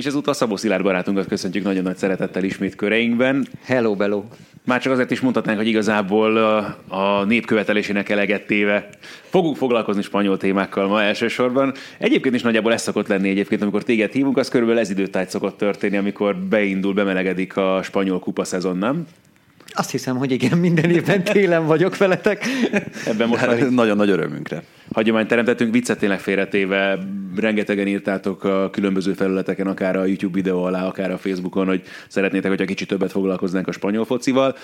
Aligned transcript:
És 0.00 0.06
ezúttal 0.06 0.34
Szabó 0.34 0.56
Szilárd 0.56 0.82
barátunkat 0.82 1.26
köszöntjük 1.26 1.64
nagyon 1.64 1.82
nagy 1.82 1.96
szeretettel 1.96 2.44
ismét 2.44 2.74
köreinkben. 2.74 3.46
Hello, 3.64 3.94
bello. 3.94 4.24
Már 4.64 4.80
csak 4.80 4.92
azért 4.92 5.10
is 5.10 5.20
mondhatnánk, 5.20 5.58
hogy 5.58 5.68
igazából 5.68 6.36
a, 6.88 7.24
népkövetelésének 7.24 8.08
eleget 8.08 8.46
téve 8.46 8.88
fogunk 9.28 9.56
foglalkozni 9.56 10.02
spanyol 10.02 10.36
témákkal 10.36 10.86
ma 10.86 11.02
elsősorban. 11.02 11.74
Egyébként 11.98 12.34
is 12.34 12.42
nagyjából 12.42 12.72
ez 12.72 12.82
szokott 12.82 13.08
lenni 13.08 13.28
egyébként, 13.28 13.62
amikor 13.62 13.82
téged 13.82 14.12
hívunk, 14.12 14.36
az 14.36 14.48
körülbelül 14.48 14.80
ez 14.80 14.90
időtájt 14.90 15.30
szokott 15.30 15.58
történni, 15.58 15.96
amikor 15.96 16.36
beindul, 16.36 16.94
bemelegedik 16.94 17.56
a 17.56 17.80
spanyol 17.82 18.18
kupa 18.18 18.44
szezon, 18.44 18.76
nem? 18.76 19.06
Azt 19.72 19.90
hiszem, 19.90 20.16
hogy 20.16 20.30
igen, 20.30 20.58
minden 20.58 20.90
évben 20.90 21.24
télen 21.24 21.66
vagyok 21.66 21.96
veletek. 21.96 22.44
Ebben 23.06 23.28
most 23.28 23.46
már 23.46 23.58
nagyon 23.58 23.96
nagy 23.96 24.10
örömünkre. 24.10 24.62
Hagyományt 24.92 25.28
teremtettünk, 25.28 25.72
viccet 25.72 25.98
tényleg 25.98 26.20
félretéve, 26.20 26.98
rengetegen 27.36 27.86
írtátok 27.86 28.44
a 28.44 28.70
különböző 28.70 29.12
felületeken, 29.12 29.66
akár 29.66 29.96
a 29.96 30.04
YouTube 30.04 30.34
videó 30.34 30.62
alá, 30.62 30.86
akár 30.86 31.10
a 31.10 31.18
Facebookon, 31.18 31.66
hogy 31.66 31.82
szeretnétek, 32.08 32.50
hogyha 32.50 32.64
kicsit 32.64 32.88
többet 32.88 33.10
foglalkoznánk 33.10 33.68
a 33.68 33.72
spanyol 33.72 34.04
focival. 34.04 34.56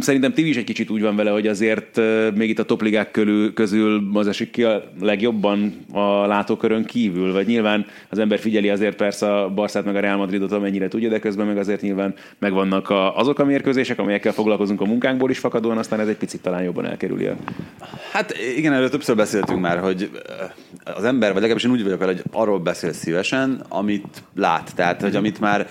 Szerintem 0.00 0.32
ti 0.32 0.48
is 0.48 0.56
egy 0.56 0.64
kicsit 0.64 0.90
úgy 0.90 1.02
van 1.02 1.16
vele, 1.16 1.30
hogy 1.30 1.46
azért 1.46 2.00
még 2.34 2.48
itt 2.48 2.58
a 2.58 2.64
topligák 2.64 3.20
közül 3.54 4.10
az 4.12 4.26
esik 4.26 4.50
ki 4.50 4.62
a 4.62 4.82
legjobban 5.00 5.74
a 5.92 6.26
látókörön 6.26 6.84
kívül, 6.84 7.32
vagy 7.32 7.46
nyilván 7.46 7.86
az 8.08 8.18
ember 8.18 8.38
figyeli 8.38 8.68
azért 8.68 8.96
persze 8.96 9.34
a 9.34 9.48
Barszát 9.48 9.84
meg 9.84 9.96
a 9.96 10.00
Real 10.00 10.16
Madridot, 10.16 10.52
amennyire 10.52 10.88
tudja, 10.88 11.08
de 11.08 11.18
közben 11.18 11.46
meg 11.46 11.58
azért 11.58 11.80
nyilván 11.80 12.14
megvannak 12.38 12.90
a, 12.90 13.16
azok 13.16 13.38
a 13.38 13.44
mérkőzések, 13.44 13.98
amelyekkel 13.98 14.32
foglalkozunk 14.32 14.80
a 14.80 14.84
munkánkból 14.84 15.30
is 15.30 15.38
fakadóan, 15.38 15.78
aztán 15.78 16.00
ez 16.00 16.08
egy 16.08 16.16
picit 16.16 16.42
talán 16.42 16.62
jobban 16.62 16.86
elkerüli 16.86 17.26
a 17.26 17.36
Hát 18.12 18.34
igen, 18.56 18.72
erről 18.72 18.90
többször 18.90 19.16
beszéltünk 19.16 19.59
már, 19.60 19.78
hogy 19.78 20.10
eh, 20.84 20.96
az 20.96 21.04
ember, 21.04 21.28
vagy 21.28 21.40
legalábbis 21.40 21.64
én 21.64 21.70
úgy 21.70 21.82
vagyok 21.82 21.98
vele, 21.98 22.12
hogy 22.12 22.22
arról 22.32 22.58
beszél 22.58 22.92
szívesen, 22.92 23.64
amit 23.68 24.22
lát. 24.34 24.74
Tehát, 24.74 25.00
hogy 25.00 25.16
amit 25.16 25.40
már 25.40 25.68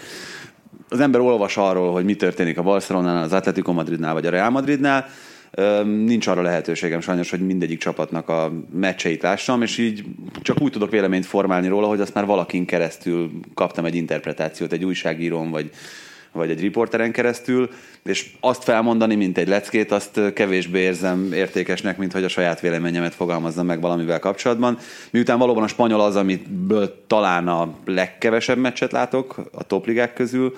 az 0.89 0.99
ember 0.99 1.21
olvas 1.21 1.57
arról, 1.57 1.91
hogy 1.91 2.05
mi 2.05 2.15
történik 2.15 2.57
a 2.57 2.61
Barcelonánál, 2.61 3.23
az 3.23 3.33
Atletico 3.33 3.73
Madridnál, 3.73 4.13
vagy 4.13 4.25
a 4.25 4.29
Real 4.29 4.49
Madridnál, 4.49 5.05
eh, 5.51 5.83
nincs 5.83 6.27
arra 6.27 6.41
lehetőségem 6.41 7.01
sajnos, 7.01 7.29
hogy 7.29 7.45
mindegyik 7.45 7.79
csapatnak 7.79 8.29
a 8.29 8.51
meccseit 8.73 9.21
lássam, 9.21 9.61
és 9.61 9.77
így 9.77 10.03
csak 10.41 10.61
úgy 10.61 10.71
tudok 10.71 10.91
véleményt 10.91 11.25
formálni 11.25 11.67
róla, 11.67 11.87
hogy 11.87 12.01
azt 12.01 12.13
már 12.13 12.25
valakin 12.25 12.65
keresztül 12.65 13.31
kaptam 13.53 13.85
egy 13.85 13.95
interpretációt, 13.95 14.71
egy 14.71 14.85
újságírón, 14.85 15.51
vagy 15.51 15.71
vagy 16.31 16.49
egy 16.49 16.59
riporteren 16.59 17.11
keresztül, 17.11 17.69
és 18.03 18.31
azt 18.39 18.63
felmondani, 18.63 19.15
mint 19.15 19.37
egy 19.37 19.47
leckét, 19.47 19.91
azt 19.91 20.33
kevésbé 20.33 20.79
érzem 20.79 21.33
értékesnek, 21.33 21.97
mint 21.97 22.11
hogy 22.11 22.23
a 22.23 22.27
saját 22.27 22.59
véleményemet 22.59 23.15
fogalmazzam 23.15 23.65
meg 23.65 23.81
valamivel 23.81 24.19
kapcsolatban. 24.19 24.77
Miután 25.09 25.37
valóban 25.37 25.63
a 25.63 25.67
spanyol 25.67 26.01
az, 26.01 26.15
amiből 26.15 27.03
talán 27.07 27.47
a 27.47 27.73
legkevesebb 27.85 28.57
meccset 28.57 28.91
látok 28.91 29.49
a 29.51 29.63
topligák 29.63 30.13
közül, 30.13 30.55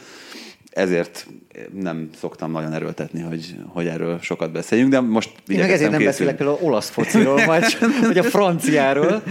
ezért 0.72 1.28
nem 1.74 2.10
szoktam 2.20 2.52
nagyon 2.52 2.74
erőltetni, 2.74 3.22
hogy, 3.22 3.56
hogy 3.68 3.88
erről 3.88 4.20
sokat 4.22 4.52
beszéljünk, 4.52 4.92
de 4.92 5.00
most 5.00 5.30
Én 5.48 5.60
meg 5.60 5.72
ezért 5.72 5.92
nem 5.92 6.04
beszélek 6.04 6.36
például 6.36 6.58
olasz 6.62 6.90
fociról, 6.90 7.46
vagy, 7.46 7.78
vagy 8.08 8.18
a 8.18 8.24
franciáról. 8.24 9.24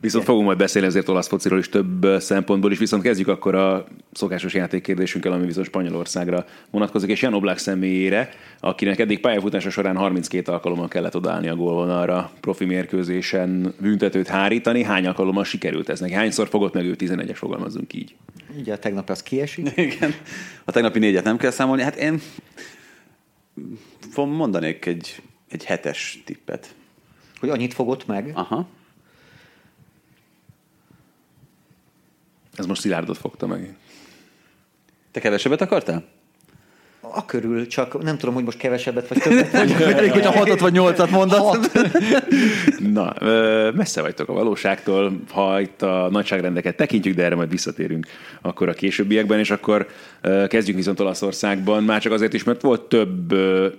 Viszont 0.00 0.24
fogunk 0.24 0.46
majd 0.46 0.58
beszélni 0.58 0.86
azért 0.88 1.08
olasz 1.08 1.28
fociról 1.28 1.58
is 1.58 1.68
több 1.68 2.06
szempontból 2.18 2.72
is, 2.72 2.78
viszont 2.78 3.02
kezdjük 3.02 3.28
akkor 3.28 3.54
a 3.54 3.86
szokásos 4.12 4.54
játékkérdésünkkel, 4.54 5.32
ami 5.32 5.46
viszont 5.46 5.66
Spanyolországra 5.66 6.44
vonatkozik, 6.70 7.10
és 7.10 7.22
Jan 7.22 7.34
Oblak 7.34 7.58
személyére, 7.58 8.28
akinek 8.60 8.98
eddig 8.98 9.20
pályafutása 9.20 9.70
során 9.70 9.96
32 9.96 10.52
alkalommal 10.52 10.88
kellett 10.88 11.16
odállni 11.16 11.48
a 11.48 11.56
gólvonalra 11.56 12.30
profi 12.40 12.64
mérkőzésen 12.64 13.74
büntetőt 13.80 14.26
hárítani. 14.26 14.82
Hány 14.82 15.06
alkalommal 15.06 15.44
sikerült 15.44 15.88
ez 15.88 16.00
neki? 16.00 16.12
Hányszor 16.12 16.48
fogott 16.48 16.74
meg 16.74 16.84
ő 16.84 16.96
11-es, 16.98 17.36
fogalmazunk 17.36 17.94
így? 17.94 18.14
Ugye 18.58 18.72
a 18.72 18.78
tegnap 18.78 19.10
az 19.10 19.22
kiesik. 19.22 19.70
Igen. 19.76 20.14
A 20.64 20.72
tegnapi 20.72 20.98
négyet 20.98 21.24
nem 21.24 21.36
kell 21.36 21.50
számolni. 21.50 21.82
Hát 21.82 21.96
én 21.96 22.20
mondanék 24.14 24.86
egy, 24.86 25.22
egy 25.48 25.64
hetes 25.64 26.22
tippet. 26.24 26.74
Hogy 27.40 27.48
annyit 27.48 27.74
fogott 27.74 28.06
meg? 28.06 28.30
Aha. 28.34 28.66
Ez 32.58 32.66
most 32.66 32.80
Szilárdot 32.80 33.18
fogta 33.18 33.46
meg. 33.46 33.76
Te 35.10 35.20
kevesebbet 35.20 35.60
akartál? 35.60 36.04
A 37.12 37.24
körül, 37.24 37.66
csak 37.66 38.02
nem 38.02 38.18
tudom, 38.18 38.34
hogy 38.34 38.44
most 38.44 38.58
kevesebbet 38.58 39.08
vagy 39.08 39.18
többet. 39.18 39.50
Vagy, 39.50 39.70
Elég, 39.96 40.10
hogyha 40.10 40.32
hatot 40.32 40.60
vagy 40.60 40.72
nyolcat 40.72 41.10
mondasz. 41.10 41.38
Hat. 41.38 41.70
Na, 42.92 43.14
messze 43.74 44.00
vagytok 44.00 44.28
a 44.28 44.32
valóságtól, 44.32 45.20
ha 45.30 45.60
itt 45.60 45.82
a 45.82 46.08
nagyságrendeket 46.10 46.76
tekintjük, 46.76 47.14
de 47.14 47.24
erre 47.24 47.34
majd 47.34 47.50
visszatérünk 47.50 48.06
akkor 48.42 48.68
a 48.68 48.72
későbbiekben, 48.72 49.38
és 49.38 49.50
akkor 49.50 49.86
kezdjük 50.48 50.76
viszont 50.76 51.00
Olaszországban, 51.00 51.84
már 51.84 52.00
csak 52.00 52.12
azért 52.12 52.34
is, 52.34 52.44
mert 52.44 52.62
volt 52.62 52.80
több 52.80 53.34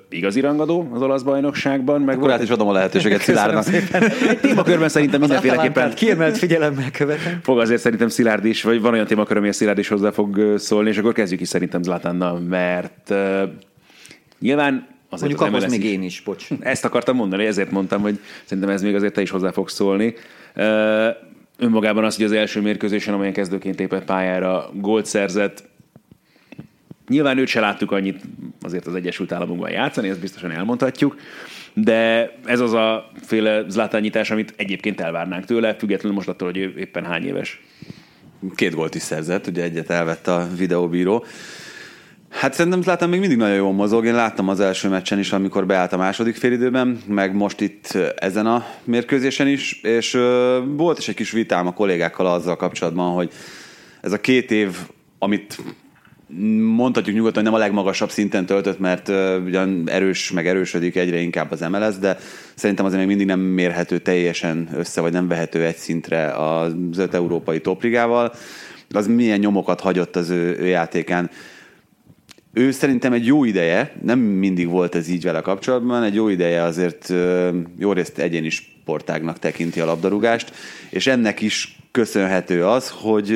igazi 0.10 0.40
rangadó 0.40 0.90
az 0.94 1.02
olasz 1.02 1.22
bajnokságban, 1.22 2.02
meg 2.02 2.18
Akkor 2.18 2.32
át 2.32 2.44
is 2.44 2.50
adom 2.50 2.68
a 2.68 2.72
lehetőséget 2.72 3.22
Szilárdnak. 3.30 3.68
egy 3.68 4.40
témakörben 4.42 4.90
szerintem 4.90 5.20
mindenféleképpen 5.20 5.94
kiemelt 5.94 6.38
figyelemmel 6.38 6.92
követem. 6.92 7.40
fog 7.44 7.60
azért 7.60 7.82
szerintem 7.82 8.08
Szilárd 8.08 8.46
is, 8.46 8.64
vagy 8.64 8.82
van 8.82 8.94
olyan 8.94 9.06
témakör, 9.06 9.38
ami 9.38 9.48
a 9.48 9.54
Szilárd 9.54 9.78
is 9.78 9.88
hozzá 9.88 10.12
fog 10.12 10.54
szólni, 10.58 10.90
és 10.90 10.98
akkor 10.98 11.14
kezdjük 11.14 11.42
is 11.42 11.48
szerintem 11.48 11.84
Zlatánnal, 11.84 12.40
mert 12.40 13.14
uh, 13.44 13.50
nyilván 14.40 14.88
azért 15.10 15.30
Mondjuk 15.30 15.56
az 15.56 15.62
ahhoz 15.62 15.72
még 15.78 15.84
is- 15.84 15.92
én 15.92 16.04
is, 16.04 16.22
bocs. 16.22 16.48
Ezt 16.60 16.86
akartam 16.86 17.16
mondani, 17.16 17.46
ezért 17.46 17.72
mondtam, 17.72 18.02
hogy 18.02 18.20
szerintem 18.46 18.74
ez 18.74 18.82
még 18.82 18.96
azért 18.96 19.14
te 19.14 19.22
is 19.22 19.30
hozzá 19.30 19.52
fogsz 19.52 19.74
szólni. 19.74 20.14
Ö, 20.54 21.10
Önmagában 21.58 22.04
az, 22.04 22.16
hogy 22.16 22.26
az 22.26 22.32
első 22.32 22.62
mérkőzésen, 22.62 23.14
amelyen 23.14 23.34
kezdőként 23.34 23.80
lépett 23.80 24.06
pályára, 24.06 24.70
gólt 24.74 25.06
szerzett, 25.06 25.68
Nyilván 27.08 27.38
őt 27.38 27.48
se 27.48 27.60
láttuk 27.60 27.92
annyit 27.92 28.22
azért 28.62 28.88
az 28.88 28.96
Egyesült 28.96 29.32
Államokban 29.32 29.70
játszani, 29.70 30.10
ezt 30.10 30.20
biztosan 30.20 30.52
elmondhatjuk, 30.52 31.16
de 31.74 32.32
ez 32.46 32.60
az 32.60 32.74
a 32.74 33.12
féle 33.22 33.64
zlátányítás, 33.68 34.32
amit 34.32 34.54
egyébként 34.58 35.02
elvárnánk 35.02 35.46
tőle, 35.46 35.76
függetlenül 35.76 36.16
most 36.18 36.28
attól, 36.28 36.48
hogy 36.48 36.58
ő 36.58 36.74
éppen 36.78 37.06
hány 37.06 37.26
éves. 37.26 37.62
Két 38.56 38.74
gólt 38.74 38.96
is 38.96 39.02
szerzett, 39.02 39.48
ugye 39.48 39.64
egyet 39.64 39.90
elvett 39.90 40.28
a 40.28 40.48
videóbíró. 40.58 41.26
Hát 42.30 42.54
szerintem 42.54 42.82
Zlatan 42.82 43.10
még 43.10 43.20
mindig 43.20 43.38
nagyon 43.38 43.56
jól 43.56 43.74
mozog. 43.74 44.06
Én 44.06 44.14
láttam 44.14 44.50
az 44.50 44.60
első 44.60 44.90
meccsen 44.90 45.20
is, 45.20 45.32
amikor 45.32 45.66
beállt 45.66 45.94
a 45.94 45.98
második 45.98 46.36
félidőben, 46.36 47.02
meg 47.08 47.36
most 47.36 47.62
itt 47.62 47.98
ezen 48.16 48.46
a 48.46 48.66
mérkőzésen 48.84 49.48
is, 49.48 49.82
és 49.82 50.14
ö, 50.14 50.60
volt 50.68 50.98
is 50.98 51.08
egy 51.08 51.16
kis 51.16 51.32
vitám 51.32 51.68
a 51.68 51.74
kollégákkal 51.74 52.26
azzal 52.26 52.56
kapcsolatban, 52.56 53.14
hogy 53.14 53.32
ez 54.02 54.12
a 54.12 54.20
két 54.20 54.52
év, 54.52 54.78
amit 55.20 55.58
mondhatjuk 56.76 57.16
nyugodtan, 57.16 57.44
hogy 57.44 57.52
nem 57.52 57.62
a 57.62 57.64
legmagasabb 57.64 58.10
szinten 58.10 58.46
töltött, 58.46 58.80
mert 58.80 59.08
ö, 59.08 59.40
ugyan 59.40 59.90
erős, 59.90 60.32
meg 60.32 60.48
erősödik 60.48 60.96
egyre 60.96 61.18
inkább 61.18 61.52
az 61.52 61.60
MLS, 61.60 61.98
de 61.98 62.18
szerintem 62.56 62.86
azért 62.86 63.00
még 63.00 63.08
mindig 63.08 63.28
nem 63.28 63.40
mérhető 63.40 63.98
teljesen 63.98 64.70
össze, 64.74 65.02
vagy 65.02 65.14
nem 65.14 65.28
vehető 65.28 65.66
egy 65.66 65.78
szintre 65.78 66.34
az 66.34 66.74
öt 66.98 67.14
európai 67.14 67.62
topligával. 67.62 68.34
Az 68.90 69.08
milyen 69.08 69.40
nyomokat 69.40 69.80
hagyott 69.80 70.16
az 70.16 70.30
ő, 70.30 70.58
ő 70.60 70.66
játékán. 70.66 71.30
Ő 72.54 72.72
szerintem 72.72 73.14
egy 73.14 73.26
jó 73.26 73.44
ideje, 73.44 73.94
nem 74.04 74.20
mindig 74.20 74.68
volt 74.68 74.96
ez 74.96 75.10
így 75.10 75.24
vele 75.24 75.42
kapcsolatban, 75.42 76.04
egy 76.04 76.16
jó 76.16 76.28
ideje 76.28 76.64
azért 76.64 77.14
jó 77.78 77.94
részt 77.94 78.18
egyéni 78.18 78.50
sportágnak 78.50 79.40
tekinti 79.40 79.80
a 79.80 79.86
labdarúgást, 79.86 80.54
és 80.90 81.08
ennek 81.08 81.42
is 81.42 81.80
köszönhető 81.92 82.66
az, 82.66 82.90
hogy 82.90 83.32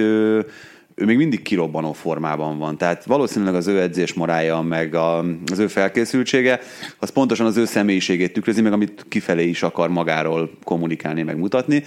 ő 0.95 1.06
még 1.06 1.18
mindig 1.18 1.42
kirobbanó 1.42 1.94
formában 1.94 2.57
van. 2.57 2.77
Tehát 2.77 3.06
valószínűleg 3.06 3.56
az 3.56 3.68
ő 3.68 3.81
edzés 3.81 4.13
morája, 4.13 4.62
meg 4.62 4.95
a, 4.95 5.18
az 5.51 5.59
ő 5.59 5.68
felkészültsége, 5.68 6.59
az 7.00 7.09
pontosan 7.09 7.45
az 7.45 7.57
ő 7.57 7.66
személyiségét 7.66 8.33
tükrözi, 8.33 8.62
meg 8.62 8.74
amit 8.74 9.06
kifelé 9.09 9.48
is 9.48 9.63
akar 9.63 9.89
magáról 9.89 10.51
kommunikálni, 10.63 11.24
meg 11.24 11.38
mutatni. 11.38 11.83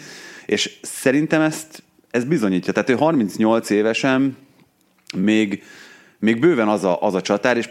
És 0.47 0.79
szerintem 0.83 1.41
ezt, 1.41 1.83
ez 2.11 2.25
bizonyítja. 2.25 2.73
Tehát 2.73 2.91
ő 2.91 2.95
38 2.95 3.71
évesen 3.71 4.37
még, 5.17 5.63
még 6.27 6.41
bőven 6.41 6.69
az 6.69 6.85
a, 6.85 7.03
az 7.03 7.15
a 7.15 7.21
csatár, 7.21 7.57
és 7.57 7.69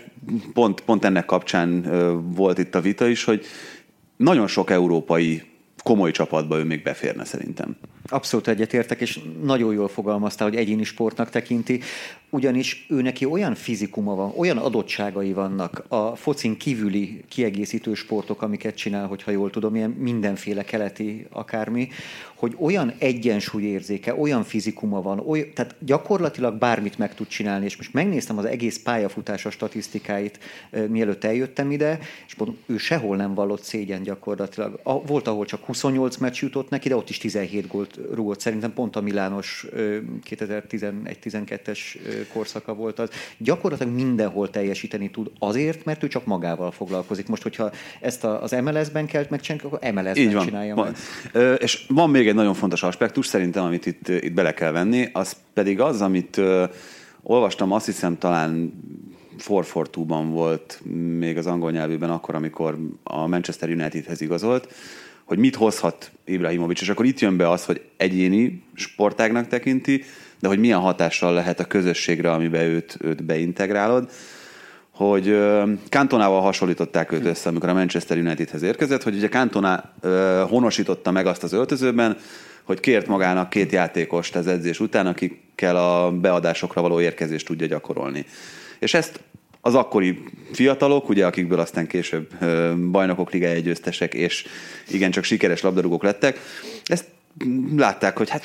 pont, 0.53 0.81
pont 0.81 1.05
ennek 1.05 1.25
kapcsán 1.25 1.85
volt 2.35 2.57
itt 2.57 2.75
a 2.75 2.81
vita 2.81 3.07
is, 3.07 3.23
hogy 3.23 3.45
nagyon 4.15 4.47
sok 4.47 4.69
európai 4.69 5.43
komoly 5.83 6.11
csapatba 6.11 6.57
ő 6.57 6.63
még 6.63 6.83
beférne 6.83 7.25
szerintem. 7.25 7.77
Abszolút 8.07 8.47
egyetértek, 8.47 9.01
és 9.01 9.19
nagyon 9.43 9.73
jól 9.73 9.87
fogalmaztál, 9.87 10.49
hogy 10.49 10.57
egyéni 10.57 10.83
sportnak 10.83 11.29
tekinti. 11.29 11.81
ugyanis 12.29 12.85
ő 12.89 13.01
neki 13.01 13.25
olyan 13.25 13.55
fizikuma 13.55 14.15
van, 14.15 14.33
olyan 14.35 14.57
adottságai 14.57 15.33
vannak 15.33 15.85
a 15.87 16.15
focin 16.15 16.57
kívüli 16.57 17.23
kiegészítő 17.29 17.93
sportok, 17.93 18.41
amiket 18.41 18.75
csinál, 18.75 19.07
hogyha 19.07 19.31
jól 19.31 19.49
tudom, 19.49 19.75
ilyen 19.75 19.89
mindenféle 19.89 20.63
keleti 20.63 21.27
akármi, 21.31 21.89
hogy 22.35 22.55
olyan 22.59 22.93
egyensúlyérzéke, 22.97 24.15
olyan 24.15 24.43
fizikuma 24.43 25.01
van, 25.01 25.19
oly, 25.19 25.51
tehát 25.53 25.75
gyakorlatilag 25.79 26.57
bármit 26.57 26.97
meg 26.97 27.15
tud 27.15 27.27
csinálni, 27.27 27.65
és 27.65 27.77
most 27.77 27.93
megnéztem 27.93 28.37
az 28.37 28.45
egész 28.45 28.81
pályafutása 28.83 29.49
statisztikáit, 29.49 30.39
mielőtt 30.89 31.23
eljöttem 31.23 31.71
ide, 31.71 31.99
és 32.27 32.35
mondom, 32.35 32.57
ő 32.65 32.77
sehol 32.77 33.15
nem 33.15 33.33
vallott 33.33 33.63
szégyen 33.63 34.03
gyakorlatilag. 34.03 34.79
Volt, 35.05 35.27
ahol 35.27 35.45
csak 35.45 35.65
28 35.65 36.17
meccs 36.17 36.41
jutott 36.41 36.69
neki, 36.69 36.89
de 36.89 36.95
ott 36.95 37.09
is 37.09 37.17
17 37.17 37.67
gólt 37.67 37.94
rúgott. 38.13 38.39
Szerintem 38.39 38.73
pont 38.73 38.95
a 38.95 39.01
Milános 39.01 39.65
2011-12-es 40.29 41.79
korszaka 42.33 42.73
volt 42.73 42.99
az. 42.99 43.09
Gyakorlatilag 43.37 43.93
mindenhol 43.93 44.49
teljesíteni 44.49 45.09
tud 45.09 45.31
azért, 45.39 45.85
mert 45.85 46.03
ő 46.03 46.07
csak 46.07 46.25
magával 46.25 46.71
foglalkozik. 46.71 47.27
Most, 47.27 47.43
hogyha 47.43 47.71
ezt 48.01 48.23
az 48.23 48.51
MLS-ben 48.51 49.05
kell 49.05 49.25
megcsinálni, 49.29 49.67
akkor 49.67 49.79
MLS-ben 49.93 50.17
Így 50.17 50.33
van. 50.33 50.45
csinálja 50.45 50.75
van. 50.75 50.93
Meg. 51.33 51.61
És 51.61 51.85
van 51.87 52.09
még 52.09 52.27
egy 52.27 52.35
nagyon 52.35 52.53
fontos 52.53 52.83
aspektus 52.83 53.25
szerintem, 53.25 53.63
amit 53.63 53.85
itt, 53.85 54.07
itt 54.07 54.33
bele 54.33 54.53
kell 54.53 54.71
venni, 54.71 55.09
az 55.13 55.35
pedig 55.53 55.79
az, 55.79 56.01
amit 56.01 56.41
olvastam, 57.23 57.71
azt 57.71 57.85
hiszem 57.85 58.17
talán 58.17 58.73
442-ban 59.39 60.25
volt 60.31 60.81
még 61.17 61.37
az 61.37 61.47
angol 61.47 61.71
nyelvűben 61.71 62.09
akkor, 62.09 62.35
amikor 62.35 62.77
a 63.03 63.27
Manchester 63.27 63.69
Unitedhez 63.69 64.21
igazolt, 64.21 64.73
hogy 65.25 65.37
mit 65.37 65.55
hozhat 65.55 66.11
Ibrahimovic, 66.25 66.81
és 66.81 66.89
akkor 66.89 67.05
itt 67.05 67.19
jön 67.19 67.37
be 67.37 67.49
az, 67.49 67.65
hogy 67.65 67.81
egyéni 67.97 68.63
sportágnak 68.73 69.47
tekinti, 69.47 70.03
de 70.39 70.47
hogy 70.47 70.59
milyen 70.59 70.79
hatással 70.79 71.33
lehet 71.33 71.59
a 71.59 71.65
közösségre, 71.65 72.31
amiben 72.31 72.61
őt, 72.61 72.97
őt 73.01 73.23
beintegrálod 73.23 74.09
hogy 74.95 75.37
Kantonával 75.89 76.41
hasonlították 76.41 77.11
őt 77.11 77.25
össze, 77.25 77.49
amikor 77.49 77.69
a 77.69 77.73
Manchester 77.73 78.17
Unitedhez 78.17 78.61
érkezett, 78.61 79.03
hogy 79.03 79.15
ugye 79.15 79.29
Cantona 79.29 79.93
honosította 80.47 81.11
meg 81.11 81.25
azt 81.25 81.43
az 81.43 81.53
öltözőben, 81.53 82.17
hogy 82.63 82.79
kért 82.79 83.07
magának 83.07 83.49
két 83.49 83.71
játékost 83.71 84.35
az 84.35 84.47
edzés 84.47 84.79
után, 84.79 85.07
akikkel 85.07 85.75
a 85.75 86.11
beadásokra 86.11 86.81
való 86.81 87.01
érkezést 87.01 87.45
tudja 87.45 87.67
gyakorolni. 87.67 88.25
És 88.79 88.93
ezt 88.93 89.19
az 89.65 89.75
akkori 89.75 90.23
fiatalok, 90.51 91.09
ugye, 91.09 91.25
akikből 91.25 91.59
aztán 91.59 91.87
később 91.87 92.45
bajnokok 92.91 93.31
ligája 93.31 93.59
győztesek, 93.59 94.13
és 94.13 94.45
igencsak 94.87 95.23
sikeres 95.23 95.61
labdarúgók 95.61 96.03
lettek, 96.03 96.39
ezt 96.83 97.05
látták, 97.75 98.17
hogy 98.17 98.29
hát 98.29 98.43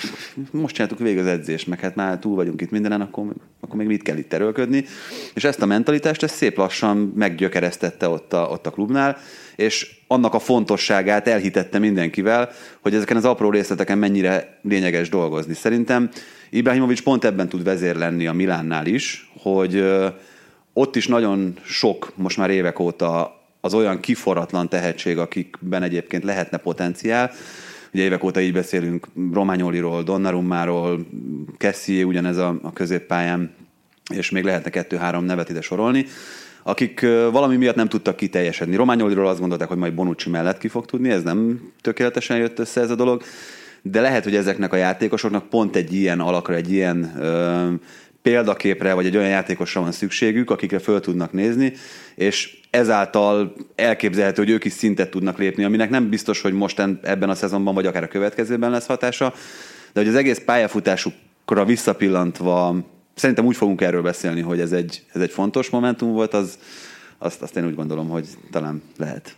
most 0.51 0.75
csináltuk 0.75 0.99
végig 0.99 1.19
az 1.19 1.27
edzést, 1.27 1.67
meg 1.67 1.81
hát 1.81 1.95
már 1.95 2.19
túl 2.19 2.35
vagyunk 2.35 2.61
itt 2.61 2.71
mindenen, 2.71 3.01
akkor, 3.01 3.25
akkor 3.61 3.77
még 3.77 3.87
mit 3.87 4.03
kell 4.03 4.17
itt 4.17 4.33
erőlködni. 4.33 4.85
És 5.35 5.45
ezt 5.45 5.63
a 5.63 5.67
mentalitást 5.67 6.23
ezt 6.23 6.35
szép 6.35 6.57
lassan 6.57 7.13
meggyökeresztette 7.17 8.09
ott 8.09 8.33
a, 8.33 8.49
ott 8.51 8.67
a 8.67 8.71
klubnál, 8.71 9.19
és 9.57 9.97
annak 10.07 10.35
a 10.35 10.39
fontosságát 10.39 11.29
elhitette 11.29 11.79
mindenkivel, 11.79 12.51
hogy 12.81 12.95
ezeken 12.95 13.17
az 13.17 13.25
apró 13.25 13.51
részleteken 13.51 13.99
mennyire 13.99 14.59
lényeges 14.63 15.09
dolgozni. 15.09 15.55
Szerintem 15.55 16.11
Ibrahimovic 16.51 17.01
pont 17.01 17.25
ebben 17.25 17.49
tud 17.49 17.65
vezér 17.65 17.97
lenni 17.97 18.27
a 18.27 18.33
Milánnál 18.33 18.87
is, 18.87 19.31
hogy 19.39 19.85
ott 20.81 20.97
is 20.97 21.07
nagyon 21.07 21.55
sok, 21.65 22.13
most 22.15 22.37
már 22.37 22.51
évek 22.51 22.79
óta 22.79 23.41
az 23.61 23.75
olyan 23.75 24.01
kiforratlan 24.01 24.69
tehetség, 24.69 25.19
akikben 25.19 25.83
egyébként 25.83 26.25
lehetne 26.25 26.57
potenciál, 26.57 27.31
Ugye 27.93 28.03
évek 28.03 28.25
óta 28.25 28.41
így 28.41 28.53
beszélünk 28.53 29.07
Rományoliról, 29.33 30.03
Donnarummáról, 30.03 31.07
Kessie 31.59 32.05
ugyanez 32.05 32.37
a, 32.37 32.59
a 32.63 32.73
középpályán, 32.73 33.55
és 34.15 34.31
még 34.31 34.45
lehetne 34.45 34.71
kettő-három 34.71 35.25
nevet 35.25 35.49
ide 35.49 35.61
sorolni, 35.61 36.07
akik 36.63 37.01
valami 37.33 37.57
miatt 37.57 37.75
nem 37.75 37.89
tudtak 37.89 38.17
kiteljesedni. 38.17 38.77
Rományoliról 38.77 39.29
azt 39.29 39.41
gondolták, 39.41 39.69
hogy 39.69 39.77
majd 39.77 39.95
Bonucci 39.95 40.31
mellett 40.31 40.59
ki 40.59 40.69
fog 40.69 40.87
tudni, 40.87 41.11
ez 41.11 41.23
nem 41.23 41.71
tökéletesen 41.81 42.37
jött 42.37 42.59
össze 42.59 42.81
ez 42.81 42.91
a 42.91 42.95
dolog, 42.95 43.23
de 43.83 44.01
lehet, 44.01 44.25
hogy 44.25 44.35
ezeknek 44.35 44.73
a 44.73 44.77
játékosoknak 44.77 45.49
pont 45.49 45.77
egy 45.77 45.93
ilyen 45.93 46.21
alakra, 46.21 46.55
egy 46.55 46.73
ilyen 46.73 47.13
ö, 47.19 47.69
példaképre, 48.23 48.95
vagy 48.95 49.07
egy 49.07 49.17
olyan 49.17 49.29
játékosra 49.29 49.81
van 49.81 49.93
szükségük, 49.93 50.51
akikre 50.51 50.79
föl 50.79 51.01
tudnak 51.01 51.33
nézni, 51.33 51.73
és 52.15 52.61
ezáltal 52.71 53.55
elképzelhető, 53.75 54.43
hogy 54.43 54.53
ők 54.53 54.65
is 54.65 54.73
szintet 54.73 55.11
tudnak 55.11 55.39
lépni, 55.39 55.65
aminek 55.65 55.91
nem 55.91 56.09
biztos, 56.09 56.41
hogy 56.41 56.53
most 56.53 56.79
ebben 57.03 57.31
a 57.31 57.35
szezonban, 57.35 57.75
vagy 57.75 57.87
akár 57.87 58.03
a 58.03 58.09
következőben 58.09 58.71
lesz 58.71 58.87
hatása, 58.87 59.35
de 59.93 60.01
hogy 60.01 60.09
az 60.09 60.15
egész 60.15 60.43
pályafutásukra 60.45 61.65
visszapillantva, 61.65 62.77
szerintem 63.15 63.47
úgy 63.47 63.57
fogunk 63.57 63.81
erről 63.81 64.03
beszélni, 64.03 64.41
hogy 64.41 64.61
ez 64.61 64.73
egy, 64.73 65.05
ez 65.13 65.21
egy 65.21 65.31
fontos 65.31 65.71
momentum 65.71 66.13
volt, 66.13 66.35
az, 66.35 66.59
azt, 67.19 67.43
azt 67.43 67.57
én 67.57 67.67
úgy 67.67 67.75
gondolom, 67.75 68.09
hogy 68.09 68.29
talán 68.51 68.83
lehet. 68.97 69.37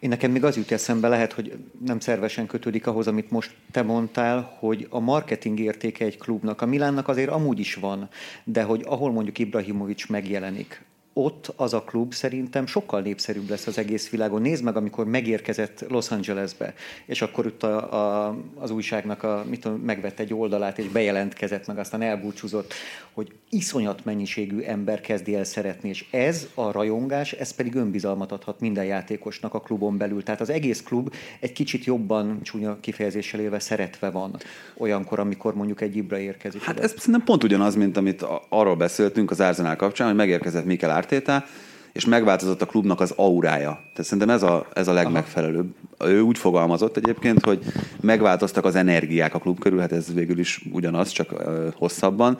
Én 0.00 0.08
nekem 0.08 0.30
még 0.30 0.44
az 0.44 0.56
jut 0.56 0.70
eszembe, 0.70 1.08
lehet, 1.08 1.32
hogy 1.32 1.56
nem 1.84 2.00
szervesen 2.00 2.46
kötődik 2.46 2.86
ahhoz, 2.86 3.06
amit 3.06 3.30
most 3.30 3.54
te 3.70 3.82
mondtál, 3.82 4.56
hogy 4.58 4.86
a 4.90 4.98
marketing 4.98 5.60
értéke 5.60 6.04
egy 6.04 6.18
klubnak, 6.18 6.60
a 6.62 6.66
Milánnak 6.66 7.08
azért 7.08 7.30
amúgy 7.30 7.58
is 7.58 7.74
van, 7.74 8.08
de 8.44 8.62
hogy 8.62 8.84
ahol 8.86 9.12
mondjuk 9.12 9.38
Ibrahimovics 9.38 10.08
megjelenik, 10.08 10.84
ott 11.12 11.52
az 11.56 11.74
a 11.74 11.82
klub 11.82 12.12
szerintem 12.12 12.66
sokkal 12.66 13.00
népszerűbb 13.00 13.48
lesz 13.48 13.66
az 13.66 13.78
egész 13.78 14.10
világon. 14.10 14.42
Nézd 14.42 14.64
meg, 14.64 14.76
amikor 14.76 15.06
megérkezett 15.06 15.84
Los 15.88 16.10
Angelesbe, 16.10 16.74
és 17.06 17.22
akkor 17.22 17.46
ott 17.46 17.62
a, 17.62 18.26
a, 18.26 18.36
az 18.54 18.70
újságnak 18.70 19.22
a, 19.22 19.44
mit 19.48 19.60
tudom, 19.60 19.78
megvett 19.78 20.18
egy 20.18 20.34
oldalát, 20.34 20.78
és 20.78 20.88
bejelentkezett, 20.88 21.66
meg 21.66 21.78
aztán 21.78 22.02
elbúcsúzott, 22.02 22.74
hogy 23.12 23.32
iszonyat 23.48 24.04
mennyiségű 24.04 24.60
ember 24.60 25.00
kezdi 25.00 25.34
el 25.34 25.44
szeretni, 25.44 25.88
és 25.88 26.06
ez 26.10 26.48
a 26.54 26.72
rajongás, 26.72 27.32
ez 27.32 27.50
pedig 27.50 27.74
önbizalmat 27.74 28.32
adhat 28.32 28.60
minden 28.60 28.84
játékosnak 28.84 29.54
a 29.54 29.60
klubon 29.60 29.96
belül. 29.96 30.22
Tehát 30.22 30.40
az 30.40 30.50
egész 30.50 30.82
klub 30.82 31.14
egy 31.40 31.52
kicsit 31.52 31.84
jobban, 31.84 32.42
csúnya 32.42 32.80
kifejezéssel 32.80 33.40
élve 33.40 33.58
szeretve 33.58 34.10
van 34.10 34.36
olyankor, 34.76 35.18
amikor 35.18 35.54
mondjuk 35.54 35.80
egy 35.80 35.96
Ibra 35.96 36.18
érkezik. 36.18 36.62
Hát 36.62 36.80
ez 36.80 36.94
szerintem 36.96 37.24
pont 37.24 37.44
ugyanaz, 37.44 37.74
mint 37.74 37.96
amit 37.96 38.24
arról 38.48 38.76
beszéltünk 38.76 39.30
az 39.30 39.40
Arsenal 39.40 39.76
kapcsán, 39.76 40.06
hogy 40.06 40.16
megérkezett 40.16 40.64
Mikel 40.64 40.90
Arteta, 40.98 41.44
és 41.92 42.04
megváltozott 42.04 42.62
a 42.62 42.66
klubnak 42.66 43.00
az 43.00 43.12
aurája. 43.16 43.70
Tehát 43.70 44.04
szerintem 44.04 44.30
ez 44.30 44.42
a, 44.42 44.66
ez 44.72 44.88
a 44.88 44.92
legmegfelelőbb. 44.92 45.74
Ő 46.04 46.20
úgy 46.20 46.38
fogalmazott 46.38 46.96
egyébként, 46.96 47.44
hogy 47.44 47.62
megváltoztak 48.00 48.64
az 48.64 48.74
energiák 48.74 49.34
a 49.34 49.38
klub 49.38 49.58
körül, 49.58 49.78
hát 49.78 49.92
ez 49.92 50.14
végül 50.14 50.38
is 50.38 50.64
ugyanaz, 50.72 51.10
csak 51.10 51.32
uh, 51.32 51.72
hosszabban. 51.74 52.38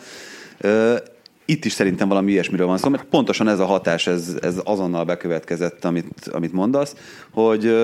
Uh, 0.64 0.96
itt 1.44 1.64
is 1.64 1.72
szerintem 1.72 2.08
valami 2.08 2.30
ilyesmiről 2.30 2.66
van 2.66 2.78
szó, 2.78 2.88
mert 2.88 3.04
pontosan 3.04 3.48
ez 3.48 3.58
a 3.58 3.64
hatás, 3.64 4.06
ez, 4.06 4.36
ez 4.42 4.60
azonnal 4.64 5.04
bekövetkezett, 5.04 5.84
amit, 5.84 6.28
amit 6.32 6.52
mondasz, 6.52 6.94
hogy 7.30 7.74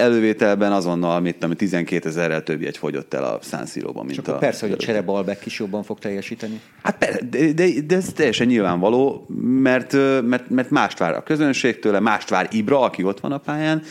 elővételben 0.00 0.72
azonnal, 0.72 1.20
mit 1.20 1.36
tudom, 1.36 1.56
12 1.56 2.08
ezerrel 2.08 2.42
több 2.42 2.62
egy 2.62 2.76
fogyott 2.76 3.14
el 3.14 3.24
a 3.24 3.38
San 3.42 3.66
Siro-ban, 3.66 4.04
mint 4.04 4.16
Csak 4.16 4.34
a... 4.34 4.38
Persze, 4.38 4.66
hogy 4.66 4.74
a 4.74 4.76
Csere 4.76 5.02
Balbeck 5.02 5.46
is 5.46 5.58
jobban 5.58 5.82
fog 5.82 5.98
teljesíteni. 5.98 6.60
Hát 6.82 6.98
de, 7.30 7.52
de, 7.52 7.66
de, 7.86 7.96
ez 7.96 8.12
teljesen 8.12 8.46
nyilvánvaló, 8.46 9.26
mert, 9.42 9.92
mert, 10.22 10.50
mert 10.50 10.70
mást 10.70 10.98
vár 10.98 11.14
a 11.14 11.22
közönségtől, 11.22 12.00
mást 12.00 12.28
vár 12.28 12.48
Ibra, 12.50 12.80
aki 12.80 13.02
ott 13.02 13.20
van 13.20 13.32
a 13.32 13.38
pályán, 13.38 13.82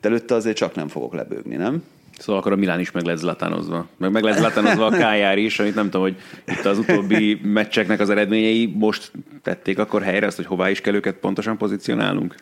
de 0.00 0.08
előtte 0.08 0.34
azért 0.34 0.56
csak 0.56 0.74
nem 0.74 0.88
fogok 0.88 1.14
lebőgni, 1.14 1.56
nem? 1.56 1.82
Szóval 2.18 2.40
akkor 2.40 2.52
a 2.52 2.56
Milán 2.56 2.80
is 2.80 2.90
meg 2.90 3.04
lett 3.04 3.16
zlatánozva. 3.16 3.86
Meg 3.96 4.10
meg 4.12 4.22
lett 4.22 4.36
zlatánozva 4.36 4.86
a 4.86 4.90
Kájár 4.90 5.38
is, 5.38 5.58
amit 5.58 5.74
nem 5.74 5.84
tudom, 5.84 6.00
hogy 6.00 6.16
itt 6.46 6.64
az 6.64 6.78
utóbbi 6.78 7.40
meccseknek 7.42 8.00
az 8.00 8.10
eredményei 8.10 8.72
most 8.74 9.12
tették 9.42 9.78
akkor 9.78 10.02
helyre 10.02 10.26
azt, 10.26 10.36
hogy 10.36 10.46
hová 10.46 10.70
is 10.70 10.80
kell 10.80 10.94
őket 10.94 11.14
pontosan 11.14 11.56
pozícionálnunk. 11.56 12.34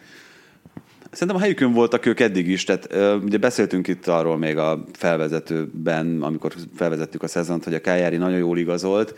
Szerintem 1.15 1.37
a 1.37 1.41
helyükön 1.41 1.73
voltak 1.73 2.07
ők 2.07 2.21
eddig 2.21 2.49
is, 2.49 2.65
tehát 2.65 2.89
ugye 3.23 3.39
beszéltünk 3.39 3.89
itt 3.89 4.07
arról 4.07 4.39
még 4.39 4.57
a 4.57 4.85
felvezetőben, 4.93 6.23
amikor 6.23 6.53
felvezettük 6.77 7.23
a 7.23 7.27
szezont, 7.27 7.65
hogy 7.65 7.75
a 7.75 7.81
Kájári 7.81 8.17
nagyon 8.17 8.39
jól 8.39 8.59
igazolt. 8.59 9.15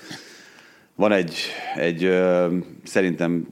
Van 0.95 1.13
egy, 1.13 1.37
egy 1.77 2.19
szerintem 2.85 3.47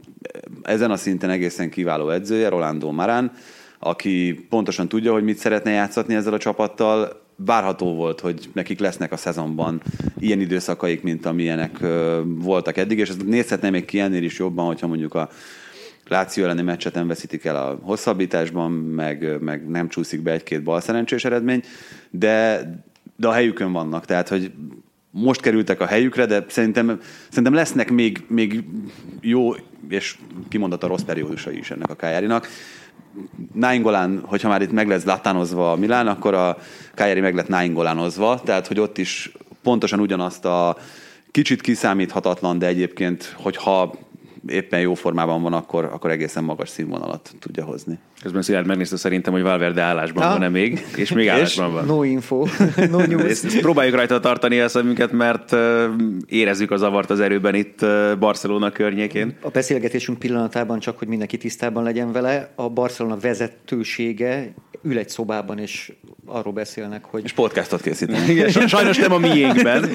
ezen 0.62 0.90
a 0.90 0.96
szinten 0.96 1.30
egészen 1.30 1.70
kiváló 1.70 2.10
edzője, 2.10 2.48
Rolando 2.48 2.92
Marán, 2.92 3.32
aki 3.78 4.46
pontosan 4.48 4.88
tudja, 4.88 5.12
hogy 5.12 5.24
mit 5.24 5.38
szeretne 5.38 5.70
játszatni 5.70 6.14
ezzel 6.14 6.32
a 6.32 6.38
csapattal. 6.38 7.22
Várható 7.36 7.94
volt, 7.94 8.20
hogy 8.20 8.48
nekik 8.52 8.78
lesznek 8.78 9.12
a 9.12 9.16
szezonban 9.16 9.82
ilyen 10.18 10.40
időszakaik, 10.40 11.02
mint 11.02 11.26
amilyenek 11.26 11.78
voltak 12.24 12.76
eddig, 12.76 12.98
és 12.98 13.08
ez 13.08 13.16
nézhetne 13.16 13.70
még 13.70 13.84
ki 13.84 14.00
ennél 14.00 14.22
is 14.22 14.38
jobban, 14.38 14.66
hogyha 14.66 14.86
mondjuk 14.86 15.14
a 15.14 15.28
Láció 16.08 16.44
elleni 16.44 16.62
meccset 16.62 16.94
nem 16.94 17.06
veszítik 17.06 17.44
el 17.44 17.56
a 17.56 17.78
hosszabbításban, 17.82 18.70
meg, 18.72 19.40
meg 19.40 19.68
nem 19.68 19.88
csúszik 19.88 20.22
be 20.22 20.32
egy-két 20.32 20.62
bal 20.62 20.80
szerencsés 20.80 21.24
eredmény, 21.24 21.62
de, 22.10 22.62
de 23.16 23.28
a 23.28 23.32
helyükön 23.32 23.72
vannak, 23.72 24.04
tehát 24.04 24.28
hogy 24.28 24.52
most 25.10 25.40
kerültek 25.40 25.80
a 25.80 25.86
helyükre, 25.86 26.26
de 26.26 26.44
szerintem, 26.48 27.00
szerintem 27.28 27.54
lesznek 27.54 27.90
még, 27.90 28.24
még 28.28 28.64
jó 29.20 29.54
és 29.88 30.18
kimondott 30.48 30.82
a 30.82 30.86
rossz 30.86 31.02
periódusai 31.02 31.58
is 31.58 31.70
ennek 31.70 31.90
a 31.90 31.94
Kájárinak. 31.94 32.48
Náingolán, 33.52 34.20
hogyha 34.24 34.48
már 34.48 34.62
itt 34.62 34.72
meg 34.72 34.88
lesz 34.88 35.04
latánozva 35.04 35.72
a 35.72 35.76
Milán, 35.76 36.06
akkor 36.06 36.34
a 36.34 36.58
Kájári 36.94 37.20
meg 37.20 37.34
lett 37.34 37.48
náingolánozva, 37.48 38.40
tehát 38.44 38.66
hogy 38.66 38.80
ott 38.80 38.98
is 38.98 39.32
pontosan 39.62 40.00
ugyanazt 40.00 40.44
a 40.44 40.76
kicsit 41.30 41.60
kiszámíthatatlan, 41.60 42.58
de 42.58 42.66
egyébként, 42.66 43.34
hogyha 43.36 43.94
éppen 44.46 44.80
jó 44.80 44.94
formában 44.94 45.42
van, 45.42 45.52
akkor, 45.52 45.84
akkor 45.84 46.10
egészen 46.10 46.44
magas 46.44 46.68
színvonalat 46.68 47.34
tudja 47.38 47.64
hozni. 47.64 47.98
Közben 48.24 48.42
Szilárd 48.42 48.66
megnézte 48.66 48.96
szerintem, 48.96 49.32
hogy 49.32 49.42
Valverde 49.42 49.82
állásban 49.82 50.28
van-e 50.28 50.48
még, 50.48 50.86
és 50.96 51.12
még 51.12 51.28
állásban 51.34 51.72
van. 51.72 51.84
No 51.84 52.02
info, 52.02 52.46
no 52.90 53.06
news. 53.06 53.22
Ezt, 53.22 53.44
ezt 53.44 53.60
próbáljuk 53.60 53.94
rajta 53.94 54.20
tartani 54.20 54.60
a 54.60 54.68
szemünket, 54.68 55.12
mert 55.12 55.56
érezzük 56.26 56.70
a 56.70 56.76
zavart 56.76 57.10
az 57.10 57.20
erőben 57.20 57.54
itt 57.54 57.86
Barcelona 58.18 58.70
környékén. 58.70 59.36
A 59.40 59.48
beszélgetésünk 59.48 60.18
pillanatában 60.18 60.78
csak, 60.78 60.98
hogy 60.98 61.08
mindenki 61.08 61.36
tisztában 61.36 61.82
legyen 61.82 62.12
vele, 62.12 62.52
a 62.54 62.68
Barcelona 62.68 63.16
vezetősége 63.16 64.54
ül 64.82 64.98
egy 64.98 65.08
szobában, 65.08 65.58
és 65.58 65.92
arról 66.26 66.52
beszélnek, 66.52 67.04
hogy... 67.04 67.24
És 67.24 67.32
podcastot 67.32 67.80
készítenek. 67.80 68.28
Igen, 68.34 68.48
sajnos 68.50 68.98
nem 68.98 69.12
a 69.12 69.18
miénkben, 69.18 69.88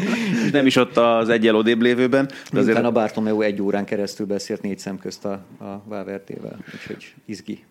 nem 0.51 0.65
is 0.65 0.75
ott 0.75 0.97
az 0.97 1.29
egyel 1.29 1.55
odébb 1.55 1.81
lévőben. 1.81 2.29
De 2.51 2.59
azért... 2.59 2.83
a 2.83 2.91
Bartomeu 2.91 3.41
egy 3.41 3.61
órán 3.61 3.85
keresztül 3.85 4.25
beszélt 4.25 4.61
négy 4.61 4.79
szem 4.79 4.99
közt 4.99 5.25
a, 5.25 5.31
a 5.59 5.83
Valverdével, 5.85 6.57
úgyhogy 6.73 7.13
izgi. 7.25 7.63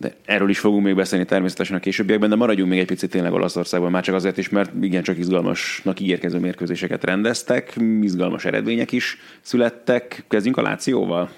De 0.00 0.14
erről 0.24 0.48
is 0.48 0.58
fogunk 0.58 0.84
még 0.84 0.94
beszélni 0.94 1.24
természetesen 1.24 1.76
a 1.76 1.80
későbbiekben, 1.80 2.28
de 2.30 2.36
maradjunk 2.36 2.70
még 2.70 2.78
egy 2.78 2.86
picit 2.86 3.10
tényleg 3.10 3.32
Olaszországban, 3.32 3.90
már 3.90 4.02
csak 4.02 4.14
azért 4.14 4.38
is, 4.38 4.48
mert 4.48 4.70
igen, 4.80 5.02
csak 5.02 5.18
izgalmasnak 5.18 6.00
ígérkező 6.00 6.38
mérkőzéseket 6.38 7.04
rendeztek, 7.04 7.76
izgalmas 8.00 8.44
eredmények 8.44 8.92
is 8.92 9.18
születtek. 9.40 10.24
Kezdjünk 10.28 10.56
a 10.56 10.62
Lációval? 10.62 11.30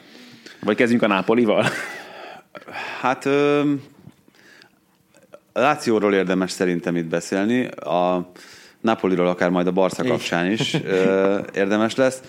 Vagy 0.62 0.76
kezdjünk 0.76 1.02
a 1.02 1.06
Nápolival? 1.06 1.66
Hát 3.00 3.24
ö, 3.24 3.60
a 5.52 5.60
Lációról 5.60 6.14
érdemes 6.14 6.50
szerintem 6.50 6.96
itt 6.96 7.06
beszélni, 7.06 7.66
a 7.66 8.30
Napoliról 8.80 9.26
akár 9.26 9.50
majd 9.50 9.66
a 9.66 9.72
Barca 9.72 10.04
kapcsán 10.04 10.50
is 10.50 10.74
ö, 10.84 11.38
érdemes 11.54 11.94
lesz. 11.94 12.22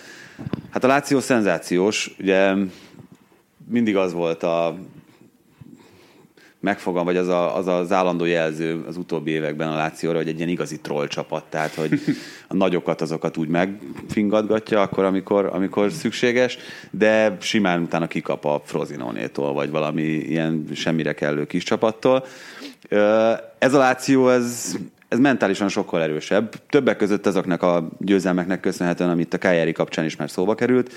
Hát 0.70 0.84
a 0.84 0.86
Láció 0.86 1.20
szenzációs, 1.20 2.14
ugye 2.18 2.52
mindig 3.68 3.96
az 3.96 4.12
volt 4.12 4.42
a 4.42 4.78
megfogam, 6.62 7.04
vagy 7.04 7.16
az, 7.16 7.28
a, 7.28 7.56
az 7.56 7.66
az 7.66 7.92
állandó 7.92 8.24
jelző 8.24 8.84
az 8.86 8.96
utóbbi 8.96 9.30
években 9.30 9.68
a 9.68 9.76
Lációra, 9.76 10.16
hogy 10.16 10.28
egy 10.28 10.36
ilyen 10.36 10.48
igazi 10.48 10.80
troll 10.80 11.06
csapat, 11.06 11.44
tehát 11.44 11.74
hogy 11.74 12.00
a 12.48 12.54
nagyokat 12.54 13.00
azokat 13.00 13.36
úgy 13.36 13.48
megfingatgatja 13.48 14.80
akkor, 14.80 15.04
amikor, 15.04 15.50
amikor 15.52 15.92
szükséges, 15.92 16.58
de 16.90 17.36
simán 17.40 17.82
utána 17.82 18.06
kikap 18.06 18.44
a 18.44 18.62
Frozinónétól, 18.64 19.52
vagy 19.52 19.70
valami 19.70 20.02
ilyen 20.02 20.66
semmire 20.74 21.12
kellő 21.12 21.46
kis 21.46 21.62
csapattól. 21.62 22.24
Ez 23.58 23.74
a 23.74 23.78
Láció, 23.78 24.28
ez, 24.28 24.76
ez 25.08 25.18
mentálisan 25.18 25.68
sokkal 25.68 26.02
erősebb. 26.02 26.54
Többek 26.68 26.96
között 26.96 27.26
azoknak 27.26 27.62
a 27.62 27.88
győzelmeknek 27.98 28.60
köszönhetően, 28.60 29.10
amit 29.10 29.34
a 29.34 29.38
Kájári 29.38 29.72
kapcsán 29.72 30.04
is 30.04 30.16
már 30.16 30.30
szóba 30.30 30.54
került. 30.54 30.92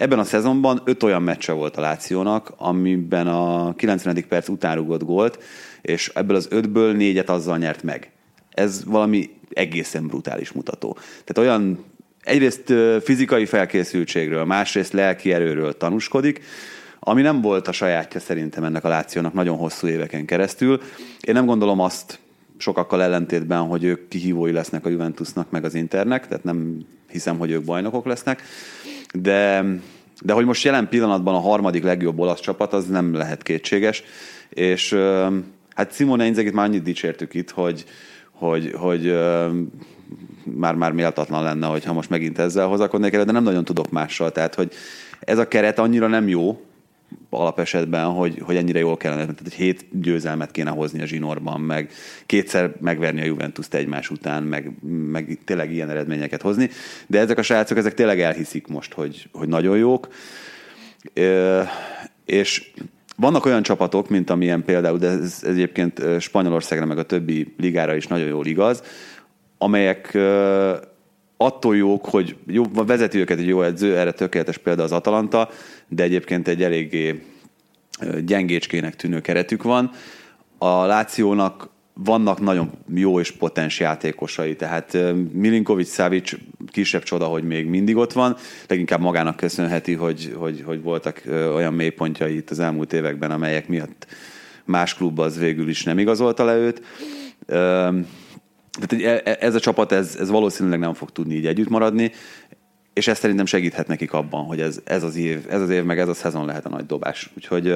Ebben 0.00 0.18
a 0.18 0.24
szezonban 0.24 0.80
öt 0.84 1.02
olyan 1.02 1.22
meccse 1.22 1.52
volt 1.52 1.76
a 1.76 1.80
Lációnak, 1.80 2.52
amiben 2.56 3.26
a 3.26 3.74
90. 3.76 4.24
perc 4.28 4.48
után 4.48 4.76
rugott 4.76 5.02
gólt, 5.02 5.42
és 5.80 6.10
ebből 6.14 6.36
az 6.36 6.46
ötből 6.50 6.92
négyet 6.92 7.30
azzal 7.30 7.58
nyert 7.58 7.82
meg. 7.82 8.10
Ez 8.50 8.84
valami 8.84 9.30
egészen 9.50 10.06
brutális 10.06 10.52
mutató. 10.52 10.96
Tehát 11.24 11.38
olyan 11.38 11.84
egyrészt 12.22 12.72
fizikai 13.02 13.46
felkészültségről, 13.46 14.44
másrészt 14.44 14.92
lelki 14.92 15.32
erőről 15.32 15.76
tanúskodik, 15.76 16.40
ami 17.00 17.22
nem 17.22 17.40
volt 17.40 17.68
a 17.68 17.72
sajátja 17.72 18.20
szerintem 18.20 18.64
ennek 18.64 18.84
a 18.84 18.88
Lációnak 18.88 19.32
nagyon 19.32 19.56
hosszú 19.56 19.86
éveken 19.86 20.24
keresztül. 20.24 20.80
Én 21.20 21.34
nem 21.34 21.46
gondolom 21.46 21.80
azt 21.80 22.18
sokakkal 22.56 23.02
ellentétben, 23.02 23.60
hogy 23.60 23.84
ők 23.84 24.08
kihívói 24.08 24.52
lesznek 24.52 24.86
a 24.86 24.88
Juventusnak, 24.88 25.50
meg 25.50 25.64
az 25.64 25.74
Internek, 25.74 26.28
tehát 26.28 26.44
nem 26.44 26.86
hiszem, 27.10 27.38
hogy 27.38 27.50
ők 27.50 27.64
bajnokok 27.64 28.06
lesznek, 28.06 28.42
de, 29.12 29.64
de 30.22 30.32
hogy 30.32 30.44
most 30.44 30.64
jelen 30.64 30.88
pillanatban 30.88 31.34
a 31.34 31.40
harmadik 31.40 31.82
legjobb 31.82 32.18
olasz 32.18 32.40
csapat, 32.40 32.72
az 32.72 32.86
nem 32.86 33.14
lehet 33.14 33.42
kétséges, 33.42 34.02
és 34.48 34.96
hát 35.74 35.94
Simone 35.94 36.26
Inzagit 36.26 36.52
már 36.52 36.66
annyit 36.66 36.82
dicsértük 36.82 37.34
itt, 37.34 37.50
hogy, 37.50 37.84
hogy, 38.32 38.72
hogy 38.76 39.18
már, 40.44 40.74
már 40.74 40.92
méltatlan 40.92 41.42
lenne, 41.42 41.66
hogyha 41.66 41.92
most 41.92 42.10
megint 42.10 42.38
ezzel 42.38 42.66
hozakodnék 42.66 43.16
de 43.16 43.32
nem 43.32 43.42
nagyon 43.42 43.64
tudok 43.64 43.90
mással, 43.90 44.32
tehát 44.32 44.54
hogy 44.54 44.72
ez 45.20 45.38
a 45.38 45.48
keret 45.48 45.78
annyira 45.78 46.06
nem 46.06 46.28
jó, 46.28 46.60
alapesetben, 47.30 48.04
hogy, 48.04 48.38
hogy 48.42 48.56
ennyire 48.56 48.78
jól 48.78 48.96
kellene, 48.96 49.22
tehát 49.22 49.42
egy 49.44 49.52
hét 49.52 49.86
győzelmet 50.00 50.50
kéne 50.50 50.70
hozni 50.70 51.02
a 51.02 51.06
zsinórban, 51.06 51.60
meg 51.60 51.90
kétszer 52.26 52.72
megverni 52.80 53.20
a 53.20 53.24
Juventus-t 53.24 53.74
egymás 53.74 54.10
után, 54.10 54.42
meg, 54.42 54.70
meg 55.10 55.38
tényleg 55.44 55.72
ilyen 55.72 55.90
eredményeket 55.90 56.42
hozni, 56.42 56.70
de 57.06 57.18
ezek 57.18 57.38
a 57.38 57.42
srácok, 57.42 57.78
ezek 57.78 57.94
tényleg 57.94 58.20
elhiszik 58.20 58.66
most, 58.66 58.92
hogy, 58.92 59.28
hogy 59.32 59.48
nagyon 59.48 59.76
jók, 59.76 60.08
és 62.24 62.70
vannak 63.16 63.44
olyan 63.44 63.62
csapatok, 63.62 64.08
mint 64.08 64.30
amilyen 64.30 64.64
például, 64.64 64.98
de 64.98 65.08
ez 65.08 65.40
egyébként 65.44 66.02
Spanyolországra 66.20 66.86
meg 66.86 66.98
a 66.98 67.02
többi 67.02 67.54
ligára 67.58 67.94
is 67.94 68.06
nagyon 68.06 68.28
jól 68.28 68.46
igaz, 68.46 68.82
amelyek 69.58 70.18
attól 71.42 71.76
jók, 71.76 72.04
hogy 72.04 72.36
jó, 72.46 72.64
vezeti 72.72 73.18
őket 73.18 73.38
egy 73.38 73.46
jó 73.46 73.62
edző, 73.62 73.96
erre 73.96 74.12
tökéletes 74.12 74.58
példa 74.58 74.82
az 74.82 74.92
Atalanta, 74.92 75.50
de 75.88 76.02
egyébként 76.02 76.48
egy 76.48 76.62
eléggé 76.62 77.22
gyengécskének 78.24 78.96
tűnő 78.96 79.20
keretük 79.20 79.62
van. 79.62 79.90
A 80.58 80.84
Lációnak 80.84 81.68
vannak 81.94 82.40
nagyon 82.40 82.70
jó 82.94 83.20
és 83.20 83.30
potens 83.30 83.80
játékosai, 83.80 84.56
tehát 84.56 84.98
Milinkovic 85.32 85.92
Savic 85.92 86.32
kisebb 86.66 87.02
csoda, 87.02 87.24
hogy 87.24 87.42
még 87.44 87.66
mindig 87.66 87.96
ott 87.96 88.12
van, 88.12 88.36
leginkább 88.68 89.00
magának 89.00 89.36
köszönheti, 89.36 89.94
hogy, 89.94 90.34
hogy, 90.36 90.62
hogy 90.66 90.82
voltak 90.82 91.22
olyan 91.54 91.74
mélypontjai 91.74 92.36
itt 92.36 92.50
az 92.50 92.58
elmúlt 92.58 92.92
években, 92.92 93.30
amelyek 93.30 93.68
miatt 93.68 94.06
más 94.64 94.94
klub 94.94 95.18
az 95.18 95.38
végül 95.38 95.68
is 95.68 95.84
nem 95.84 95.98
igazolta 95.98 96.44
le 96.44 96.56
őt 96.56 96.82
tehát 98.70 99.24
e, 99.24 99.30
e, 99.30 99.36
ez 99.40 99.54
a 99.54 99.60
csapat, 99.60 99.92
ez, 99.92 100.16
ez 100.20 100.30
valószínűleg 100.30 100.78
nem 100.78 100.94
fog 100.94 101.10
tudni 101.10 101.34
így 101.34 101.46
együtt 101.46 101.68
maradni, 101.68 102.12
és 102.92 103.08
ez 103.08 103.18
szerintem 103.18 103.46
segíthet 103.46 103.86
nekik 103.86 104.12
abban, 104.12 104.44
hogy 104.44 104.60
ez, 104.60 104.80
ez, 104.84 105.02
az 105.02 105.16
év, 105.16 105.46
ez 105.48 105.60
az 105.60 105.70
év, 105.70 105.84
meg 105.84 105.98
ez 105.98 106.08
a 106.08 106.14
szezon 106.14 106.46
lehet 106.46 106.66
a 106.66 106.68
nagy 106.68 106.86
dobás. 106.86 107.30
Úgyhogy, 107.36 107.68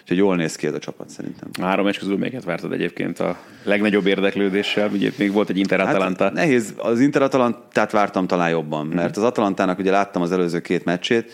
úgyhogy 0.00 0.16
jól 0.16 0.36
néz 0.36 0.56
ki 0.56 0.66
ez 0.66 0.74
a 0.74 0.78
csapat 0.78 1.08
szerintem. 1.10 1.48
A 1.60 1.64
három 1.64 1.84
meccs 1.84 1.98
közül 1.98 2.16
melyiket 2.16 2.44
vártad 2.44 2.72
egyébként 2.72 3.18
a 3.18 3.38
legnagyobb 3.62 4.06
érdeklődéssel? 4.06 4.90
Ugye 4.92 5.10
még 5.18 5.32
volt 5.32 5.48
egy 5.48 5.58
Inter 5.58 5.80
Atalanta. 5.80 6.24
Hát 6.24 6.32
nehéz, 6.32 6.74
az 6.76 7.00
Inter 7.00 7.22
Atalantát 7.22 7.90
vártam 7.90 8.26
talán 8.26 8.50
jobban, 8.50 8.86
mert 8.86 9.16
az 9.16 9.22
Atalantának 9.22 9.78
ugye 9.78 9.90
láttam 9.90 10.22
az 10.22 10.32
előző 10.32 10.60
két 10.60 10.84
meccsét, 10.84 11.32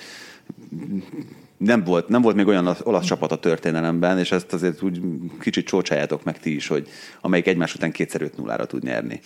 nem 1.65 1.85
volt, 1.85 2.09
nem 2.09 2.23
volt 2.23 2.37
még 2.37 2.47
olyan 2.47 2.77
olasz 2.83 3.05
csapat 3.05 3.33
a 3.33 3.37
történelemben, 3.37 4.19
és 4.19 4.33
ezt 4.33 4.53
azért 4.53 4.83
úgy 4.83 5.01
kicsit 5.41 5.67
csócsájátok 5.67 6.25
meg 6.25 6.39
ti 6.39 6.55
is, 6.55 6.67
hogy 6.67 6.89
amelyik 7.21 7.47
egymás 7.47 7.75
után 7.75 7.93
kétszer 7.93 8.23
5 8.23 8.37
0 8.37 8.57
tud 8.57 8.83
nyerni. 8.83 9.21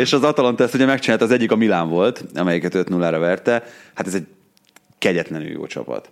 és 0.00 0.12
az 0.12 0.22
Atalanta 0.22 0.64
ezt 0.64 0.74
ugye 0.74 0.86
megcsinált, 0.86 1.22
az 1.22 1.30
egyik 1.30 1.50
a 1.50 1.56
Milán 1.56 1.88
volt, 1.88 2.24
amelyiket 2.34 2.74
5 2.74 2.88
0 2.88 3.18
verte. 3.18 3.64
Hát 3.94 4.06
ez 4.06 4.14
egy 4.14 4.26
kegyetlenül 4.98 5.50
jó 5.50 5.66
csapat. 5.66 6.10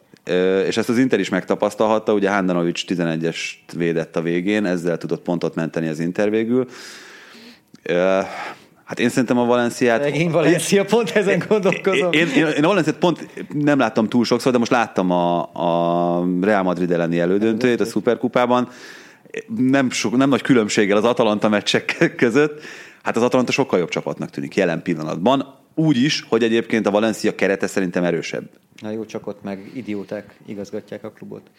És 0.67 0.77
ezt 0.77 0.89
az 0.89 0.99
Inter 0.99 1.21
is 1.21 1.29
megtapasztalhatta, 1.29 2.13
ugye 2.13 2.31
Handanovics 2.31 2.85
11-es 2.87 3.39
védett 3.77 4.17
a 4.17 4.23
végén, 4.23 4.65
ezzel 4.65 4.99
tudott 4.99 5.23
pontot 5.23 5.55
menteni 5.55 5.89
az 5.89 5.99
Inter 5.99 6.31
végül 6.31 6.69
Hát 8.89 9.01
én 9.01 9.09
szerintem 9.09 9.39
a 9.39 9.45
Valenciát... 9.45 10.07
Én 10.07 10.31
Valencia 10.31 10.85
pont 10.85 11.11
ezen 11.11 11.43
gondolkozom. 11.49 12.13
Én, 12.13 12.29
én, 12.29 12.47
én 12.47 12.65
a 12.65 12.69
Valenciát 12.69 12.97
pont 12.97 13.29
nem 13.55 13.79
láttam 13.79 14.09
túl 14.09 14.25
sokszor, 14.25 14.53
de 14.53 14.59
most 14.59 14.71
láttam 14.71 15.11
a, 15.11 15.41
a 15.53 16.27
Real 16.41 16.63
Madrid 16.63 16.91
elleni 16.91 17.19
elődöntőjét 17.19 17.81
a 17.81 17.85
Superkupában. 17.85 18.69
Nem, 19.57 19.91
sok, 19.91 20.17
nem 20.17 20.29
nagy 20.29 20.43
különbséggel 20.43 20.97
az 20.97 21.05
Atalanta 21.05 21.49
meccsek 21.49 22.13
között. 22.17 22.61
Hát 23.03 23.17
az 23.17 23.23
Atalanta 23.23 23.53
sokkal 23.53 23.79
jobb 23.79 23.89
csapatnak 23.89 24.31
tűnik 24.31 24.57
jelen 24.57 24.83
pillanatban. 24.83 25.55
Úgy 25.75 25.97
is, 25.97 26.25
hogy 26.29 26.43
egyébként 26.43 26.87
a 26.87 26.91
Valencia 26.91 27.35
kerete 27.35 27.67
szerintem 27.67 28.05
erősebb. 28.05 28.45
Na 28.81 28.91
jó, 28.91 29.05
csak 29.05 29.27
ott 29.27 29.43
meg 29.43 29.71
idióták 29.75 30.35
igazgatják 30.47 31.05
a 31.05 31.11
klubot. 31.11 31.51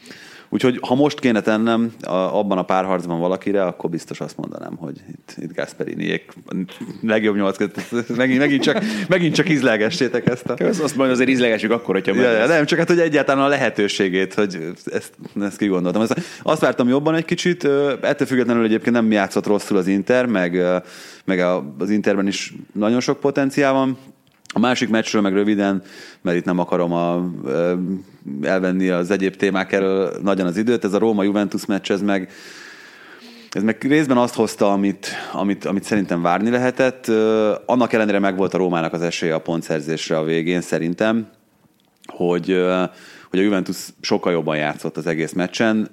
Úgyhogy 0.50 0.80
ha 0.82 0.96
most 0.96 1.20
kéne 1.20 1.42
tennem 1.42 1.94
a, 2.02 2.12
abban 2.12 2.58
a 2.58 2.64
párharcban 2.64 3.20
valakire, 3.20 3.66
akkor 3.66 3.90
biztos 3.90 4.22
azt 4.22 4.38
mondanám, 4.38 4.76
hogy 4.76 5.02
itt, 5.10 5.36
itt 5.38 5.54
Gasperiniék 5.54 6.34
legjobb 7.02 7.36
nyolc 7.36 7.58
megint, 8.16 8.40
megint, 8.40 8.64
csak, 8.64 8.84
megint 9.08 9.36
csak 9.36 9.50
ízlegessétek 9.50 10.28
ezt 10.28 10.46
a... 10.46 10.54
Ez 10.58 10.80
azt 10.80 10.96
majd 10.96 11.12
azért 11.12 11.30
ízlegessük 11.30 11.72
akkor, 11.72 11.96
hogyha 11.96 12.22
ja, 12.22 12.32
ja, 12.32 12.48
Nem, 12.48 12.66
csak 12.66 12.80
hát, 12.80 12.88
hogy 12.88 13.00
egyáltalán 13.00 13.46
a 13.46 13.48
lehetőségét, 13.48 14.34
hogy 14.34 14.74
ezt, 14.86 15.14
ezt 15.42 15.58
kigondoltam. 15.58 16.02
Ezt, 16.02 16.22
azt 16.44 16.62
vártam 16.62 16.88
jobban 16.88 17.16
egy 17.16 17.26
kicsit, 17.26 17.64
ettől 18.02 18.28
függetlenül 18.28 18.64
egyébként 18.64 18.96
nem 18.96 19.12
játszott 19.12 19.46
rosszul 19.46 19.78
az 19.78 19.88
Inter, 19.88 20.26
meg, 20.26 20.62
meg 21.26 21.40
az 21.78 21.90
Interben 21.90 22.28
is 22.28 22.54
nagyon 22.74 23.00
sok 23.00 23.20
potenciál 23.20 23.74
van, 23.74 23.98
a 24.54 24.60
másik 24.60 24.90
meccsről 24.90 25.22
meg 25.22 25.34
röviden, 25.34 25.82
mert 26.22 26.38
itt 26.38 26.46
nem 26.46 26.60
akarom 26.60 26.94
a, 26.94 27.30
elvenni 28.42 28.90
az 28.90 29.12
egyéb 29.12 29.36
témák 29.36 29.72
elől 29.72 30.14
nagyon 30.24 30.46
az 30.46 30.58
időt, 30.58 30.84
ez 30.84 30.94
a 30.94 31.00
Róma-Juventus 31.00 31.66
meccs, 31.66 31.92
ez 31.92 32.02
meg 32.02 32.32
ez 33.52 33.64
meg 33.64 33.84
részben 33.84 34.18
azt 34.18 34.36
hozta, 34.36 34.72
amit, 34.72 35.08
amit, 35.32 35.66
amit 35.66 35.84
szerintem 35.84 36.22
várni 36.22 36.50
lehetett. 36.50 37.08
Annak 37.66 37.94
ellenére 37.94 38.20
megvolt 38.20 38.54
a 38.54 38.58
Rómának 38.58 38.94
az 38.94 39.02
esélye 39.02 39.34
a 39.34 39.40
pontszerzésre 39.40 40.18
a 40.18 40.24
végén, 40.24 40.62
szerintem, 40.62 41.28
hogy, 42.06 42.48
hogy 43.30 43.40
a 43.40 43.44
Juventus 43.44 43.78
sokkal 44.02 44.32
jobban 44.32 44.58
játszott 44.58 44.98
az 44.98 45.08
egész 45.08 45.34
meccsen. 45.34 45.90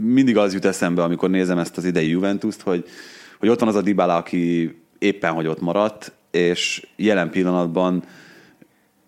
Mindig 0.00 0.36
az 0.36 0.52
jut 0.52 0.64
eszembe, 0.64 1.02
amikor 1.02 1.30
nézem 1.30 1.58
ezt 1.58 1.76
az 1.76 1.84
idei 1.84 2.08
Juventust, 2.08 2.60
hogy, 2.60 2.84
hogy 3.38 3.48
ott 3.48 3.60
van 3.60 3.68
az 3.68 3.74
a 3.74 3.82
Dybala, 3.82 4.16
aki 4.16 4.76
éppen 4.98 5.32
hogy 5.32 5.46
ott 5.46 5.60
maradt, 5.60 6.12
és 6.30 6.86
jelen 6.96 7.30
pillanatban 7.30 8.02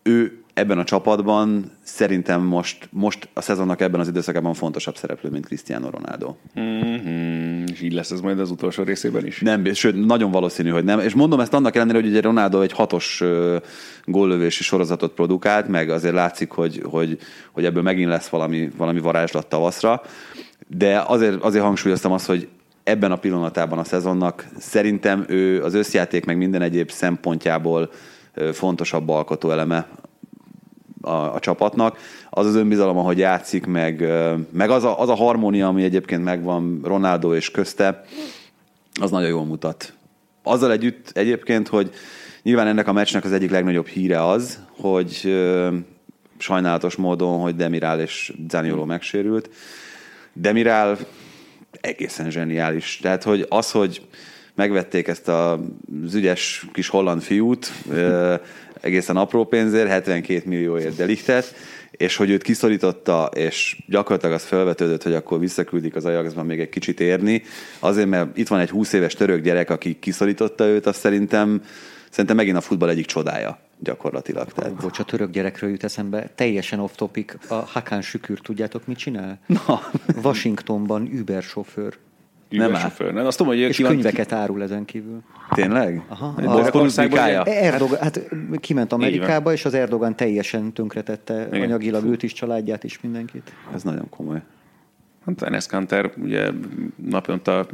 ő 0.02 0.42
ebben 0.58 0.78
a 0.78 0.84
csapatban 0.84 1.70
szerintem 1.82 2.42
most, 2.42 2.88
most 2.92 3.28
a 3.34 3.40
szezonnak 3.40 3.80
ebben 3.80 4.00
az 4.00 4.08
időszakában 4.08 4.54
fontosabb 4.54 4.96
szereplő, 4.96 5.30
mint 5.30 5.46
Cristiano 5.46 5.90
Ronaldo. 5.90 6.34
Mm-hmm. 6.60 7.64
És 7.72 7.80
így 7.80 7.92
lesz 7.92 8.10
ez 8.10 8.20
majd 8.20 8.40
az 8.40 8.50
utolsó 8.50 8.82
részében 8.82 9.26
is? 9.26 9.40
Nem, 9.40 9.72
sőt, 9.72 10.06
nagyon 10.06 10.30
valószínű, 10.30 10.70
hogy 10.70 10.84
nem. 10.84 11.00
És 11.00 11.14
mondom 11.14 11.40
ezt 11.40 11.54
annak 11.54 11.74
ellenére, 11.74 11.98
hogy 11.98 12.08
ugye 12.08 12.20
Ronaldo 12.20 12.60
egy 12.60 12.72
hatos 12.72 13.22
góllövési 14.04 14.62
sorozatot 14.62 15.12
produkált, 15.12 15.68
meg 15.68 15.90
azért 15.90 16.14
látszik, 16.14 16.50
hogy, 16.50 16.82
hogy, 16.84 17.18
hogy 17.52 17.64
ebből 17.64 17.82
megint 17.82 18.08
lesz 18.08 18.28
valami, 18.28 18.70
valami 18.76 19.00
varázslat 19.00 19.46
tavaszra. 19.46 20.02
De 20.66 21.02
azért, 21.06 21.42
azért 21.42 21.64
hangsúlyoztam 21.64 22.12
azt, 22.12 22.26
hogy 22.26 22.48
ebben 22.88 23.12
a 23.12 23.16
pillanatában 23.16 23.78
a 23.78 23.84
szezonnak 23.84 24.46
szerintem 24.58 25.24
ő 25.28 25.62
az 25.62 25.74
összjáték 25.74 26.24
meg 26.24 26.36
minden 26.36 26.62
egyéb 26.62 26.90
szempontjából 26.90 27.90
fontosabb 28.52 29.08
alkotó 29.08 29.50
eleme 29.50 29.88
a, 31.00 31.10
a 31.10 31.38
csapatnak. 31.38 31.98
Az 32.30 32.46
az 32.46 32.54
önbizalom, 32.54 32.98
ahogy 32.98 33.18
játszik, 33.18 33.66
meg, 33.66 34.04
meg 34.50 34.70
az, 34.70 34.84
a, 34.84 35.00
az 35.00 35.08
a 35.08 35.14
harmónia, 35.14 35.66
ami 35.66 35.82
egyébként 35.82 36.24
megvan 36.24 36.80
Ronaldo 36.84 37.34
és 37.34 37.50
közte, 37.50 38.04
az 39.00 39.10
nagyon 39.10 39.28
jól 39.28 39.44
mutat. 39.44 39.92
Azzal 40.42 40.72
együtt 40.72 41.10
egyébként, 41.14 41.68
hogy 41.68 41.90
nyilván 42.42 42.66
ennek 42.66 42.88
a 42.88 42.92
meccsnek 42.92 43.24
az 43.24 43.32
egyik 43.32 43.50
legnagyobb 43.50 43.86
híre 43.86 44.26
az, 44.26 44.58
hogy 44.80 45.38
sajnálatos 46.38 46.96
módon, 46.96 47.40
hogy 47.40 47.56
Demirál 47.56 48.00
és 48.00 48.32
Zanioló 48.48 48.84
megsérült. 48.84 49.50
Demirál 50.32 50.98
egészen 51.80 52.30
zseniális. 52.30 52.98
Tehát, 53.02 53.22
hogy 53.22 53.46
az, 53.48 53.70
hogy 53.70 54.02
megvették 54.54 55.08
ezt 55.08 55.28
az 55.28 56.14
ügyes 56.14 56.66
kis 56.72 56.88
holland 56.88 57.22
fiút, 57.22 57.72
egészen 58.80 59.16
apró 59.16 59.44
pénzért, 59.44 59.88
72 59.88 60.42
millióért 60.44 60.96
delichtet, 60.96 61.54
és 61.90 62.16
hogy 62.16 62.30
őt 62.30 62.42
kiszorította, 62.42 63.30
és 63.34 63.82
gyakorlatilag 63.86 64.34
az 64.34 64.44
felvetődött, 64.44 65.02
hogy 65.02 65.14
akkor 65.14 65.38
visszaküldik 65.38 65.96
az 65.96 66.04
Ajaxban 66.04 66.46
még 66.46 66.60
egy 66.60 66.68
kicsit 66.68 67.00
érni. 67.00 67.42
Azért, 67.78 68.08
mert 68.08 68.38
itt 68.38 68.48
van 68.48 68.60
egy 68.60 68.70
20 68.70 68.92
éves 68.92 69.14
török 69.14 69.42
gyerek, 69.42 69.70
aki 69.70 69.98
kiszorította 69.98 70.66
őt, 70.66 70.86
azt 70.86 71.00
szerintem, 71.00 71.62
szerintem 72.10 72.36
megint 72.36 72.56
a 72.56 72.60
futball 72.60 72.88
egyik 72.88 73.06
csodája 73.06 73.67
gyakorlatilag. 73.78 74.52
Tehát... 74.52 74.74
Bocs, 74.74 74.98
a 74.98 75.04
török 75.04 75.30
gyerekről 75.30 75.70
jut 75.70 75.84
eszembe, 75.84 76.30
teljesen 76.34 76.80
off 76.80 76.94
topic, 76.94 77.50
a 77.50 77.54
Hakan 77.54 78.00
Sükür, 78.00 78.40
tudjátok 78.40 78.86
mit 78.86 78.98
csinál? 78.98 79.38
Na. 79.46 79.80
Washingtonban 80.22 81.10
Uber 81.20 81.42
sofőr. 81.42 81.96
Nem 82.48 82.74
sofőr, 82.74 83.12
nem? 83.12 83.26
Azt 83.26 83.36
tudom, 83.36 83.52
hogy 83.52 83.62
és 83.62 83.76
könyveket 83.76 84.32
árul 84.32 84.62
ezen 84.62 84.84
kívül. 84.84 85.22
Tényleg? 85.50 86.02
Aha. 86.08 86.34
A 86.36 87.48
Erdogan, 87.48 87.98
hát 87.98 88.20
kiment 88.60 88.92
Amerikába, 88.92 89.52
és 89.52 89.64
az 89.64 89.74
Erdogan 89.74 90.16
teljesen 90.16 90.72
tönkretette 90.72 91.46
Igen. 91.46 91.62
anyagilag 91.62 92.04
őt 92.04 92.22
is, 92.22 92.32
családját 92.32 92.84
is, 92.84 93.00
mindenkit. 93.00 93.52
Ez 93.74 93.82
nagyon 93.82 94.08
komoly. 94.08 94.42
Hát 95.26 95.42
Enes 95.42 95.66
Kanter 95.66 96.12
ugye 96.16 96.50
naponta 96.96 97.66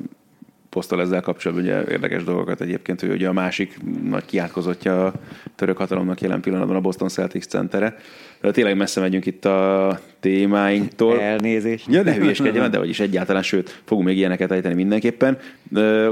posztol 0.74 1.00
ezzel 1.00 1.20
kapcsolatban 1.20 1.66
ugye 1.66 1.90
érdekes 1.90 2.24
dolgokat 2.24 2.60
egyébként, 2.60 3.00
hogy 3.00 3.10
ugye 3.10 3.28
a 3.28 3.32
másik 3.32 3.78
nagy 4.08 4.24
kiátkozottja 4.24 5.06
a 5.06 5.12
török 5.54 5.76
hatalomnak 5.76 6.20
jelen 6.20 6.40
pillanatban 6.40 6.76
a 6.76 6.80
Boston 6.80 7.08
Celtics 7.08 7.44
centere. 7.44 7.96
De 8.40 8.50
tényleg 8.50 8.76
messze 8.76 9.00
megyünk 9.00 9.26
itt 9.26 9.44
a 9.44 9.98
témáinktól. 10.20 11.20
Elnézést. 11.20 11.86
Ja, 11.90 12.02
ne 12.02 12.14
hülyeskedjen, 12.14 12.70
de 12.70 12.78
vagyis 12.78 13.00
egyáltalán, 13.00 13.42
sőt, 13.42 13.80
fogunk 13.84 14.06
még 14.06 14.16
ilyeneket 14.16 14.50
ejteni 14.50 14.74
mindenképpen. 14.74 15.38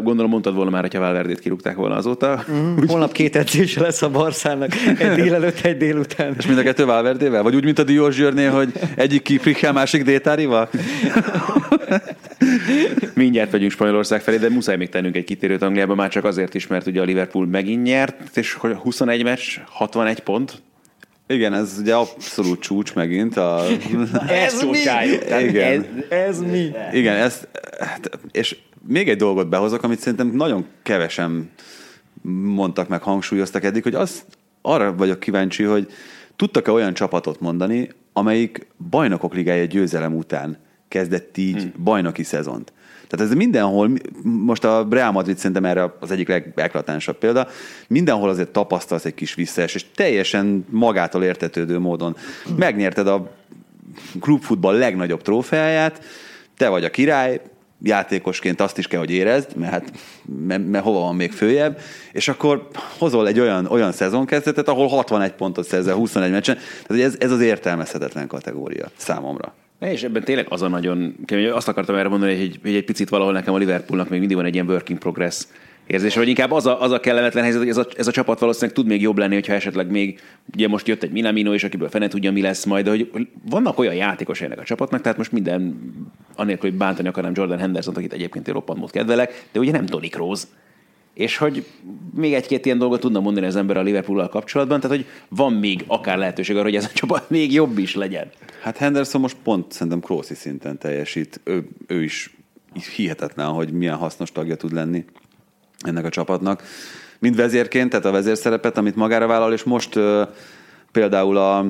Gondolom 0.03 0.31
mondtad 0.31 0.55
volna 0.55 0.70
már, 0.70 0.83
hogyha 0.83 1.01
Valverdét 1.01 1.38
kirúgták 1.38 1.77
volna 1.77 1.94
azóta. 1.94 2.44
Mm, 2.51 2.77
holnap 2.87 3.12
két 3.12 3.37
edzése 3.37 3.81
lesz 3.81 4.03
a 4.03 4.11
Barszának, 4.11 4.75
egy 4.98 5.14
délelőtt, 5.22 5.61
egy 5.61 5.77
délután. 5.77 6.35
És 6.38 6.46
mind 6.46 6.59
a 6.59 6.62
kettő 6.62 6.85
Valverdével? 6.85 7.42
Vagy 7.42 7.55
úgy, 7.55 7.64
mint 7.64 7.79
a 7.79 7.85
Diós 7.85 8.14
Zsörnél, 8.14 8.51
hogy 8.51 8.72
egyik 8.96 9.22
kiprikkel, 9.22 9.72
másik 9.72 10.05
détárival? 10.05 10.68
Mindjárt 13.14 13.50
vagyunk 13.50 13.70
Spanyolország 13.70 14.20
felé, 14.20 14.37
de 14.37 14.48
muszáj 14.48 14.76
még 14.76 14.88
tennünk 14.88 15.16
egy 15.16 15.24
kitérőt 15.24 15.62
Angliába, 15.62 15.94
már 15.94 16.09
csak 16.09 16.24
azért 16.24 16.55
is, 16.55 16.66
mert 16.66 16.87
ugye 16.87 17.00
a 17.00 17.05
Liverpool 17.05 17.46
megint 17.46 17.83
nyert, 17.83 18.37
és 18.37 18.55
21 18.55 19.22
meccs, 19.22 19.59
61 19.66 20.20
pont, 20.20 20.62
igen, 21.26 21.55
ez 21.55 21.76
ugye 21.81 21.94
abszolút 21.94 22.61
csúcs 22.61 22.94
megint. 22.94 23.37
A... 23.37 23.64
ez 24.28 24.61
csúcsáljuk. 24.61 25.22
Igen. 25.40 25.87
Ez, 26.09 26.18
ez 26.18 26.40
mi? 26.40 26.70
Igen, 26.92 27.16
ez, 27.16 27.46
hát, 27.78 28.18
és 28.33 28.57
még 28.88 29.09
egy 29.09 29.16
dolgot 29.16 29.48
behozok, 29.48 29.83
amit 29.83 29.98
szerintem 29.98 30.26
nagyon 30.26 30.66
kevesen 30.83 31.50
mondtak 32.42 32.88
meg, 32.88 33.02
hangsúlyoztak 33.02 33.64
eddig, 33.64 33.83
hogy 33.83 33.94
az, 33.94 34.24
arra 34.62 34.94
vagyok 34.94 35.20
kíváncsi, 35.20 35.62
hogy 35.62 35.87
tudtak-e 36.37 36.70
olyan 36.70 36.94
csapatot 36.94 37.40
mondani, 37.40 37.88
amelyik 38.12 38.66
bajnokok 38.90 39.35
ligája 39.35 39.64
győzelem 39.64 40.16
után 40.16 40.59
kezdett 40.92 41.37
így 41.37 41.61
hmm. 41.61 41.72
bajnoki 41.85 42.22
szezont. 42.22 42.72
Tehát 43.09 43.31
ez 43.31 43.37
mindenhol, 43.37 43.90
most 44.22 44.64
a 44.64 44.87
Real 44.90 45.12
Madrid 45.12 45.37
szerintem 45.37 45.64
erre 45.64 45.94
az 46.00 46.11
egyik 46.11 46.28
legeklatánsabb 46.28 47.18
példa, 47.18 47.48
mindenhol 47.88 48.28
azért 48.28 48.48
tapasztalsz 48.48 49.05
egy 49.05 49.14
kis 49.14 49.35
visszaes, 49.35 49.74
és 49.74 49.85
teljesen 49.94 50.66
magától 50.70 51.24
értetődő 51.24 51.78
módon 51.78 52.16
megnyerted 52.57 53.07
a 53.07 53.31
klubfutball 54.20 54.78
legnagyobb 54.78 55.22
trófeáját, 55.22 56.05
te 56.57 56.68
vagy 56.68 56.85
a 56.85 56.90
király, 56.90 57.40
játékosként 57.83 58.61
azt 58.61 58.78
is 58.78 58.87
kell, 58.87 58.98
hogy 58.98 59.11
érezd, 59.11 59.57
mert, 59.57 59.72
hát, 59.72 59.92
mert, 60.46 60.68
mert 60.68 60.85
hova 60.85 60.98
van 61.00 61.16
még 61.16 61.33
följebb, 61.33 61.81
és 62.12 62.28
akkor 62.28 62.68
hozol 62.98 63.26
egy 63.26 63.40
olyan, 63.40 63.66
olyan 63.66 63.92
szezonkezdetet, 63.92 64.68
ahol 64.68 64.88
61 64.88 65.33
pontot 65.33 65.66
szerzel 65.66 65.94
21 65.94 66.31
meccsen, 66.31 66.59
tehát 66.87 67.02
ez, 67.02 67.14
ez 67.18 67.31
az 67.31 67.40
értelmezhetetlen 67.40 68.26
kategória 68.26 68.90
számomra. 68.96 69.55
És 69.90 70.03
ebben 70.03 70.25
tényleg 70.25 70.47
az 70.49 70.62
a 70.62 70.68
nagyon 70.68 71.14
kemény. 71.25 71.49
Azt 71.49 71.68
akartam 71.68 71.95
erre 71.95 72.09
mondani, 72.09 72.38
hogy, 72.38 72.59
hogy 72.62 72.75
egy 72.75 72.85
picit 72.85 73.09
valahol 73.09 73.33
nekem 73.33 73.55
a 73.55 73.57
Liverpoolnak 73.57 74.09
még 74.09 74.18
mindig 74.18 74.37
van 74.37 74.47
egy 74.47 74.55
ilyen 74.55 74.68
working 74.68 74.99
progress 74.99 75.47
érzése, 75.87 76.18
vagy 76.18 76.29
inkább 76.29 76.51
az 76.51 76.66
a, 76.66 76.83
az 76.83 76.90
a 76.90 77.01
kellemetlen 77.01 77.42
helyzet, 77.42 77.61
hogy 77.61 77.71
ez 77.71 77.77
a, 77.77 77.87
ez 77.97 78.07
a 78.07 78.11
csapat 78.11 78.38
valószínűleg 78.38 78.75
tud 78.75 78.87
még 78.87 79.01
jobb 79.01 79.18
lenni, 79.18 79.35
hogyha 79.35 79.53
esetleg 79.53 79.90
még, 79.90 80.21
ugye 80.55 80.68
most 80.68 80.88
jött 80.88 81.03
egy 81.03 81.11
Minamino, 81.11 81.55
és 81.55 81.64
akiből 81.64 81.88
fene 81.88 82.09
tudja, 82.09 82.33
mi 82.33 82.40
lesz 82.40 82.64
majd, 82.64 82.85
de 82.85 82.90
hogy 82.90 83.11
vannak 83.51 83.79
olyan 83.79 83.95
játékos 83.95 84.40
ennek 84.40 84.61
a 84.61 84.64
csapatnak, 84.64 85.01
tehát 85.01 85.18
most 85.18 85.33
minden, 85.33 85.79
anélkül, 86.37 86.71
hogy 86.71 86.79
bántani 86.79 87.09
akarnám 87.09 87.33
Jordan 87.35 87.59
Henderson, 87.59 87.95
akit 87.95 88.12
egyébként 88.12 88.49
én 88.49 88.55
roppant 88.55 88.90
kedvelek, 88.90 89.47
de 89.53 89.59
ugye 89.59 89.73
nem 89.73 89.87
Tony 89.87 90.11
Kroos, 90.11 90.42
és 91.14 91.37
hogy 91.37 91.66
még 92.14 92.35
egy-két 92.35 92.66
ilyen 92.66 92.79
dolgot 92.79 93.01
tudna 93.01 93.20
mondani 93.20 93.46
az 93.46 93.57
ember 93.57 93.77
a 93.77 93.83
Liverpool 93.83 94.29
kapcsolatban, 94.29 94.81
tehát 94.81 94.96
hogy 94.96 95.07
van 95.29 95.53
még 95.53 95.85
akár 95.87 96.18
lehetőség 96.18 96.57
arra, 96.57 96.64
hogy 96.64 96.77
ez 96.77 96.85
a 96.85 96.92
csapat 96.94 97.31
még 97.31 97.53
jobb 97.53 97.79
is 97.79 97.94
legyen. 97.94 98.31
Hát 98.62 98.77
Henderson 98.77 99.20
most 99.20 99.37
pont 99.42 99.72
szerintem 99.72 100.01
Krossi 100.01 100.35
szinten 100.35 100.79
teljesít. 100.79 101.40
Ő, 101.44 101.68
ő 101.87 102.03
is 102.03 102.35
hihetetlen, 102.96 103.46
hogy 103.46 103.72
milyen 103.72 103.96
hasznos 103.96 104.33
tagja 104.33 104.57
tud 104.57 104.72
lenni 104.72 105.05
ennek 105.79 106.05
a 106.05 106.09
csapatnak. 106.09 106.62
Mind 107.18 107.37
vezérként, 107.37 107.90
tehát 107.90 108.07
a 108.07 108.11
vezérszerepet, 108.11 108.77
amit 108.77 108.96
magára 108.96 109.27
vállal, 109.27 109.53
és 109.53 109.62
most 109.62 109.96
uh, 109.96 110.29
például 110.92 111.37
a 111.37 111.66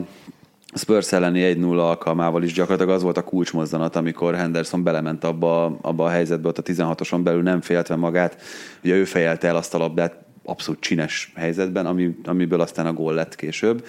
Spurs 0.74 1.12
elleni 1.12 1.54
1-0 1.58 1.78
alkalmával 1.78 2.42
is 2.42 2.52
gyakorlatilag 2.52 2.94
az 2.94 3.02
volt 3.02 3.16
a 3.16 3.24
kulcsmozzanat, 3.24 3.96
amikor 3.96 4.35
Henderson 4.35 4.82
belement 4.82 5.24
abba, 5.24 5.64
abba 5.64 6.04
a 6.04 6.08
helyzetbe, 6.08 6.48
ott 6.48 6.58
a 6.58 6.62
16-oson 6.62 7.20
belül 7.22 7.42
nem 7.42 7.61
féltve 7.61 7.96
magát. 7.96 8.42
Ugye 8.85 8.94
ő 8.94 9.04
fejelte 9.04 9.48
el 9.48 9.56
azt 9.56 9.74
a 9.74 9.78
labdát 9.78 10.24
abszolút 10.44 10.80
csines 10.80 11.32
helyzetben, 11.37 11.87
ami, 11.87 12.16
amiből 12.24 12.61
aztán 12.61 12.87
a 12.87 12.92
gól 12.92 13.14
lett 13.14 13.35
később. 13.35 13.87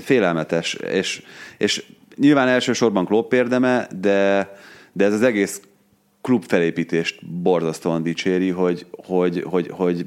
Félelmetes, 0.00 0.74
és, 0.74 1.22
és 1.58 1.84
nyilván 2.16 2.48
elsősorban 2.48 3.04
Klopp 3.04 3.32
érdeme, 3.32 3.88
de, 4.00 4.50
de 4.92 5.04
ez 5.04 5.12
az 5.12 5.22
egész 5.22 5.60
klub 6.20 6.44
felépítést 6.44 7.26
borzasztóan 7.26 8.02
dicséri, 8.02 8.50
hogy, 8.50 8.86
hogy, 8.90 9.42
hogy, 9.46 9.68
hogy 9.70 10.06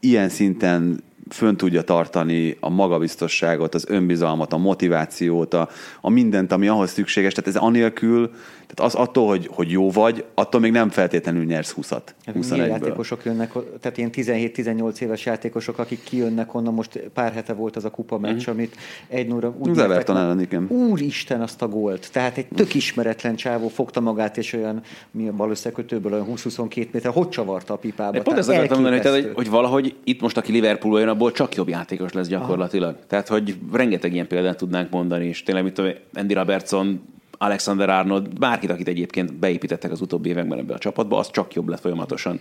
ilyen 0.00 0.28
szinten 0.28 1.02
fönn 1.30 1.56
tudja 1.56 1.82
tartani 1.82 2.56
a 2.60 2.68
magabiztosságot, 2.68 3.74
az 3.74 3.84
önbizalmat, 3.88 4.52
a 4.52 4.58
motivációt, 4.58 5.54
a, 5.54 5.68
a 6.00 6.10
mindent, 6.10 6.52
ami 6.52 6.68
ahhoz 6.68 6.90
szükséges. 6.90 7.32
Tehát 7.32 7.50
ez 7.50 7.56
anélkül, 7.56 8.30
tehát 8.74 8.92
az 8.92 9.00
attól, 9.00 9.26
hogy, 9.26 9.48
hogy 9.52 9.70
jó 9.70 9.90
vagy, 9.90 10.24
attól 10.34 10.60
még 10.60 10.72
nem 10.72 10.90
feltétlenül 10.90 11.44
nyersz 11.44 11.74
20-at. 11.82 12.02
Hát 12.24 12.56
játékosok 12.56 13.24
jönnek, 13.24 13.52
tehát 13.80 13.98
ilyen 13.98 14.10
17-18 14.12 15.00
éves 15.00 15.24
játékosok, 15.24 15.78
akik 15.78 16.02
kijönnek 16.02 16.54
onnan, 16.54 16.74
most 16.74 16.98
pár 17.14 17.32
hete 17.32 17.52
volt 17.52 17.76
az 17.76 17.84
a 17.84 17.90
kupa 17.90 18.18
meccs, 18.18 18.48
mm. 18.48 18.52
amit 18.52 18.76
egy 19.08 19.26
nóra 19.26 19.54
úgy 19.58 19.78
Everton 19.78 20.16
ellen, 20.16 20.40
igen. 20.40 20.66
Úristen 20.68 21.40
azt 21.40 21.62
a 21.62 21.68
gólt. 21.68 22.08
Tehát 22.12 22.36
egy 22.36 22.46
tök 22.54 22.74
ismeretlen 22.74 23.36
csávó 23.36 23.68
fogta 23.68 24.00
magát, 24.00 24.36
és 24.36 24.52
olyan, 24.52 24.82
mi 25.10 25.28
a 25.28 25.32
bal 25.32 25.50
összekötőből, 25.50 26.12
olyan 26.12 26.26
20-22 26.34 26.90
méter, 26.90 27.12
hogy 27.12 27.28
csavarta 27.28 27.72
a 27.72 27.76
pipába. 27.76 28.16
Én 28.16 28.22
pont 28.22 28.38
ezt 28.38 28.48
akartam 28.48 28.82
mondani, 28.82 29.08
hogy, 29.08 29.30
hogy, 29.34 29.50
valahogy 29.50 29.94
itt 30.04 30.20
most, 30.20 30.36
aki 30.36 30.52
Liverpool 30.52 31.00
jön, 31.00 31.08
abból 31.20 31.32
csak 31.32 31.54
jobb 31.54 31.68
játékos 31.68 32.12
lesz 32.12 32.28
gyakorlatilag. 32.28 32.94
Aha. 32.94 33.04
Tehát, 33.06 33.28
hogy 33.28 33.56
rengeteg 33.72 34.12
ilyen 34.12 34.26
példát 34.26 34.56
tudnánk 34.56 34.90
mondani, 34.90 35.26
és 35.26 35.42
tényleg, 35.42 35.64
mint 35.64 35.82
Andy 36.14 36.34
Robertson, 36.34 37.00
Alexander 37.38 37.88
Arnold, 37.88 38.38
bárkit, 38.38 38.70
akit 38.70 38.88
egyébként 38.88 39.34
beépítettek 39.34 39.90
az 39.90 40.00
utóbbi 40.00 40.28
években 40.28 40.58
ebbe 40.58 40.74
a 40.74 40.78
csapatba, 40.78 41.18
az 41.18 41.30
csak 41.30 41.54
jobb 41.54 41.68
lett 41.68 41.80
folyamatosan. 41.80 42.40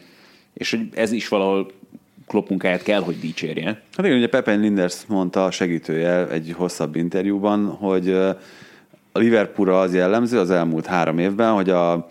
És 0.54 0.72
hogy 0.72 0.88
ez 0.94 1.12
is 1.12 1.28
valahol 1.28 1.72
Klopp 2.28 2.50
munkáját 2.50 2.84
kell, 2.84 3.02
hogy 3.02 3.20
dicsérje. 3.20 3.82
Hát 3.96 4.06
igen, 4.06 4.18
ugye 4.18 4.30
Pepe 4.30 4.54
Linders 4.54 5.06
mondta 5.08 5.46
a 5.46 5.52
segítője 5.52 6.28
egy 6.30 6.54
hosszabb 6.58 6.96
interjúban, 6.96 7.66
hogy 7.66 8.10
a 9.12 9.20
Liverpoolra 9.20 9.80
az 9.80 9.94
jellemző 9.94 10.40
az 10.40 10.50
elmúlt 10.50 10.86
három 10.86 11.18
évben, 11.18 11.54
hogy 11.54 11.70
a 11.70 12.10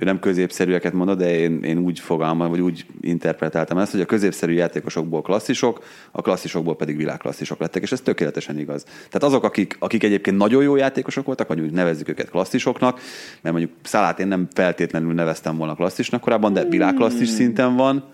ő 0.00 0.04
nem 0.04 0.18
középszerűeket 0.18 0.92
mondod, 0.92 1.18
de 1.18 1.38
én, 1.38 1.62
én 1.62 1.78
úgy 1.78 1.98
fogalmam, 1.98 2.50
vagy 2.50 2.60
úgy 2.60 2.86
interpretáltam 3.00 3.78
ezt, 3.78 3.92
hogy 3.92 4.00
a 4.00 4.04
középszerű 4.04 4.52
játékosokból 4.52 5.22
klasszisok, 5.22 5.84
a 6.10 6.22
klasszisokból 6.22 6.76
pedig 6.76 6.96
világklasszisok 6.96 7.60
lettek, 7.60 7.82
és 7.82 7.92
ez 7.92 8.00
tökéletesen 8.00 8.58
igaz. 8.58 8.82
Tehát 8.82 9.22
azok, 9.22 9.44
akik, 9.44 9.76
akik 9.78 10.02
egyébként 10.02 10.36
nagyon 10.36 10.62
jó 10.62 10.76
játékosok 10.76 11.26
voltak, 11.26 11.48
vagy 11.48 11.60
úgy 11.60 11.72
nevezzük 11.72 12.08
őket 12.08 12.30
klasszisoknak, 12.30 13.00
mert 13.42 13.56
mondjuk 13.56 13.76
Szalát 13.82 14.20
én 14.20 14.28
nem 14.28 14.48
feltétlenül 14.52 15.12
neveztem 15.12 15.56
volna 15.56 15.74
klasszisnak 15.74 16.20
korábban, 16.20 16.52
de 16.52 16.64
világklasszis 16.64 17.28
szinten 17.28 17.76
van, 17.76 18.04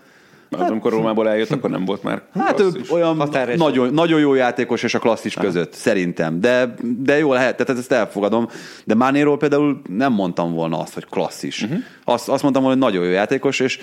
Hát, 0.58 0.70
amikor 0.70 0.92
Rómából 0.92 1.28
eljött, 1.28 1.50
akkor 1.50 1.70
nem 1.70 1.84
volt 1.84 2.02
már 2.02 2.22
Hát 2.34 2.60
ő 2.60 2.70
olyan 2.90 3.30
nagyon, 3.56 3.94
nagyon 3.94 4.20
jó 4.20 4.34
játékos 4.34 4.82
és 4.82 4.94
a 4.94 4.98
klasszis 4.98 5.36
Aha. 5.36 5.46
között, 5.46 5.72
szerintem. 5.72 6.40
De, 6.40 6.74
de 6.82 7.18
jó 7.18 7.32
lehet, 7.32 7.56
tehát 7.56 7.80
ezt 7.80 7.92
elfogadom. 7.92 8.48
De 8.84 8.94
Mánéról 8.94 9.36
például 9.36 9.80
nem 9.88 10.12
mondtam 10.12 10.54
volna 10.54 10.78
azt, 10.78 10.94
hogy 10.94 11.04
klasszis. 11.04 11.62
Uh-huh. 11.62 11.78
Azt, 12.04 12.28
azt 12.28 12.42
mondtam 12.42 12.62
volna, 12.62 12.78
hogy 12.78 12.92
nagyon 12.92 13.06
jó 13.06 13.12
játékos, 13.14 13.60
és 13.60 13.78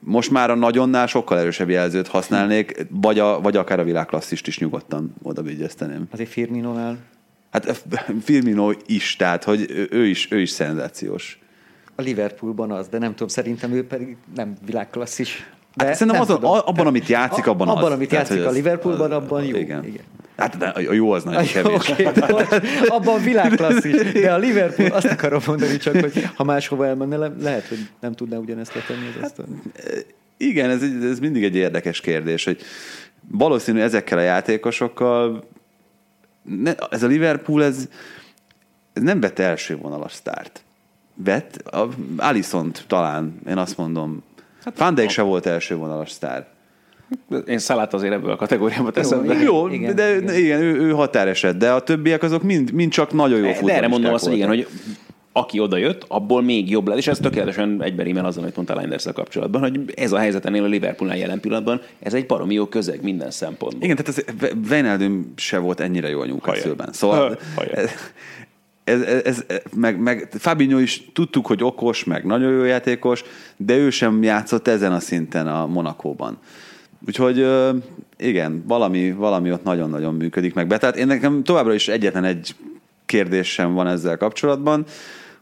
most 0.00 0.30
már 0.30 0.50
a 0.50 0.54
nagyonnál 0.54 1.06
sokkal 1.06 1.38
erősebb 1.38 1.70
jelzőt 1.70 2.08
használnék, 2.08 2.86
vagy, 2.90 3.18
a, 3.18 3.40
vagy 3.40 3.56
akár 3.56 3.80
a 3.80 3.84
világklasszist 3.84 4.46
is 4.46 4.58
nyugodtan 4.58 5.14
oda 5.22 5.42
vigyezteném. 5.42 6.08
Azért 6.12 6.30
Firminónál? 6.30 6.98
Hát 7.50 7.84
Firmino 8.22 8.70
is, 8.86 9.16
tehát 9.16 9.44
hogy 9.44 9.88
ő 9.90 10.06
is, 10.06 10.30
ő 10.30 10.40
is 10.40 10.50
szenzációs. 10.50 11.38
A 11.94 12.02
Liverpoolban 12.02 12.70
az, 12.70 12.88
de 12.88 12.98
nem 12.98 13.10
tudom, 13.10 13.28
szerintem 13.28 13.72
ő 13.72 13.86
pedig 13.86 14.16
nem 14.34 14.56
világklasszis. 14.66 15.50
De 15.74 15.84
hát 15.84 15.94
szerintem 15.94 16.22
azon, 16.22 16.42
abban, 16.42 16.86
amit 16.86 17.06
játszik, 17.06 17.46
abban 17.46 17.68
abban, 17.68 17.84
az. 17.84 17.92
amit 17.92 18.12
játszik 18.12 18.36
Tehát, 18.36 18.50
a 18.50 18.54
Liverpoolban, 18.54 19.12
abban 19.12 19.44
jó. 19.44 19.56
Igen. 19.56 19.84
igen. 19.84 20.02
Hát 20.36 20.56
de 20.56 20.66
a 20.66 20.92
jó 20.92 21.10
az 21.10 21.24
nagyon 21.24 21.44
kevés. 21.52 21.88
Okay, 21.88 22.08
abban 22.86 23.22
világklasszis. 23.22 24.12
De 24.12 24.32
a 24.32 24.38
Liverpool, 24.38 24.90
azt 24.90 25.06
akarom 25.06 25.40
mondani 25.46 25.76
csak, 25.76 26.00
hogy 26.00 26.28
ha 26.34 26.44
máshova 26.44 26.86
elmenne, 26.86 27.16
lehet, 27.40 27.66
hogy 27.66 27.88
nem 28.00 28.12
tudná 28.12 28.36
ugyanezt 28.36 28.74
letenni 28.74 29.06
az 29.14 29.20
hát, 29.20 29.46
Igen, 30.36 30.70
ez, 30.70 30.82
ez 31.10 31.18
mindig 31.18 31.44
egy 31.44 31.56
érdekes 31.56 32.00
kérdés, 32.00 32.44
hogy 32.44 32.60
valószínű 33.30 33.80
ezekkel 33.80 34.18
a 34.18 34.22
játékosokkal 34.22 35.44
ne, 36.42 36.74
ez 36.90 37.02
a 37.02 37.06
Liverpool, 37.06 37.64
ez, 37.64 37.88
ez 38.92 39.02
nem 39.02 39.20
vett 39.20 39.38
első 39.38 39.76
vonalas 39.76 40.12
sztárt. 40.12 40.62
Vett, 41.14 41.56
a 41.56 41.88
Alisont 42.16 42.84
talán, 42.86 43.40
én 43.48 43.56
azt 43.56 43.76
mondom, 43.76 44.22
Hát 44.64 44.78
Van 44.78 44.94
Dijk 44.94 45.10
se 45.10 45.22
volt 45.22 45.46
első 45.46 45.76
vonalas 45.76 46.10
sztár. 46.10 46.46
Én 47.46 47.58
Szalát 47.58 47.94
azért 47.94 48.12
ebből 48.12 48.30
a 48.30 48.36
kategóriába 48.36 48.90
teszem. 48.90 49.24
Jó, 49.24 49.32
jó 49.40 49.68
igen, 49.68 49.94
de 49.94 50.16
igen, 50.16 50.34
igen 50.34 50.60
ő, 50.60 50.80
ő 50.80 50.90
határeset, 50.90 51.56
de 51.56 51.72
a 51.72 51.80
többiek 51.80 52.22
azok 52.22 52.42
mind, 52.42 52.72
mind 52.72 52.92
csak 52.92 53.12
nagyon 53.12 53.38
jó 53.38 53.44
futballisták 53.44 53.76
erre 53.76 53.88
mondom 53.88 54.12
azt, 54.12 54.24
hogy 54.24 54.34
igen, 54.34 54.48
hogy 54.48 54.66
aki 55.32 55.60
oda 55.60 55.76
jött, 55.76 56.04
abból 56.08 56.42
még 56.42 56.70
jobb 56.70 56.88
lett, 56.88 56.96
és 56.96 57.06
ez 57.06 57.18
tökéletesen 57.18 57.82
egyberímel 57.82 58.24
azzal, 58.24 58.42
amit 58.42 58.56
mondta 58.56 58.76
Linders 58.76 59.06
kapcsolatban, 59.14 59.60
hogy 59.60 59.80
ez 59.96 60.12
a 60.12 60.18
helyzet 60.18 60.44
ennél 60.44 60.62
a 60.62 60.66
Liverpoolnál 60.66 61.18
jelen 61.18 61.40
pillanatban, 61.40 61.80
ez 61.98 62.14
egy 62.14 62.26
baromi 62.26 62.54
jó 62.54 62.66
közeg 62.66 63.02
minden 63.02 63.30
szempontból. 63.30 63.82
Igen, 63.82 63.96
tehát 63.96 64.24
ez 64.40 64.50
Wijnaldum 64.70 65.32
se 65.36 65.58
volt 65.58 65.80
ennyire 65.80 66.08
jó 66.08 66.20
a 66.20 66.26
Newcastle-ben. 66.26 66.88
Szóval 66.92 67.38
ez, 68.88 69.00
ez, 69.24 69.44
meg, 69.74 70.00
meg 70.00 70.28
Fabinho 70.38 70.78
is 70.78 71.10
tudtuk, 71.12 71.46
hogy 71.46 71.62
okos, 71.62 72.04
meg 72.04 72.24
nagyon 72.24 72.52
jó 72.52 72.64
játékos, 72.64 73.24
de 73.56 73.76
ő 73.76 73.90
sem 73.90 74.22
játszott 74.22 74.68
ezen 74.68 74.92
a 74.92 75.00
szinten 75.00 75.46
a 75.46 75.66
Monakóban. 75.66 76.38
Úgyhogy 77.06 77.46
igen, 78.16 78.64
valami, 78.66 79.12
valami 79.12 79.52
ott 79.52 79.64
nagyon-nagyon 79.64 80.14
működik 80.14 80.54
meg 80.54 80.66
be. 80.66 80.78
Tehát 80.78 80.96
én 80.96 81.06
nekem 81.06 81.44
továbbra 81.44 81.74
is 81.74 81.88
egyetlen 81.88 82.24
egy 82.24 82.54
kérdésem 83.06 83.74
van 83.74 83.86
ezzel 83.86 84.16
kapcsolatban, 84.16 84.84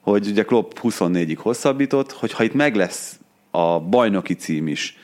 hogy 0.00 0.26
ugye 0.26 0.42
Klopp 0.42 0.72
24-ig 0.82 1.38
hosszabbított, 1.38 2.12
hogy 2.12 2.32
ha 2.32 2.44
itt 2.44 2.54
meg 2.54 2.74
lesz 2.74 3.18
a 3.50 3.80
bajnoki 3.80 4.34
cím 4.34 4.68
is, 4.68 4.96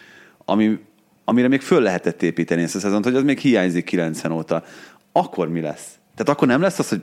ami, 0.44 0.78
amire 1.24 1.48
még 1.48 1.60
föl 1.60 1.80
lehetett 1.80 2.22
építeni 2.22 2.62
ezt 2.62 2.74
a 2.74 2.78
szezont, 2.78 3.04
hogy 3.04 3.14
az 3.14 3.22
még 3.22 3.38
hiányzik 3.38 3.84
90 3.84 4.32
óta, 4.32 4.64
akkor 5.12 5.48
mi 5.48 5.60
lesz? 5.60 5.98
Tehát 6.16 6.32
akkor 6.32 6.48
nem 6.48 6.60
lesz 6.60 6.78
az, 6.78 6.88
hogy 6.88 7.00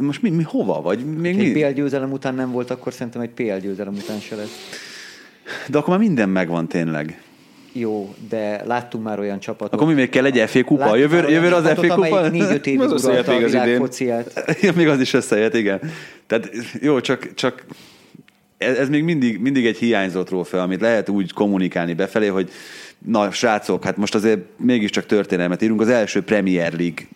most 0.00 0.22
mi, 0.22 0.30
mi 0.30 0.42
hova? 0.42 0.80
Vagy 0.82 1.04
még 1.04 1.36
mi? 1.36 1.44
Egy 1.44 1.52
PL 1.52 1.74
győzelem 1.80 2.12
után 2.12 2.34
nem 2.34 2.50
volt, 2.50 2.70
akkor 2.70 2.92
szerintem 2.92 3.20
egy 3.22 3.30
PL 3.30 3.56
győzelem 3.56 3.94
után 3.94 4.20
se 4.20 4.36
lesz. 4.36 4.68
De 5.68 5.78
akkor 5.78 5.88
már 5.88 5.98
minden 6.06 6.28
megvan 6.28 6.68
tényleg. 6.68 7.22
Jó, 7.72 8.14
de 8.28 8.64
láttunk 8.64 9.04
már 9.04 9.18
olyan 9.18 9.38
csapatot. 9.38 9.74
Akkor 9.74 9.86
mi 9.86 9.94
még 9.94 10.08
kell 10.08 10.24
egy 10.24 10.50
FA 10.50 10.64
kupa? 10.64 10.96
Jövő, 10.96 11.28
jövőre 11.28 11.54
az 11.54 11.68
FA 11.68 11.94
kupa? 11.94 12.28
négy-öt 12.28 12.66
évig 12.66 12.80
uralta 12.90 13.32
a. 13.32 14.22
Ja, 14.60 14.72
még 14.74 14.88
az 14.88 15.00
is 15.00 15.12
összejött, 15.12 15.54
igen. 15.54 15.80
Tehát 16.26 16.50
jó, 16.80 17.00
csak, 17.00 17.34
csak 17.34 17.64
ez, 18.58 18.76
ez 18.76 18.88
még 18.88 19.04
mindig, 19.04 19.38
mindig 19.38 19.66
egy 19.66 19.76
hiányzottról 19.76 20.44
fel, 20.44 20.60
amit 20.60 20.80
lehet 20.80 21.08
úgy 21.08 21.32
kommunikálni 21.32 21.94
befelé, 21.94 22.26
hogy 22.26 22.50
na 22.98 23.30
srácok, 23.30 23.84
hát 23.84 23.96
most 23.96 24.14
azért 24.14 24.40
mégiscsak 24.56 25.06
történelmet 25.06 25.62
írunk, 25.62 25.80
az 25.80 25.88
első 25.88 26.22
Premier 26.22 26.72
League 26.72 27.06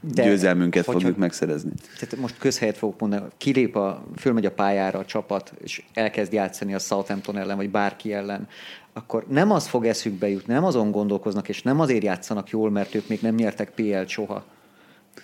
de 0.00 0.24
győzelmünket 0.24 0.84
hogyha, 0.84 1.00
fogjuk 1.00 1.18
megszerezni. 1.18 1.70
Tehát 1.98 2.16
most 2.16 2.38
közhelyet 2.38 2.76
fogok 2.76 3.00
mondani, 3.00 3.22
kilép 3.36 3.76
a, 3.76 4.04
fölmegy 4.16 4.46
a 4.46 4.50
pályára 4.50 4.98
a 4.98 5.04
csapat, 5.04 5.52
és 5.62 5.82
elkezd 5.94 6.32
játszani 6.32 6.74
a 6.74 6.78
Southampton 6.78 7.38
ellen, 7.38 7.56
vagy 7.56 7.70
bárki 7.70 8.12
ellen, 8.12 8.48
akkor 8.92 9.24
nem 9.28 9.50
az 9.50 9.66
fog 9.66 9.86
eszükbe 9.86 10.28
jutni, 10.28 10.52
nem 10.52 10.64
azon 10.64 10.90
gondolkoznak, 10.90 11.48
és 11.48 11.62
nem 11.62 11.80
azért 11.80 12.02
játszanak 12.02 12.48
jól, 12.48 12.70
mert 12.70 12.94
ők 12.94 13.08
még 13.08 13.20
nem 13.20 13.34
nyertek 13.34 13.70
PL-t 13.70 14.08
soha. 14.08 14.44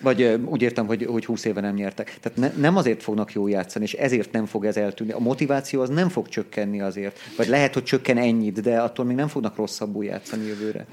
Vagy 0.01 0.39
úgy 0.45 0.61
értem, 0.61 0.85
hogy, 0.85 1.05
hogy 1.05 1.25
20 1.25 1.45
éve 1.45 1.61
nem 1.61 1.73
nyertek. 1.73 2.17
Tehát 2.21 2.37
ne, 2.37 2.61
nem 2.61 2.77
azért 2.77 3.03
fognak 3.03 3.33
jól 3.33 3.49
játszani, 3.49 3.85
és 3.85 3.93
ezért 3.93 4.31
nem 4.31 4.45
fog 4.45 4.65
ez 4.65 4.77
eltűnni. 4.77 5.11
A 5.11 5.19
motiváció 5.19 5.81
az 5.81 5.89
nem 5.89 6.09
fog 6.09 6.27
csökkenni 6.27 6.81
azért. 6.81 7.19
Vagy 7.37 7.47
lehet, 7.47 7.73
hogy 7.73 7.83
csökken 7.83 8.17
ennyit, 8.17 8.61
de 8.61 8.81
attól 8.81 9.05
még 9.05 9.15
nem 9.15 9.27
fognak 9.27 9.55
rosszabbul 9.55 10.05
játszani 10.05 10.45
jövőre. 10.45 10.85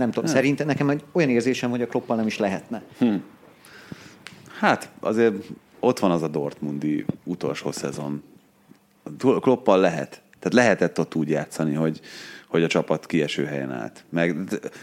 Nem 0.00 0.10
tudom, 0.10 0.30
szerintem 0.30 0.66
nekem 0.66 1.00
olyan 1.12 1.28
érzésem, 1.28 1.70
hogy 1.70 1.82
a 1.82 1.86
kloppal 1.86 2.16
nem 2.16 2.26
is 2.26 2.38
lehetne. 2.38 2.82
Hm. 2.98 3.14
Hát 4.58 4.90
azért 5.00 5.34
ott 5.80 5.98
van 5.98 6.10
az 6.10 6.22
a 6.22 6.28
Dortmundi 6.28 7.04
utolsó 7.24 7.72
szezon. 7.72 8.22
Kloppal 9.18 9.78
lehet. 9.78 10.22
Tehát 10.38 10.54
lehetett 10.54 10.98
ott 10.98 11.14
úgy 11.14 11.28
játszani, 11.28 11.74
hogy, 11.74 12.00
hogy 12.48 12.62
a 12.62 12.66
csapat 12.66 13.06
kieső 13.06 13.44
helyen 13.44 13.72
állt. 13.72 14.04
Meg, 14.08 14.36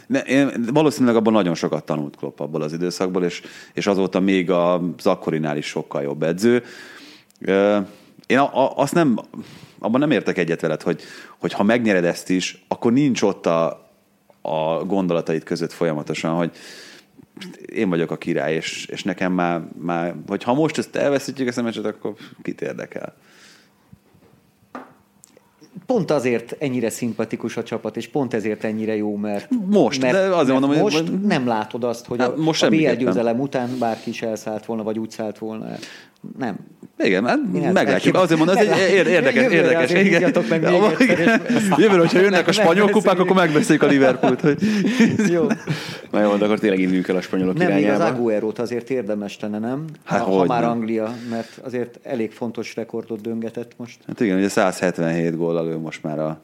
ne, 0.08 0.19
én 0.19 0.65
valószínűleg 0.73 1.15
abban 1.15 1.34
nagyon 1.34 1.56
sokat 1.56 1.86
tanult 1.86 2.15
Klopp 2.15 2.39
abból 2.39 2.62
az 2.62 2.73
időszakból, 2.73 3.23
és, 3.23 3.41
és 3.73 3.88
azóta 3.88 4.19
még 4.19 4.51
az 4.51 5.06
akkorinál 5.06 5.58
is 5.58 5.65
sokkal 5.65 6.01
jobb 6.01 6.23
edző. 6.23 6.63
Én 8.27 8.38
a, 8.38 8.63
a, 8.63 8.77
azt 8.77 8.93
nem, 8.93 9.19
abban 9.80 9.99
nem 9.99 10.12
értek 10.12 10.38
egyet 10.38 10.62
veled, 10.62 10.82
hogy, 10.82 11.01
hogy 11.38 11.53
ha 11.53 11.63
megnyered 11.63 12.06
ezt 12.06 12.30
is, 12.30 12.65
akkor 12.67 12.91
nincs 12.93 13.21
ott 13.21 13.45
a, 13.45 13.87
a 14.41 14.84
gondolatait 14.86 15.43
között 15.43 15.71
folyamatosan, 15.71 16.36
hogy 16.36 16.52
én 17.65 17.89
vagyok 17.89 18.12
a 18.12 18.17
király, 18.17 18.54
és, 18.54 18.86
és 18.86 19.04
nekem 19.04 19.32
már, 19.32 19.62
már, 19.78 20.15
hogy 20.28 20.43
ha 20.43 20.54
most 20.54 20.78
ezt 20.78 20.95
elveszítjük 20.95 21.58
a 21.58 21.62
meccset, 21.62 21.86
akkor 21.86 22.13
kit 22.41 22.62
érdekel? 22.62 23.15
Pont 25.88 26.12
azért 26.12 26.56
ennyire 26.60 26.89
szimpatikus 26.89 27.58
a 27.58 27.63
csapat, 27.63 27.97
és 27.97 28.08
pont 28.08 28.34
ezért 28.34 28.63
ennyire 28.63 28.95
jó, 28.95 29.15
mert 29.15 29.50
most, 29.69 30.02
mert, 30.02 30.13
de 30.13 30.19
azért 30.19 30.36
mert 30.36 30.47
mondom, 30.60 30.80
most 30.80 30.97
hogy 30.97 31.21
nem 31.21 31.47
látod 31.47 31.84
azt, 31.84 32.06
hogy 32.06 32.19
hát, 32.19 32.30
a, 32.30 32.41
most 32.41 32.63
a 32.63 32.69
BL 32.69 32.91
győzelem 32.91 33.39
után 33.39 33.69
bárki 33.80 34.10
is 34.10 34.21
elszállt 34.21 34.65
volna, 34.65 34.84
vagy 34.84 35.00
úgy 35.00 35.10
szállt 35.10 35.38
volna 35.38 35.67
el. 35.69 35.78
Nem. 36.38 36.56
Igen, 37.00 37.26
hát 37.26 37.73
meglátjuk. 37.73 38.15
Azért 38.15 38.39
mondom, 38.39 38.58
ez 38.58 38.67
egy 38.67 38.91
ér- 38.93 39.08
érdekes, 39.08 39.52
érdekes. 39.52 39.91
igen. 39.91 40.34
meg 40.50 40.62
még 40.62 40.73
egyszer, 41.00 41.19
és- 41.19 41.63
Jövőre, 41.78 42.00
hogyha 42.00 42.19
jönnek 42.19 42.47
a 42.47 42.52
spanyol 42.52 42.89
kupák, 42.89 43.19
akkor 43.19 43.36
megbeszéljük 43.36 43.84
a 43.84 43.88
Liverpoolt, 43.88 44.41
hogy 44.41 44.58
Jó. 45.32 45.47
Na 46.12 46.22
jó, 46.22 46.36
de 46.36 46.46
akkor 46.46 46.60
tényleg 46.60 46.80
induljuk 46.80 47.08
el 47.08 47.15
a 47.15 47.22
spanyolok 47.22 47.58
Nem, 47.58 47.67
még 47.67 47.76
az 47.76 47.82
irányába. 47.82 48.06
Aguero-t 48.06 48.60
azért 48.60 48.89
érdemes 48.89 49.39
lenne, 49.39 49.60
nem? 49.60 49.86
Hát 50.04 50.22
ha, 50.22 50.32
ha 50.32 50.46
már 50.46 50.62
nem. 50.62 50.70
Anglia, 50.70 51.15
mert 51.30 51.60
azért 51.63 52.00
elég 52.04 52.32
fontos 52.32 52.76
rekordot 52.76 53.22
döngetett 53.22 53.72
most. 53.78 54.00
Hát 54.08 54.20
igen, 54.20 54.38
ugye 54.38 54.50
177 54.50 55.38
góllal 55.38 55.67
ő 55.67 55.78
most 55.78 56.04
már 56.04 56.20
a, 56.20 56.41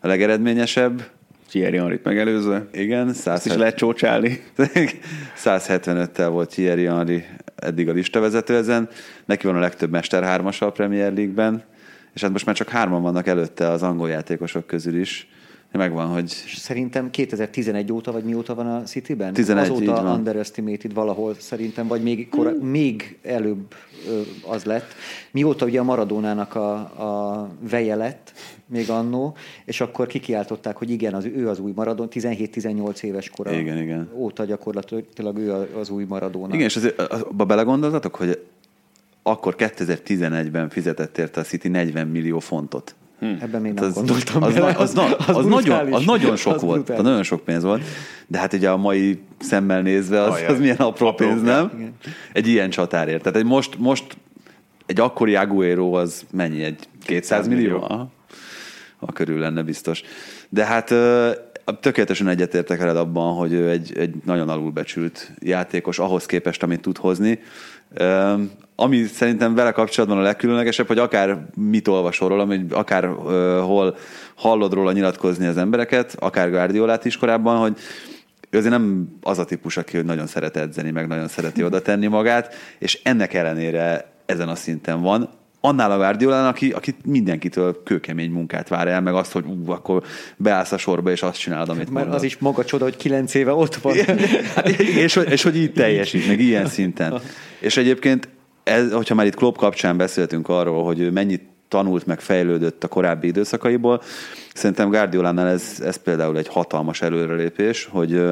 a 0.00 0.06
legeredményesebb. 0.06 1.02
Thierry 1.48 1.76
Henryt 1.76 2.04
megelőzve. 2.04 2.66
Igen, 2.72 3.08
Ezt 3.08 3.16
is 3.16 3.22
170, 3.22 3.58
lehet 3.58 3.76
csócsálni. 3.76 4.42
175-tel 5.44 6.28
volt 6.30 6.50
Thierry 6.50 6.84
Henry 6.84 7.24
eddig 7.56 7.88
a 7.88 7.92
listavezető 7.92 8.56
ezen. 8.56 8.88
Neki 9.24 9.46
van 9.46 9.56
a 9.56 9.60
legtöbb 9.60 9.90
Mester 9.90 10.22
3 10.22 10.48
a 10.58 10.70
Premier 10.70 11.12
League-ben, 11.12 11.62
és 12.14 12.20
hát 12.20 12.30
most 12.30 12.46
már 12.46 12.54
csak 12.54 12.68
hárman 12.68 13.02
vannak 13.02 13.26
előtte 13.26 13.68
az 13.68 13.82
angol 13.82 14.08
játékosok 14.08 14.66
közül 14.66 15.00
is. 15.00 15.28
Megvan, 15.78 16.06
hogy 16.06 16.28
szerintem 16.46 17.10
2011 17.10 17.92
óta, 17.92 18.12
vagy 18.12 18.24
mióta 18.24 18.54
van 18.54 18.66
a 18.66 18.82
City-ben? 18.82 19.32
11, 19.32 19.66
így 19.66 19.72
Azóta 19.72 20.02
van. 20.02 20.18
underestimated 20.18 20.94
valahol 20.94 21.34
szerintem, 21.38 21.86
vagy 21.86 22.02
még, 22.02 22.28
kora, 22.28 22.52
még 22.60 23.18
előbb 23.22 23.74
ö, 24.08 24.20
az 24.42 24.64
lett. 24.64 24.94
Mióta 25.30 25.64
ugye 25.64 25.80
a 25.80 25.82
Maradónának 25.82 26.54
a, 26.54 26.74
a 26.74 27.48
veje 27.70 27.94
lett, 27.94 28.32
még 28.66 28.90
annó, 28.90 29.36
és 29.64 29.80
akkor 29.80 30.06
kikiáltották, 30.06 30.76
hogy 30.76 30.90
igen, 30.90 31.14
az, 31.14 31.24
ő 31.24 31.48
az 31.48 31.58
új 31.58 31.72
Maradon, 31.74 32.08
17-18 32.10 33.02
éves 33.02 33.30
kora 33.30 33.52
Igen, 33.52 33.78
igen. 33.78 34.08
óta 34.14 34.44
gyakorlatilag 34.44 35.38
ő 35.38 35.52
az 35.78 35.90
új 35.90 36.04
Maradóna. 36.04 36.54
Igen, 36.54 36.66
és 36.66 36.76
azért 36.76 37.00
abba 37.00 37.44
belegondoltatok, 37.44 38.14
hogy 38.14 38.42
akkor 39.22 39.54
2011-ben 39.58 40.68
fizetett 40.68 41.18
érte 41.18 41.40
a 41.40 41.44
City 41.44 41.68
40 41.68 42.06
millió 42.06 42.38
fontot. 42.38 42.94
Ebben 43.20 43.60
még 43.60 43.70
Hát 43.72 43.80
nem 43.80 43.88
az, 43.88 43.94
gondoltam 43.94 44.42
az, 44.42 44.54
bele. 44.54 44.66
na- 44.72 44.78
az, 44.78 44.92
na- 44.92 45.16
az, 45.16 45.44
nagyon, 45.46 45.92
az 45.92 46.04
nagyon 46.04 46.36
sok 46.36 46.54
Az 46.54 46.62
volt, 46.62 46.76
brutális. 46.76 47.00
az 47.00 47.06
nagyon 47.06 47.22
sok 47.22 47.44
pénz 47.44 47.62
volt, 47.62 47.82
de 48.26 48.38
hát 48.38 48.52
ugye 48.52 48.70
a 48.70 48.76
mai 48.76 49.18
szemmel 49.38 49.82
nézve 49.82 50.22
az, 50.22 50.34
Ajaj. 50.34 50.46
az 50.46 50.58
milyen 50.58 50.76
apró 50.76 51.06
Apró, 51.06 51.26
pénz, 51.26 51.42
nem? 51.42 51.70
igen. 51.76 51.92
Egy 52.32 52.48
ilyen 52.48 52.70
csatárért. 52.70 53.22
Tehát 53.22 53.38
egy 53.38 53.44
most, 53.44 53.78
most 53.78 54.04
egy 54.86 55.00
akkori 55.00 55.34
Aguero 55.36 55.92
az 55.92 56.24
mennyi? 56.30 56.62
Egy 56.62 56.88
200 57.04 57.48
millió? 57.48 57.62
millió. 57.62 57.82
Aha. 57.82 58.08
A 58.98 59.12
körül 59.12 59.38
lenne 59.38 59.62
biztos. 59.62 60.02
De 60.48 60.64
hát 60.64 60.94
tökéletesen 61.80 62.28
egyetértek 62.28 62.78
veled 62.78 62.96
abban, 62.96 63.34
hogy 63.34 63.52
ő 63.52 63.70
egy, 63.70 63.92
egy 63.98 64.14
nagyon 64.24 64.48
alulbecsült 64.48 65.32
játékos 65.38 65.98
ahhoz 65.98 66.26
képest, 66.26 66.62
amit 66.62 66.80
tud 66.80 66.96
hozni. 66.96 67.38
Ami 68.76 69.04
szerintem 69.04 69.54
vele 69.54 69.70
kapcsolatban 69.70 70.18
a 70.18 70.22
legkülönlegesebb, 70.22 70.86
hogy 70.86 70.98
akár 70.98 71.46
mit 71.54 71.88
olvasol 71.88 72.28
róla, 72.28 72.58
akár 72.70 73.04
hol 73.60 73.96
hallod 74.34 74.72
róla 74.72 74.92
nyilatkozni 74.92 75.46
az 75.46 75.56
embereket, 75.56 76.16
akár 76.18 76.50
Guardiolát 76.50 77.04
is 77.04 77.16
korábban, 77.16 77.56
hogy 77.56 77.76
ő 78.50 78.58
azért 78.58 78.72
nem 78.72 79.08
az 79.22 79.38
a 79.38 79.44
típus, 79.44 79.76
aki 79.76 79.96
nagyon 79.96 80.26
szeret 80.26 80.56
edzeni, 80.56 80.90
meg 80.90 81.06
nagyon 81.06 81.28
szereti 81.28 81.64
oda 81.64 81.82
tenni 81.82 82.06
magát, 82.06 82.54
és 82.78 83.00
ennek 83.02 83.34
ellenére 83.34 84.12
ezen 84.26 84.48
a 84.48 84.54
szinten 84.54 85.02
van. 85.02 85.28
Annál 85.66 85.90
a 85.90 85.96
Guardiolán, 85.96 86.46
aki, 86.46 86.70
aki 86.70 86.94
mindenkitől 87.04 87.82
kőkemény 87.84 88.30
munkát 88.30 88.68
vár 88.68 88.88
el, 88.88 89.00
meg 89.00 89.14
azt, 89.14 89.32
hogy 89.32 89.44
ú, 89.46 89.70
akkor 89.70 90.02
beállsz 90.36 90.72
a 90.72 90.76
sorba, 90.78 91.10
és 91.10 91.22
azt 91.22 91.38
csinálod, 91.38 91.68
amit 91.68 91.82
Mert 91.90 91.92
mondod. 91.92 92.14
az 92.14 92.22
is 92.22 92.38
maga 92.38 92.64
csoda, 92.64 92.84
hogy 92.84 92.96
kilenc 92.96 93.34
éve 93.34 93.52
ott 93.52 93.74
van. 93.74 93.94
Hát, 94.54 94.68
és, 94.68 95.14
hogy- 95.14 95.30
és 95.30 95.42
hogy 95.42 95.56
így 95.56 95.72
teljesít, 95.72 96.26
meg 96.26 96.40
ilyen 96.40 96.66
szinten. 96.66 97.20
És 97.58 97.76
egyébként, 97.76 98.28
ez, 98.62 98.92
hogyha 98.92 99.14
már 99.14 99.26
itt 99.26 99.34
Klopp 99.34 99.56
kapcsán 99.56 99.96
beszéltünk 99.96 100.48
arról, 100.48 100.84
hogy 100.84 101.00
ő 101.00 101.10
mennyit 101.10 101.42
tanult, 101.68 102.06
meg 102.06 102.20
fejlődött 102.20 102.84
a 102.84 102.88
korábbi 102.88 103.26
időszakaiból, 103.26 104.02
szerintem 104.54 104.88
Guardiolánál 104.90 105.46
ez, 105.48 105.80
ez 105.84 105.96
például 105.96 106.38
egy 106.38 106.48
hatalmas 106.48 107.02
előrelépés, 107.02 107.88
hogy 107.90 108.22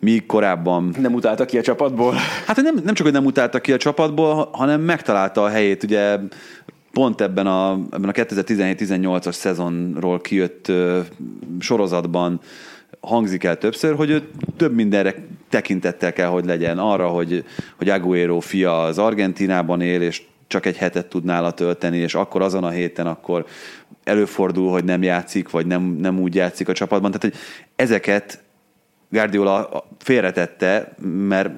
míg 0.00 0.26
korábban 0.26 0.94
Nem 1.00 1.14
utálta 1.14 1.44
ki 1.44 1.58
a 1.58 1.62
csapatból. 1.62 2.14
Hát 2.46 2.56
nem, 2.56 2.74
nem 2.84 2.94
csak, 2.94 3.06
hogy 3.06 3.14
nem 3.14 3.24
utálta 3.24 3.60
ki 3.60 3.72
a 3.72 3.76
csapatból, 3.76 4.48
hanem 4.52 4.80
megtalálta 4.80 5.42
a 5.42 5.48
helyét. 5.48 5.82
Ugye 5.82 6.16
pont 6.98 7.20
ebben 7.20 7.46
a, 7.46 7.72
ebben 7.90 8.08
a 8.08 8.12
2017-18-as 8.12 9.32
szezonról 9.32 10.20
kijött 10.20 10.68
ö, 10.68 11.00
sorozatban 11.58 12.40
hangzik 13.00 13.44
el 13.44 13.58
többször, 13.58 13.94
hogy 13.94 14.10
ő 14.10 14.28
több 14.56 14.74
mindenre 14.74 15.14
tekintettel 15.48 16.12
kell, 16.12 16.26
hogy 16.26 16.44
legyen 16.44 16.78
arra, 16.78 17.08
hogy, 17.08 17.44
hogy 17.76 17.88
Aguero 17.88 18.40
fia 18.40 18.82
az 18.82 18.98
Argentinában 18.98 19.80
él, 19.80 20.02
és 20.02 20.22
csak 20.46 20.66
egy 20.66 20.76
hetet 20.76 21.06
tud 21.06 21.24
nála 21.24 21.50
tölteni, 21.50 21.96
és 21.96 22.14
akkor 22.14 22.42
azon 22.42 22.64
a 22.64 22.70
héten 22.70 23.06
akkor 23.06 23.46
előfordul, 24.04 24.70
hogy 24.70 24.84
nem 24.84 25.02
játszik, 25.02 25.50
vagy 25.50 25.66
nem, 25.66 25.82
nem 25.82 26.20
úgy 26.20 26.34
játszik 26.34 26.68
a 26.68 26.72
csapatban. 26.72 27.10
Tehát, 27.10 27.34
hogy 27.34 27.42
ezeket 27.76 28.42
Guardiola 29.10 29.84
félretette, 29.98 30.94
mert 31.28 31.50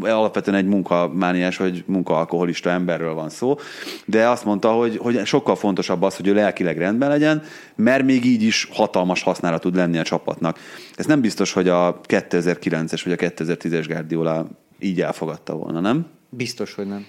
alapvetően 0.00 0.56
egy 0.56 0.66
munkamániás, 0.66 1.56
vagy 1.56 1.84
munkaalkoholista 1.86 2.70
emberről 2.70 3.14
van 3.14 3.30
szó, 3.30 3.58
de 4.04 4.28
azt 4.28 4.44
mondta, 4.44 4.72
hogy, 4.72 4.96
hogy 4.96 5.26
sokkal 5.26 5.56
fontosabb 5.56 6.02
az, 6.02 6.16
hogy 6.16 6.26
ő 6.26 6.34
lelkileg 6.34 6.78
rendben 6.78 7.08
legyen, 7.08 7.42
mert 7.74 8.04
még 8.04 8.24
így 8.24 8.42
is 8.42 8.68
hatalmas 8.72 9.22
hasznára 9.22 9.58
tud 9.58 9.74
lenni 9.74 9.98
a 9.98 10.02
csapatnak. 10.02 10.58
Ez 10.94 11.06
nem 11.06 11.20
biztos, 11.20 11.52
hogy 11.52 11.68
a 11.68 12.00
2009-es 12.08 13.00
vagy 13.04 13.12
a 13.12 13.30
2010-es 13.30 13.84
Guardiola 13.88 14.46
így 14.78 15.00
elfogadta 15.00 15.54
volna, 15.54 15.80
nem? 15.80 16.06
Biztos, 16.28 16.74
hogy 16.74 16.86
nem. 16.86 17.06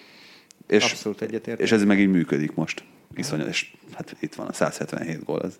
És, 0.68 0.84
Abszolút 0.84 1.22
egyetértek. 1.22 1.66
És 1.66 1.72
ez 1.72 1.84
meg 1.84 2.00
így 2.00 2.12
működik 2.12 2.54
most. 2.54 2.84
Iszonyat, 3.16 3.48
és 3.48 3.72
hát 3.94 4.16
itt 4.20 4.36
van 4.36 4.48
a 4.48 4.54
177 4.54 5.24
gól, 5.26 5.40
az 5.40 5.60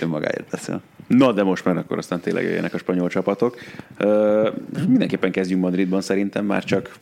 önmagáért 0.00 0.50
beszél. 0.50 0.82
Na, 1.06 1.32
de 1.32 1.42
most 1.42 1.64
már 1.64 1.76
akkor 1.76 1.98
aztán 1.98 2.20
tényleg 2.20 2.44
jöjjenek 2.44 2.74
a 2.74 2.78
spanyol 2.78 3.08
csapatok. 3.08 3.58
Ö, 3.96 4.50
mindenképpen 4.86 5.32
kezdjünk 5.32 5.62
Madridban 5.62 6.00
szerintem, 6.00 6.44
már 6.44 6.64
csak 6.64 6.98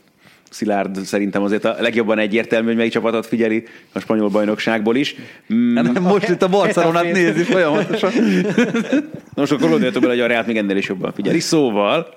Szilárd 0.53 0.99
szerintem 1.05 1.43
azért 1.43 1.65
a 1.65 1.77
legjobban 1.79 2.19
egyértelmű, 2.19 2.67
hogy 2.67 2.77
melyik 2.77 2.93
csapatot 2.93 3.27
figyeli 3.27 3.65
a 3.93 3.99
spanyol 3.99 4.29
bajnokságból 4.29 4.97
is. 4.97 5.15
Mm, 5.55 5.77
Hát 5.77 5.93
nem, 5.93 6.03
most 6.03 6.29
itt 6.29 6.43
a 6.43 6.49
Barcelonát 6.49 7.13
nézi 7.13 7.43
folyamatosan. 7.43 8.13
Na 9.35 9.41
most 9.41 9.53
akkor 9.53 9.69
gondoljatok 9.69 10.03
bele, 10.03 10.15
hogy 10.15 10.23
a 10.23 10.27
Reát 10.27 10.47
még 10.47 10.57
ennél 10.57 10.77
is 10.77 10.89
jobban 10.89 11.13
figyeli. 11.13 11.41
Szóval 11.41 12.15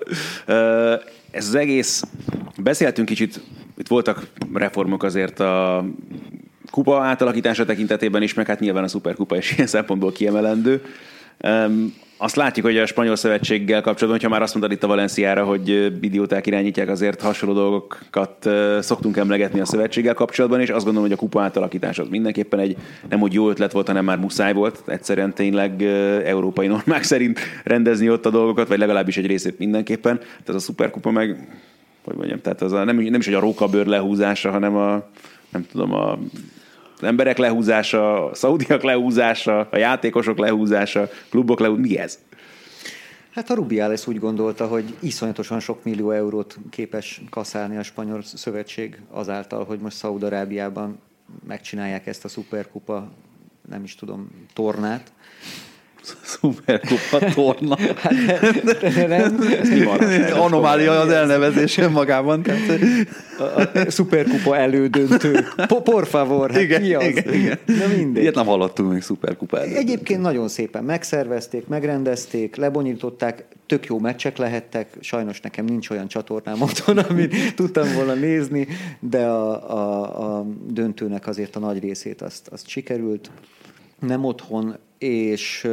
ez 1.30 1.46
az 1.46 1.54
egész, 1.54 2.02
beszéltünk 2.62 3.08
kicsit, 3.08 3.40
itt 3.78 3.88
voltak 3.88 4.26
reformok 4.54 5.02
azért 5.02 5.40
a 5.40 5.84
kupa 6.76 7.02
átalakítása 7.02 7.64
tekintetében 7.64 8.22
is, 8.22 8.34
meg 8.34 8.46
hát 8.46 8.60
nyilván 8.60 8.84
a 8.84 8.88
szuperkupa 8.88 9.36
is 9.36 9.52
ilyen 9.52 9.66
szempontból 9.66 10.12
kiemelendő. 10.12 10.82
Um, 11.44 11.94
azt 12.16 12.36
látjuk, 12.36 12.66
hogy 12.66 12.78
a 12.78 12.86
spanyol 12.86 13.16
szövetséggel 13.16 13.80
kapcsolatban, 13.80 14.10
hogyha 14.10 14.28
már 14.28 14.42
azt 14.42 14.54
mondtad 14.54 14.76
itt 14.76 14.82
a 14.84 14.86
Valenciára, 14.86 15.44
hogy 15.44 15.92
idióták 16.00 16.46
irányítják, 16.46 16.88
azért 16.88 17.20
hasonló 17.20 17.54
dolgokat 17.54 18.48
szoktunk 18.80 19.16
emlegetni 19.16 19.60
a 19.60 19.64
szövetséggel 19.64 20.14
kapcsolatban, 20.14 20.60
és 20.60 20.68
azt 20.68 20.84
gondolom, 20.84 21.08
hogy 21.08 21.18
a 21.18 21.20
kupa 21.20 21.42
átalakítás 21.42 21.98
az 21.98 22.08
mindenképpen 22.10 22.58
egy 22.58 22.76
nem 23.08 23.22
úgy 23.22 23.32
jó 23.32 23.48
ötlet 23.48 23.72
volt, 23.72 23.86
hanem 23.86 24.04
már 24.04 24.18
muszáj 24.18 24.52
volt. 24.52 24.82
Egyszerűen 24.86 25.34
tényleg 25.34 25.82
európai 26.24 26.66
normák 26.66 27.02
szerint 27.02 27.38
rendezni 27.64 28.10
ott 28.10 28.26
a 28.26 28.30
dolgokat, 28.30 28.68
vagy 28.68 28.78
legalábbis 28.78 29.16
egy 29.16 29.26
részét 29.26 29.58
mindenképpen. 29.58 30.18
Tehát 30.18 30.48
a 30.48 30.58
szuperkupa 30.58 31.10
meg, 31.10 31.48
hogy 32.04 32.16
mondjam, 32.16 32.40
tehát 32.40 32.62
az 32.62 32.72
a, 32.72 32.84
nem, 32.84 32.96
nem 32.96 33.20
is, 33.20 33.24
hogy 33.24 33.34
a 33.34 33.40
rókabőr 33.40 33.86
lehúzása, 33.86 34.50
hanem 34.50 34.76
a, 34.76 35.08
nem 35.48 35.66
tudom, 35.70 35.92
a 35.92 36.18
az 36.96 37.02
emberek 37.02 37.38
lehúzása, 37.38 38.30
a 38.30 38.34
szaudiak 38.34 38.82
lehúzása, 38.82 39.68
a 39.70 39.76
játékosok 39.76 40.38
lehúzása, 40.38 41.08
klubok 41.30 41.60
lehúzása, 41.60 41.88
mi 41.88 41.98
ez? 41.98 42.18
Hát 43.30 43.50
a 43.50 43.54
Rubiales 43.54 44.06
úgy 44.06 44.18
gondolta, 44.18 44.66
hogy 44.66 44.96
iszonyatosan 45.00 45.60
sok 45.60 45.84
millió 45.84 46.10
eurót 46.10 46.58
képes 46.70 47.22
kaszálni 47.30 47.76
a 47.76 47.82
spanyol 47.82 48.22
szövetség 48.22 49.00
azáltal, 49.10 49.64
hogy 49.64 49.78
most 49.78 49.96
Szaúd-Arábiában 49.96 50.98
megcsinálják 51.46 52.06
ezt 52.06 52.24
a 52.24 52.28
szuperkupa, 52.28 53.10
nem 53.68 53.84
is 53.84 53.94
tudom, 53.94 54.30
tornát. 54.52 55.12
Szuperkupa 56.22 57.18
torna. 57.34 57.76
Nem, 59.08 59.38
Anomália 60.40 61.00
az 61.00 61.08
elnevezés 61.10 61.76
önmagában. 61.76 62.42
Tehát, 62.42 62.60
a, 63.38 63.78
a 63.78 63.90
szuperkupa 63.90 64.56
elődöntő. 64.56 65.44
Po- 65.66 65.82
Por 65.82 66.06
favor, 66.06 66.50
hát 66.50 66.60
igen, 66.60 66.80
mi 66.80 66.94
az? 66.94 67.04
igen, 67.04 67.32
igen. 67.34 67.58
Na 67.66 67.86
mindegy. 67.96 68.22
Ilyet 68.22 68.34
nem 68.34 68.46
hallottunk 68.46 68.92
még 68.92 69.02
szuperkupa 69.02 69.60
előtt. 69.60 69.76
Egyébként 69.76 70.20
nagyon 70.20 70.48
szépen 70.48 70.84
megszervezték, 70.84 71.66
megrendezték, 71.66 72.56
lebonyították, 72.56 73.44
tök 73.66 73.86
jó 73.86 73.98
meccsek 73.98 74.36
lehettek, 74.36 74.88
sajnos 75.00 75.40
nekem 75.40 75.64
nincs 75.64 75.90
olyan 75.90 76.08
csatornám 76.08 76.62
otthon, 76.62 76.98
amit 76.98 77.54
tudtam 77.54 77.92
volna 77.94 78.14
nézni, 78.14 78.66
de 79.00 79.26
a, 79.26 79.70
a, 79.70 80.38
a 80.38 80.46
döntőnek 80.68 81.26
azért 81.26 81.56
a 81.56 81.58
nagy 81.58 81.80
részét 81.80 82.22
azt, 82.22 82.48
azt 82.48 82.68
sikerült. 82.68 83.30
Nem 84.00 84.24
otthon, 84.24 84.76
és 84.98 85.68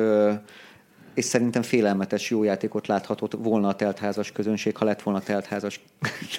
és 1.13 1.25
szerintem 1.25 1.61
félelmetes 1.61 2.29
jó 2.29 2.43
játékot 2.43 2.87
láthatott 2.87 3.33
volna 3.37 3.67
a 3.67 3.75
teltházas 3.75 4.31
közönség, 4.31 4.77
ha 4.77 4.85
lett 4.85 5.01
volna 5.01 5.19
teltházas 5.19 5.79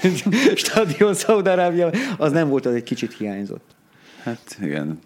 stadion 0.54 1.14
Szaudarábia, 1.14 1.90
az 2.18 2.32
nem 2.32 2.48
volt, 2.48 2.66
az 2.66 2.74
egy 2.74 2.82
kicsit 2.82 3.16
hiányzott. 3.16 3.74
Hát 4.22 4.58
igen. 4.62 4.98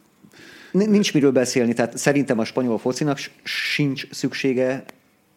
Nincs 0.73 1.15
miről 1.15 1.33
beszélni, 1.33 1.73
tehát 1.73 1.99
szerintem 1.99 2.39
a 2.39 2.45
spanyol 2.45 2.79
focinak 2.79 3.19
sincs 3.43 4.07
szüksége 4.11 4.85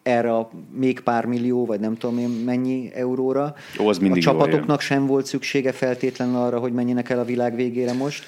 erre 0.02 0.34
a 0.36 0.50
még 0.72 1.00
pár 1.00 1.24
millió, 1.24 1.66
vagy 1.66 1.80
nem 1.80 1.96
tudom 1.96 2.18
én 2.18 2.28
mennyi 2.28 2.90
euróra. 2.94 3.54
Ó, 3.80 3.88
az 3.88 3.98
mindig 3.98 4.26
a 4.26 4.30
csapatoknak 4.30 4.80
sem 4.80 5.06
volt 5.06 5.26
szüksége 5.26 5.72
feltétlenül 5.72 6.36
arra, 6.36 6.58
hogy 6.58 6.72
menjenek 6.72 7.10
el 7.10 7.18
a 7.18 7.24
világ 7.24 7.54
végére 7.54 7.92
most. 7.92 8.24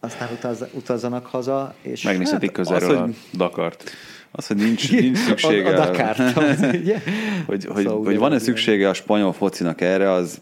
Aztán 0.00 0.28
utaz, 0.32 0.64
utazzanak 0.72 1.26
haza. 1.26 1.74
És 1.82 2.02
Megnézhetik 2.02 2.56
hát, 2.56 2.66
közelről 2.66 2.96
az, 2.96 3.00
hogy, 3.00 3.14
a 3.32 3.36
Dakart. 3.36 3.90
Az, 4.30 4.46
hogy 4.46 4.56
nincs, 4.56 4.92
nincs 4.92 5.18
szüksége. 5.18 5.68
A, 5.68 5.72
a 5.72 5.86
Dakart, 5.86 6.36
az, 6.36 6.60
ugye? 6.60 7.02
hogy, 7.46 7.64
hogy, 7.64 7.84
szóval 7.84 8.04
hogy 8.04 8.18
van-e 8.18 8.38
szüksége 8.38 8.88
a 8.88 8.94
spanyol 8.94 9.32
focinak 9.32 9.80
erre, 9.80 10.10
az, 10.10 10.40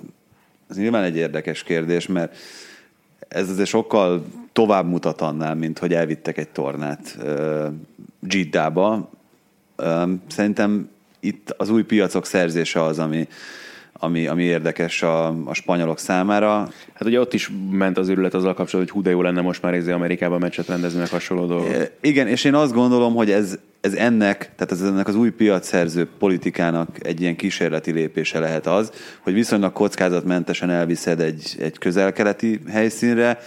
az 0.69 0.77
nyilván 0.77 1.05
egy 1.05 1.17
érdekes 1.17 1.63
kérdés, 1.63 2.07
mert 2.07 2.37
ez 3.29 3.51
azért 3.51 3.69
sokkal 3.69 4.25
tovább 4.53 4.87
mutat 4.87 5.21
annál, 5.21 5.55
mint 5.55 5.79
hogy 5.79 5.95
elvittek 5.95 6.39
egy 6.39 6.49
tornát 6.49 7.17
uh, 7.23 7.67
Giddába, 8.21 9.11
Szerintem 10.29 10.91
itt 11.21 11.55
az 11.57 11.71
új 11.71 11.83
piacok 11.83 12.27
szerzése 12.27 12.83
az, 12.83 12.99
ami, 12.99 13.29
ami, 13.99 14.27
ami 14.27 14.43
érdekes 14.43 15.03
a, 15.03 15.27
a 15.45 15.55
spanyolok 15.55 15.99
számára. 15.99 16.69
Hát 16.95 17.05
ugye 17.05 17.21
ott 17.21 17.35
is 17.35 17.51
ment 17.71 17.99
az 17.99 18.09
őrület 18.09 18.35
azzal 18.35 18.55
kapcsolatban, 18.55 18.81
hogy 18.81 18.91
hú 18.91 19.03
de 19.03 19.11
jó 19.11 19.23
lenne 19.23 19.41
most 19.41 19.63
már 19.63 19.75
izé 19.75 19.93
Amerikában 19.93 20.39
meccset 20.39 20.67
rendezni, 20.67 20.99
meg 20.99 21.09
hasonló 21.09 21.47
dolgok. 21.47 21.73
E, 21.73 21.91
igen, 22.01 22.27
és 22.27 22.45
én 22.45 22.55
azt 22.55 22.73
gondolom, 22.73 23.15
hogy 23.15 23.31
ez, 23.31 23.59
ez 23.81 23.93
ennek, 23.93 24.51
tehát 24.57 24.73
ez 24.73 24.83
ennek 24.83 25.09
az 25.09 25.15
új 25.15 25.31
piacszerző 25.31 26.09
politikának 26.19 26.89
egy 27.01 27.21
ilyen 27.21 27.37
kísérleti 27.37 27.91
lépése 27.91 28.39
lehet 28.39 28.67
az, 28.67 28.93
hogy 29.21 29.33
viszonylag 29.33 29.73
kockázatmentesen 29.73 30.71
elviszed 30.71 31.21
egy, 31.21 31.57
egy 31.59 31.79
közel-keleti 31.79 32.61
helyszínre, 32.69 33.39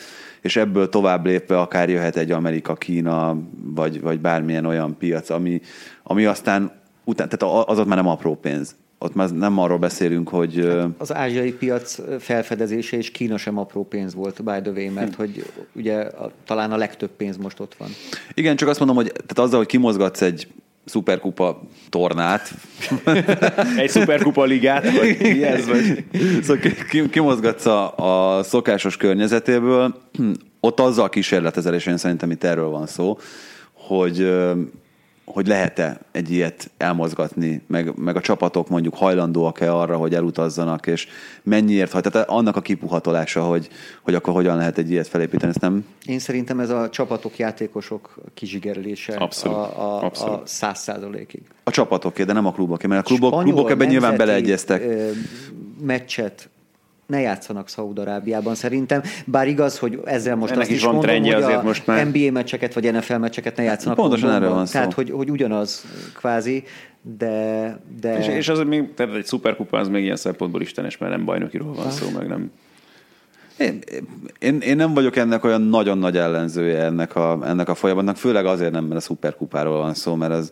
és 0.41 0.55
ebből 0.55 0.89
tovább 0.89 1.25
lépve 1.25 1.59
akár 1.59 1.89
jöhet 1.89 2.15
egy 2.15 2.31
Amerika, 2.31 2.75
Kína, 2.75 3.37
vagy, 3.63 4.01
vagy 4.01 4.19
bármilyen 4.19 4.65
olyan 4.65 4.97
piac, 4.97 5.29
ami, 5.29 5.61
ami 6.03 6.25
aztán 6.25 6.71
után, 7.03 7.29
tehát 7.29 7.67
az 7.67 7.79
ott 7.79 7.87
már 7.87 7.97
nem 7.97 8.07
apró 8.07 8.35
pénz. 8.35 8.75
Ott 9.03 9.13
már 9.13 9.29
nem 9.29 9.57
arról 9.57 9.77
beszélünk, 9.77 10.29
hogy... 10.29 10.65
Hát 10.65 10.89
az 10.97 11.13
ázsiai 11.13 11.53
piac 11.53 11.99
felfedezése 12.19 12.97
és 12.97 13.11
Kína 13.11 13.37
sem 13.37 13.57
apró 13.57 13.85
pénz 13.85 14.13
volt, 14.13 14.43
by 14.43 14.61
the 14.61 14.71
way, 14.71 14.91
mert 14.91 15.15
hogy 15.15 15.45
ugye 15.73 15.95
a, 15.95 16.31
talán 16.45 16.71
a 16.71 16.77
legtöbb 16.77 17.09
pénz 17.17 17.37
most 17.37 17.59
ott 17.59 17.75
van. 17.77 17.89
Igen, 18.33 18.55
csak 18.55 18.69
azt 18.69 18.79
mondom, 18.79 18.97
hogy 18.97 19.11
tehát 19.11 19.39
azzal, 19.39 19.57
hogy 19.57 19.67
kimozgatsz 19.67 20.21
egy 20.21 20.47
szuperkupa 20.85 21.61
tornát. 21.89 22.51
Egy 23.77 23.89
szuperkupa 23.89 24.43
ligát? 24.43 24.97
Vagy 24.97 25.41
ez 25.41 25.67
vagy? 25.67 26.03
Szóval 26.41 26.61
kimozgatsz 27.11 27.65
a, 27.65 28.37
a 28.37 28.43
szokásos 28.43 28.97
környezetéből, 28.97 29.95
ott 30.59 30.79
azzal 30.79 31.09
kísérletezel, 31.09 31.73
és 31.73 31.85
én 31.85 31.97
szerintem 31.97 32.31
itt 32.31 32.43
erről 32.43 32.69
van 32.69 32.87
szó, 32.87 33.17
hogy 33.73 34.31
hogy 35.33 35.47
lehet-e 35.47 35.99
egy 36.11 36.31
ilyet 36.31 36.71
elmozgatni, 36.77 37.61
meg, 37.67 37.97
meg 37.97 38.15
a 38.15 38.21
csapatok 38.21 38.69
mondjuk 38.69 38.95
hajlandóak-e 38.95 39.73
arra, 39.73 39.97
hogy 39.97 40.13
elutazzanak, 40.15 40.87
és 40.87 41.07
mennyiért. 41.43 42.01
Tehát 42.01 42.29
annak 42.29 42.55
a 42.55 42.61
kipuhatolása, 42.61 43.43
hogy, 43.43 43.69
hogy 44.01 44.15
akkor 44.15 44.33
hogyan 44.33 44.57
lehet 44.57 44.77
egy 44.77 44.91
ilyet 44.91 45.07
felépíteni, 45.07 45.51
ezt 45.51 45.61
nem? 45.61 45.85
Én 46.05 46.19
szerintem 46.19 46.59
ez 46.59 46.69
a 46.69 46.89
csapatok, 46.89 47.37
játékosok 47.37 48.15
kizsigerelése 48.33 49.13
Abszolút. 49.13 49.57
a, 49.57 49.97
a, 49.97 50.03
Abszolút. 50.03 50.41
a 50.41 50.41
száz 50.45 50.79
százalékig. 50.79 51.41
A 51.63 51.71
csapatoké, 51.71 52.23
de 52.23 52.33
nem 52.33 52.45
a 52.45 52.51
kluboké, 52.51 52.87
mert 52.87 53.01
a 53.01 53.03
klubok, 53.03 53.43
klubok 53.43 53.69
ebben 53.69 53.87
nyilván 53.87 54.17
beleegyeztek. 54.17 54.83
meccset 55.81 56.49
ne 57.05 57.19
játszanak 57.19 57.69
Szaúd-Arábiában 57.69 58.55
szerintem. 58.55 59.01
Bár 59.25 59.47
igaz, 59.47 59.79
hogy 59.79 59.99
ezzel 60.05 60.35
most 60.35 60.51
Ennek 60.51 60.61
azt 60.61 60.71
is, 60.71 60.77
is 60.77 60.83
van 60.83 60.93
mondom, 60.93 61.09
trendje 61.09 61.33
hogy 61.33 61.43
azért 61.43 61.59
a 61.59 61.63
most 61.63 61.87
már. 61.87 62.07
NBA 62.07 62.31
meccseket 62.31 62.73
vagy 62.73 62.93
NFL 62.93 63.15
meccseket 63.15 63.55
ne 63.55 63.63
játszanak. 63.63 63.97
Pontosan 63.97 64.31
erről 64.31 64.49
van 64.49 64.65
szó. 64.65 64.71
Tehát, 64.71 64.93
hogy, 64.93 65.09
hogy 65.11 65.29
ugyanaz 65.29 65.85
kvázi, 66.15 66.63
de... 67.01 67.79
de... 68.01 68.17
És, 68.17 68.27
és 68.27 68.49
az 68.49 68.59
még, 68.59 68.93
tehát 68.93 69.15
egy 69.15 69.25
szuperkupa 69.25 69.77
az 69.77 69.87
még 69.87 70.03
ilyen 70.03 70.15
szempontból 70.15 70.61
istenes, 70.61 70.97
mert 70.97 71.11
nem 71.11 71.25
bajnokiról 71.25 71.73
van 71.73 71.91
szó, 71.91 72.09
meg 72.17 72.27
nem... 72.27 72.51
Én, 73.57 73.79
én, 74.39 74.59
én 74.59 74.75
nem 74.75 74.93
vagyok 74.93 75.15
ennek 75.15 75.43
olyan 75.43 75.61
nagyon 75.61 75.97
nagy 75.97 76.17
ellenzője 76.17 76.83
ennek 76.83 77.15
a, 77.15 77.39
ennek 77.43 77.69
a 77.69 77.75
folyamatnak, 77.75 78.17
főleg 78.17 78.45
azért 78.45 78.71
nem, 78.71 78.83
mert 78.83 78.95
a 78.95 79.03
szuperkupáról 79.03 79.77
van 79.77 79.93
szó, 79.93 80.15
mert 80.15 80.33
ez... 80.33 80.51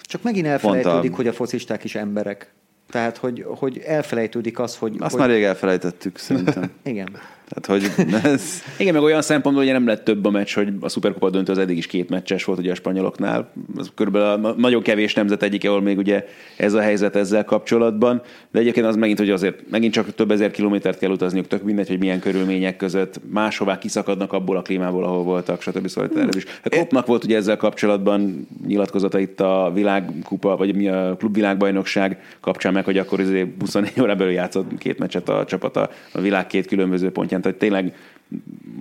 Csak 0.00 0.22
megint 0.22 0.46
elfelejtődik, 0.46 1.12
a... 1.12 1.16
hogy 1.16 1.26
a 1.26 1.32
focisták 1.32 1.84
is 1.84 1.94
emberek. 1.94 2.52
Tehát, 2.94 3.16
hogy, 3.16 3.44
hogy 3.46 3.78
elfelejtődik 3.78 4.58
az, 4.58 4.76
hogy... 4.76 4.96
Azt 4.98 5.10
hogy... 5.10 5.20
már 5.20 5.30
rég 5.30 5.42
elfelejtettük, 5.42 6.18
szerintem. 6.18 6.70
Igen. 6.82 7.08
Tehát, 7.48 7.82
hogy 7.82 8.06
ez... 8.24 8.62
Igen, 8.78 8.94
meg 8.94 9.02
olyan 9.02 9.22
szempontból, 9.22 9.64
hogy 9.64 9.72
nem 9.72 9.86
lett 9.86 10.04
több 10.04 10.24
a 10.24 10.30
meccs, 10.30 10.54
hogy 10.54 10.68
a 10.80 10.88
Superkupa 10.88 11.30
döntő 11.30 11.52
az 11.52 11.58
eddig 11.58 11.76
is 11.76 11.86
két 11.86 12.08
meccses 12.08 12.44
volt 12.44 12.58
ugye 12.58 12.70
a 12.70 12.74
spanyoloknál. 12.74 13.50
Ez 13.78 13.86
körülbelül 13.94 14.46
a 14.46 14.54
nagyon 14.56 14.82
kevés 14.82 15.14
nemzet 15.14 15.42
egyik, 15.42 15.64
ahol 15.64 15.82
még 15.82 15.98
ugye 15.98 16.24
ez 16.56 16.72
a 16.72 16.80
helyzet 16.80 17.16
ezzel 17.16 17.44
kapcsolatban. 17.44 18.22
De 18.50 18.58
egyébként 18.58 18.86
az 18.86 18.96
megint, 18.96 19.18
hogy 19.18 19.30
azért 19.30 19.70
megint 19.70 19.92
csak 19.92 20.14
több 20.14 20.30
ezer 20.30 20.50
kilométert 20.50 20.98
kell 20.98 21.10
utazniuk, 21.10 21.46
tök 21.46 21.62
mindegy, 21.62 21.88
hogy 21.88 21.98
milyen 21.98 22.20
körülmények 22.20 22.76
között 22.76 23.20
máshová 23.30 23.78
kiszakadnak 23.78 24.32
abból 24.32 24.56
a 24.56 24.62
klímából, 24.62 25.04
ahol 25.04 25.22
voltak, 25.22 25.62
stb. 25.62 25.88
Szóval 25.88 26.10
hmm. 26.14 26.28
is. 26.36 26.44
A 26.64 26.68
Kloppnak 26.68 27.06
volt 27.06 27.24
ugye 27.24 27.36
ezzel 27.36 27.56
kapcsolatban 27.56 28.48
nyilatkozata 28.66 29.18
itt 29.18 29.40
a 29.40 29.70
világkupa, 29.74 30.56
vagy 30.56 30.74
mi 30.74 30.88
a 30.88 31.16
klubvilágbajnokság 31.18 32.36
kapcsán 32.40 32.72
meg, 32.72 32.84
hogy 32.84 32.98
akkor 32.98 33.20
24 33.58 34.00
órán 34.00 34.16
belül 34.16 34.32
játszott 34.32 34.78
két 34.78 34.98
meccset 34.98 35.28
a 35.28 35.44
csapata 35.44 35.90
a 36.12 36.20
világ 36.20 36.46
két 36.46 36.66
különböző 36.66 37.10
pontján 37.10 37.33
tehát 37.40 37.58
tényleg 37.58 37.94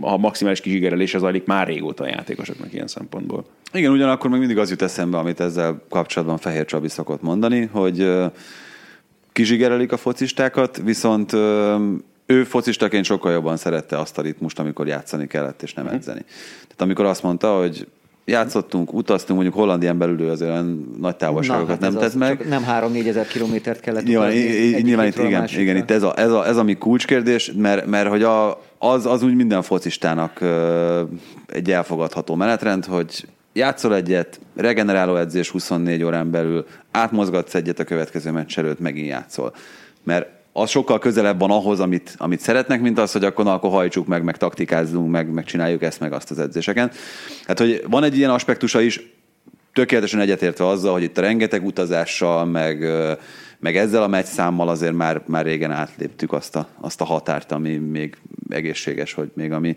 a 0.02 0.18
maximális 0.18 0.62
kizsigerelés 0.62 1.14
az 1.14 1.24
alig 1.24 1.44
már 1.46 1.68
régóta 1.68 2.04
a 2.04 2.08
játékosoknak 2.08 2.74
ilyen 2.74 2.88
szempontból. 2.88 3.46
Igen, 3.74 3.92
ugyanakkor 3.92 4.30
még 4.30 4.40
mindig 4.40 4.58
az 4.58 4.70
jut 4.70 4.82
eszembe, 4.82 5.18
amit 5.18 5.40
ezzel 5.40 5.82
kapcsolatban 5.90 6.38
Fehér 6.38 6.66
Csabi 6.66 6.88
szokott 6.88 7.22
mondani, 7.22 7.70
hogy 7.72 8.12
kizsigerelik 9.32 9.92
a 9.92 9.98
focistákat, 9.98 10.82
viszont 10.84 11.34
ő 12.26 12.44
focistaként 12.44 13.06
sokkal 13.06 13.32
jobban 13.32 13.58
szerette 13.58 13.98
azt 13.98 14.18
a 14.18 14.22
ritmust, 14.22 14.60
amikor 14.60 14.88
játszani 14.88 15.28
kellett, 15.28 15.62
és 15.62 15.74
nem 15.74 15.86
mhm. 15.86 15.94
edzeni. 15.94 16.22
Tehát 16.62 16.82
amikor 16.82 17.06
azt 17.06 17.24
mondta, 17.24 17.58
hogy 17.58 17.88
játszottunk, 18.26 18.94
utaztunk, 18.94 19.40
mondjuk 19.40 19.62
Hollandián 19.62 19.98
belül 19.98 20.22
ő 20.22 20.30
azért 20.30 20.52
olyan 20.52 20.96
nagy 21.00 21.16
távolságokat 21.16 21.80
Na, 21.80 21.86
hát 21.86 21.94
nem 21.94 22.02
tett 22.02 22.16
meg. 22.16 22.48
nem 22.48 22.66
3-4 22.70 23.08
ezer 23.08 23.28
kilométert 23.28 23.80
kellett 23.80 24.04
nyilván, 24.04 24.32
utazni. 24.32 24.82
Nyilván 24.82 25.08
itt, 25.08 25.18
igen, 25.18 25.48
igen, 25.48 25.76
itt 25.76 25.92
ez, 25.92 26.04
a, 26.04 26.18
ez, 26.18 26.32
a, 26.32 26.48
ez 26.48 26.58
a 26.58 26.64
mi 26.64 26.74
kulcskérdés, 26.74 27.52
mert, 27.58 27.86
mert 27.86 28.10
hogy 28.10 28.24
a, 28.24 28.62
az, 28.78 29.06
az 29.06 29.24
úgy 29.24 29.36
minden 29.36 29.62
focistának 29.62 30.42
egy 31.48 31.72
elfogadható 31.72 32.36
menetrend, 32.36 32.86
hogy 32.86 33.28
játszol 33.54 33.96
egyet, 33.96 34.40
regeneráló 34.56 35.16
edzés 35.16 35.50
24 35.50 36.04
órán 36.04 36.32
belül, 36.32 36.66
átmozgatsz 36.92 37.56
egyet 37.56 37.80
a 37.80 37.84
következő 37.84 38.32
meccs 38.32 38.58
előtt, 38.58 38.80
megint 38.80 39.08
játszol. 39.08 39.54
Mert 40.04 40.28
az 40.54 40.70
sokkal 40.70 41.00
közelebb 41.00 41.40
van 41.40 41.52
ahhoz, 41.52 41.80
amit, 41.80 42.16
amit 42.18 42.40
szeretnek, 42.40 42.82
mint 42.82 43.00
az, 43.00 43.12
hogy 43.12 43.24
akkor, 43.24 43.46
na, 43.46 43.54
akkor 43.54 43.70
hajtsuk 43.70 44.08
meg, 44.08 44.24
meg 44.24 44.38
taktikázzunk, 44.38 45.12
meg, 45.12 45.32
meg 45.32 45.44
csináljuk 45.44 45.84
ezt, 45.84 46.00
meg 46.00 46.14
azt 46.14 46.32
az 46.32 46.40
edzéseken. 46.40 46.92
Hát, 47.46 47.60
hogy 47.60 47.84
van 47.90 48.04
egy 48.04 48.18
ilyen 48.18 48.30
aspektusa 48.30 48.82
is, 48.82 49.02
tökéletesen 49.74 50.20
egyetértve 50.20 50.68
azzal, 50.68 50.94
hogy 50.94 51.04
itt 51.04 51.18
a 51.18 51.22
rengeteg 51.22 51.66
utazással, 51.66 52.46
meg, 52.46 52.86
meg 53.60 53.78
ezzel 53.78 54.04
a 54.04 54.08
meccs 54.08 54.26
számmal 54.26 54.70
azért 54.70 54.94
már, 54.94 55.22
már 55.26 55.46
régen 55.46 55.72
átléptük 55.72 56.34
azt 56.34 56.56
a, 56.56 56.68
azt 56.82 57.02
a 57.02 57.06
határt, 57.06 57.52
ami 57.52 57.76
még 57.76 58.18
egészséges, 58.50 59.14
hogy 59.14 59.32
még 59.34 59.52
ami, 59.52 59.76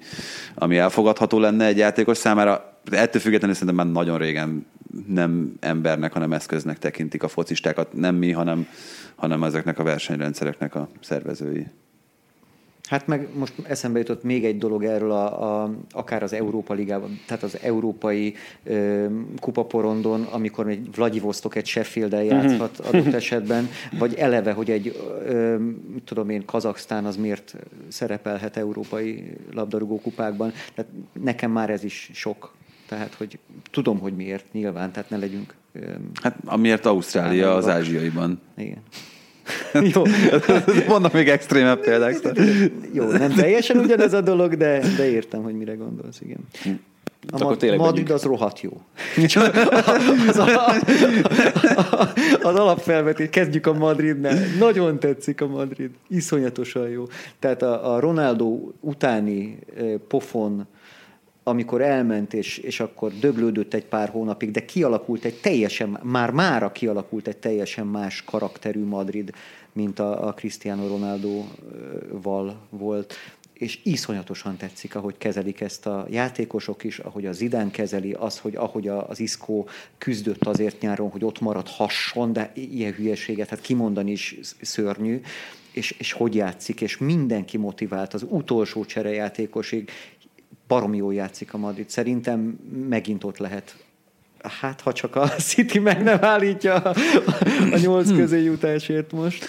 ami 0.54 0.76
elfogadható 0.76 1.38
lenne 1.38 1.64
egy 1.64 1.76
játékos 1.76 2.16
számára. 2.16 2.75
Ettől 2.90 3.20
függetlenül 3.20 3.56
szerintem 3.56 3.86
már 3.86 3.94
nagyon 3.94 4.18
régen 4.18 4.66
nem 5.06 5.56
embernek, 5.60 6.12
hanem 6.12 6.32
eszköznek 6.32 6.78
tekintik 6.78 7.22
a 7.22 7.28
focistákat, 7.28 7.92
nem 7.92 8.14
mi, 8.14 8.32
hanem, 8.32 8.66
hanem 9.14 9.42
ezeknek 9.42 9.78
a 9.78 9.82
versenyrendszereknek 9.82 10.74
a 10.74 10.88
szervezői. 11.00 11.66
Hát 12.88 13.06
meg 13.06 13.28
most 13.34 13.52
eszembe 13.62 13.98
jutott 13.98 14.22
még 14.22 14.44
egy 14.44 14.58
dolog 14.58 14.84
erről, 14.84 15.10
a, 15.10 15.62
a, 15.62 15.70
akár 15.90 16.22
az 16.22 16.32
Európa 16.32 16.74
Ligában, 16.74 17.20
tehát 17.26 17.42
az 17.42 17.58
európai 17.62 18.34
ö, 18.64 19.06
kupaporondon, 19.40 20.22
amikor 20.22 20.68
egy 20.68 20.94
Vladivostok 20.94 21.54
egy 21.54 21.66
sheffield 21.66 22.12
mhm. 22.12 22.24
játszhat 22.24 22.78
adott 22.78 23.12
esetben, 23.12 23.68
vagy 23.98 24.14
eleve, 24.14 24.52
hogy 24.52 24.70
egy, 24.70 24.96
ö, 25.26 25.56
tudom 26.04 26.30
én, 26.30 26.44
Kazaksztán 26.44 27.04
az 27.04 27.16
miért 27.16 27.56
szerepelhet 27.88 28.56
európai 28.56 29.36
labdarúgó 29.52 30.00
kupákban. 30.00 30.52
Tehát 30.74 30.90
nekem 31.12 31.50
már 31.50 31.70
ez 31.70 31.84
is 31.84 32.10
sok. 32.12 32.54
Tehát, 32.88 33.14
hogy 33.14 33.38
tudom, 33.70 33.98
hogy 33.98 34.16
miért 34.16 34.52
nyilván, 34.52 34.92
tehát 34.92 35.10
ne 35.10 35.16
legyünk... 35.16 35.54
Hát 36.22 36.36
amiért 36.44 36.86
Ausztrália 36.86 37.54
az 37.54 37.68
ázsiaiban. 37.68 38.40
Igen. 38.56 38.82
Jó. 39.94 40.02
Vannak 40.94 41.12
még 41.12 41.28
extrémebb 41.28 41.80
példák. 41.80 42.16
Jó, 42.92 43.10
nem 43.10 43.32
teljesen 43.32 43.76
ugyanez 43.76 44.12
a 44.12 44.20
dolog, 44.20 44.56
de, 44.56 44.82
de 44.96 45.10
értem, 45.10 45.42
hogy 45.42 45.54
mire 45.54 45.74
gondolsz, 45.74 46.20
igen. 46.20 46.38
A 47.30 47.42
Akkor 47.42 47.76
Madrid 47.76 48.10
az 48.10 48.22
rohadt 48.22 48.60
jó. 48.60 48.70
az, 50.26 50.38
az 52.42 52.54
alapfelvetés, 52.54 53.28
kezdjük 53.30 53.66
a 53.66 53.72
Madridnál. 53.72 54.38
Nagyon 54.58 54.98
tetszik 54.98 55.40
a 55.40 55.46
Madrid. 55.46 55.90
Iszonyatosan 56.08 56.88
jó. 56.88 57.04
Tehát 57.38 57.62
a, 57.62 57.94
a 57.94 58.00
Ronaldo 58.00 58.70
utáni 58.80 59.58
pofon 60.08 60.66
amikor 61.48 61.80
elment, 61.80 62.34
és, 62.34 62.58
és 62.58 62.80
akkor 62.80 63.12
döglődött 63.12 63.74
egy 63.74 63.84
pár 63.84 64.08
hónapig, 64.08 64.50
de 64.50 64.64
kialakult 64.64 65.24
egy 65.24 65.40
teljesen, 65.40 65.98
már 66.02 66.30
mára 66.30 66.72
kialakult 66.72 67.28
egy 67.28 67.36
teljesen 67.36 67.86
más 67.86 68.24
karakterű 68.24 68.84
Madrid, 68.84 69.32
mint 69.72 69.98
a, 69.98 70.26
a 70.26 70.32
Cristiano 70.32 70.88
Ronaldo-val 70.88 72.56
volt. 72.70 73.14
És 73.52 73.80
iszonyatosan 73.82 74.56
tetszik, 74.56 74.94
ahogy 74.94 75.14
kezelik 75.18 75.60
ezt 75.60 75.86
a 75.86 76.06
játékosok 76.10 76.84
is, 76.84 76.98
ahogy 76.98 77.26
a 77.26 77.32
Zidán 77.32 77.70
kezeli, 77.70 78.12
az, 78.12 78.38
hogy 78.38 78.56
ahogy 78.56 78.88
az 78.88 79.20
Iszkó 79.20 79.68
küzdött 79.98 80.46
azért 80.46 80.80
nyáron, 80.80 81.10
hogy 81.10 81.24
ott 81.24 81.40
maradhasson, 81.40 82.32
de 82.32 82.52
ilyen 82.54 82.92
hülyeséget, 82.92 83.48
hát 83.48 83.60
kimondani 83.60 84.10
is 84.10 84.38
szörnyű, 84.60 85.20
és, 85.76 85.90
és 85.90 86.12
hogy 86.12 86.34
játszik, 86.34 86.80
és 86.80 86.98
mindenki 86.98 87.56
motivált, 87.56 88.14
az 88.14 88.26
utolsó 88.28 88.84
cserejátékosig 88.84 89.90
baromi 90.68 90.96
jól 90.96 91.14
játszik 91.14 91.54
a 91.54 91.58
Madrid. 91.58 91.90
Szerintem 91.90 92.58
megint 92.88 93.24
ott 93.24 93.38
lehet 93.38 93.76
Hát, 94.60 94.80
ha 94.80 94.92
csak 94.92 95.16
a 95.16 95.26
City 95.48 95.78
meg 95.78 96.02
nem 96.02 96.18
állítja 96.20 96.74
a 97.72 97.78
nyolc 97.82 98.12
közé 98.12 98.42
jutásért 98.42 99.12
most. 99.12 99.48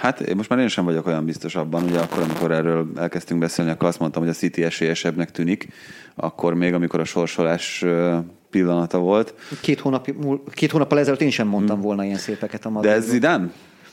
Hát 0.00 0.34
most 0.34 0.48
már 0.48 0.58
én 0.58 0.68
sem 0.68 0.84
vagyok 0.84 1.06
olyan 1.06 1.24
biztos 1.24 1.54
abban, 1.54 1.84
ugye 1.84 1.98
akkor, 1.98 2.22
amikor 2.22 2.52
erről 2.52 2.90
elkezdtünk 2.96 3.40
beszélni, 3.40 3.70
akkor 3.70 3.88
azt 3.88 3.98
mondtam, 3.98 4.22
hogy 4.22 4.30
a 4.30 4.34
City 4.34 4.62
esélyesebbnek 4.62 5.30
tűnik, 5.30 5.68
akkor 6.14 6.54
még, 6.54 6.74
amikor 6.74 7.00
a 7.00 7.04
sorsolás 7.04 7.84
pillanata 8.50 8.98
volt. 8.98 9.34
Két, 9.60 9.80
hónap, 9.80 10.10
két 10.50 10.70
hónappal 10.70 10.98
ezelőtt 10.98 11.20
én 11.20 11.30
sem 11.30 11.48
mondtam 11.48 11.76
hmm. 11.76 11.84
volna 11.84 12.04
ilyen 12.04 12.18
szépeket 12.18 12.64
a 12.64 12.70
Madridról. 12.70 13.00
De 13.00 13.04
ez 13.06 13.10
Zidane? 13.10 13.50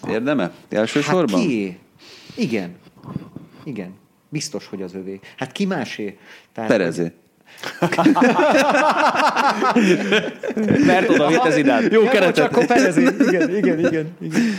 Érdeme? 0.09 0.51
Elsősorban? 0.69 1.39
Hát 1.39 1.47
ki? 1.49 1.79
Igen. 2.35 2.75
Igen. 3.63 3.93
Biztos, 4.29 4.67
hogy 4.67 4.81
az 4.81 4.93
övé. 4.93 5.19
Hát 5.37 5.51
ki 5.51 5.65
másé? 5.65 6.17
Tehát, 6.53 6.69
Perezé. 6.69 7.11
Mert 10.85 11.09
oda 11.09 11.27
vitt 11.27 11.43
ez 11.43 11.57
idán. 11.57 11.91
Jó 11.91 12.03
ja, 12.03 12.09
keretet. 12.09 12.35
Csak 12.35 12.51
akkor 12.51 12.65
Perezé. 12.65 13.01
Igen, 13.27 13.55
igen, 13.55 13.79
igen, 13.79 14.15
igen. 14.21 14.55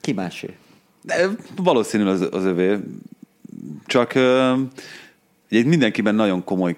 Ki 0.00 0.12
másé? 0.12 0.56
De 1.02 1.28
valószínű 1.56 2.04
az, 2.04 2.28
az 2.30 2.44
övé. 2.44 2.76
Csak 3.86 4.14
egy 5.48 5.66
mindenkiben 5.66 6.14
nagyon 6.14 6.44
komoly 6.44 6.76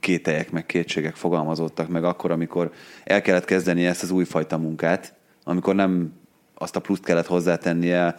kételyek, 0.00 0.50
meg 0.50 0.66
kétségek 0.66 1.14
fogalmazottak 1.14 1.88
meg 1.88 2.04
akkor, 2.04 2.30
amikor 2.30 2.72
el 3.04 3.22
kellett 3.22 3.44
kezdeni 3.44 3.86
ezt 3.86 4.02
az 4.02 4.10
újfajta 4.10 4.58
munkát, 4.58 5.14
amikor 5.44 5.74
nem 5.74 6.12
azt 6.54 6.76
a 6.76 6.80
pluszt 6.80 7.04
kellett 7.04 7.26
hozzátennie, 7.26 8.16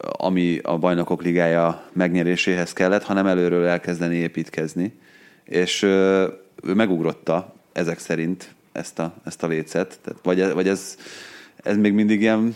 ami 0.00 0.58
a 0.62 0.78
bajnokok 0.78 1.22
ligája 1.22 1.82
megnyeréséhez 1.92 2.72
kellett, 2.72 3.02
hanem 3.02 3.26
előről 3.26 3.66
elkezdeni 3.66 4.16
építkezni. 4.16 4.98
És 5.44 5.82
ő 5.82 6.74
megugrotta 6.74 7.54
ezek 7.72 7.98
szerint 7.98 8.54
ezt 8.72 8.98
a, 8.98 9.14
ezt 9.24 9.42
a 9.42 9.46
lécet. 9.46 9.98
Tehát 10.02 10.20
vagy, 10.22 10.52
vagy 10.52 10.68
ez, 10.68 10.96
ez 11.56 11.76
még 11.76 11.92
mindig 11.92 12.20
ilyen 12.20 12.54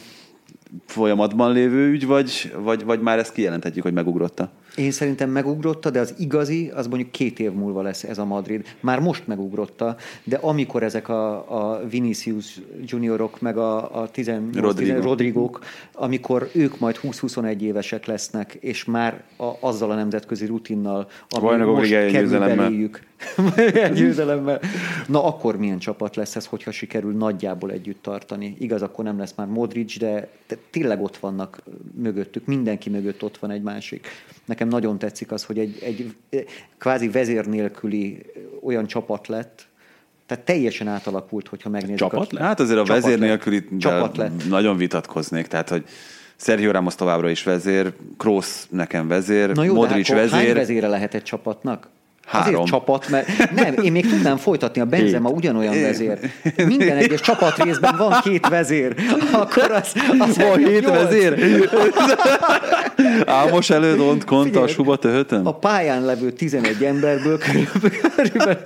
folyamatban 0.87 1.53
lévő 1.53 1.91
ügy, 1.91 2.07
vagy, 2.07 2.55
vagy, 2.57 2.85
vagy 2.85 3.01
már 3.01 3.19
ezt 3.19 3.33
kijelenthetjük, 3.33 3.85
hogy 3.85 3.93
megugrotta? 3.93 4.51
Én 4.77 4.91
szerintem 4.91 5.31
megugrotta, 5.31 5.91
de 5.91 6.01
az 6.01 6.15
igazi, 6.19 6.71
az 6.75 6.87
mondjuk 6.87 7.11
két 7.11 7.39
év 7.39 7.53
múlva 7.53 7.83
lesz 7.83 8.05
ez 8.05 8.19
a 8.19 8.25
Madrid. 8.25 8.65
Már 8.81 9.01
most 9.01 9.27
megugrotta, 9.27 9.97
de 10.25 10.37
amikor 10.37 10.83
ezek 10.83 11.09
a, 11.09 11.35
a 11.35 11.87
Vinicius 11.89 12.61
juniorok, 12.87 13.41
meg 13.41 13.57
a, 13.57 14.01
a 14.03 14.09
10, 14.09 14.31
Rodrigo. 14.53 15.01
Rodrigók, 15.01 15.65
amikor 15.93 16.51
ők 16.53 16.79
majd 16.79 16.99
20-21 17.03 17.61
évesek 17.61 18.07
lesznek, 18.07 18.57
és 18.61 18.85
már 18.85 19.23
a, 19.37 19.51
azzal 19.61 19.91
a 19.91 19.95
nemzetközi 19.95 20.47
rutinnal, 20.47 21.09
ami 21.29 21.65
most 21.65 21.91
kerül 21.91 22.39
beléjük, 22.39 23.03
győzelemmel. 23.95 24.61
Na 25.07 25.25
akkor 25.25 25.57
milyen 25.57 25.79
csapat 25.79 26.17
lesz 26.17 26.37
ez, 26.37 26.47
hogyha 26.47 26.71
sikerül 26.71 27.13
nagyjából 27.13 27.71
együtt 27.71 28.03
tartani? 28.03 28.57
Igaz, 28.59 28.83
akkor 28.83 29.05
nem 29.05 29.19
lesz 29.19 29.35
már 29.37 29.47
Modric, 29.47 29.99
de, 29.99 30.29
de 30.49 30.57
tényleg 30.71 31.03
ott 31.03 31.17
vannak 31.17 31.63
mögöttük, 31.95 32.47
mindenki 32.47 32.91
mögött 32.91 33.23
ott 33.23 33.39
van 33.39 33.51
egy 33.51 33.63
másik. 33.63 34.07
Nekem 34.45 34.69
nagyon 34.69 34.99
tetszik 34.99 35.33
az, 35.33 35.45
hogy 35.45 35.59
egy, 35.59 35.79
egy 35.83 36.15
kvázi 36.79 37.09
vezér 37.09 37.47
nélküli 37.47 38.23
olyan 38.63 38.87
csapat 38.87 39.29
lett, 39.29 39.67
tehát 40.27 40.45
teljesen 40.45 40.89
átalakult, 40.89 41.49
hogyha 41.49 41.69
megnézzük. 41.69 41.97
Csapat 41.97 42.33
a, 42.33 42.43
Hát 42.43 42.61
azért 42.61 42.79
a 42.79 42.85
vezér 42.85 43.19
nélküli 43.19 43.65
csapat 43.79 44.17
lett. 44.17 44.49
nagyon 44.49 44.77
vitatkoznék, 44.77 45.47
tehát 45.47 45.69
hogy 45.69 45.85
Sergio 46.37 46.71
Ramos 46.71 46.95
továbbra 46.95 47.31
is 47.31 47.43
vezér, 47.43 47.93
Kroos 48.19 48.65
nekem 48.71 49.09
vezér, 49.09 49.55
Na 49.55 49.65
jó, 49.65 49.75
Modric 49.75 50.09
hát 50.09 50.19
vezér. 50.19 50.47
Hány 50.47 50.55
vezére 50.55 50.89
lehet 50.89 51.15
egy 51.15 51.23
csapatnak? 51.23 51.89
Három. 52.27 52.55
Azért 52.55 52.67
csapat, 52.71 53.09
mert 53.09 53.51
nem, 53.55 53.75
én 53.83 53.93
még 53.93 54.09
tudnám 54.09 54.37
folytatni, 54.37 54.81
a 54.81 54.85
Benzema 54.85 55.29
Hét. 55.29 55.37
ugyanolyan 55.37 55.81
vezér. 55.83 56.19
Minden 56.67 56.97
egyes 56.97 57.21
csapat 57.21 57.63
részben 57.63 57.97
van 57.97 58.21
két 58.23 58.49
vezér. 58.49 58.95
Akkor 59.33 59.71
az, 59.71 59.93
az 60.19 60.37
van 60.37 60.59
hét 60.59 60.89
vezér. 60.89 61.69
Ámos 63.27 63.71
előtt 63.71 64.01
ont 64.01 64.25
konta 64.25 64.61
a 64.61 64.67
suba 64.67 64.97
töhötön? 64.97 65.47
A 65.47 65.53
pályán 65.53 66.05
levő 66.05 66.31
11 66.31 66.85
emberből 66.85 67.39
körülbelül, 67.39 68.57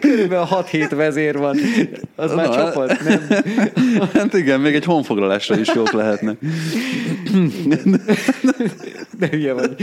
körülbelül 0.00 0.46
6-7 0.50 0.90
vezér 0.94 1.38
van. 1.38 1.56
Az 2.16 2.30
Na, 2.30 2.36
már 2.36 2.48
csapat, 2.48 3.02
nem? 3.04 3.26
Hát 4.14 4.34
igen, 4.34 4.60
még 4.60 4.74
egy 4.74 4.84
honfoglalásra 4.84 5.58
is 5.58 5.68
jók 5.74 5.92
lehetnek. 5.92 6.36
De 9.18 9.28
hülye 9.30 9.52
vagy. 9.52 9.74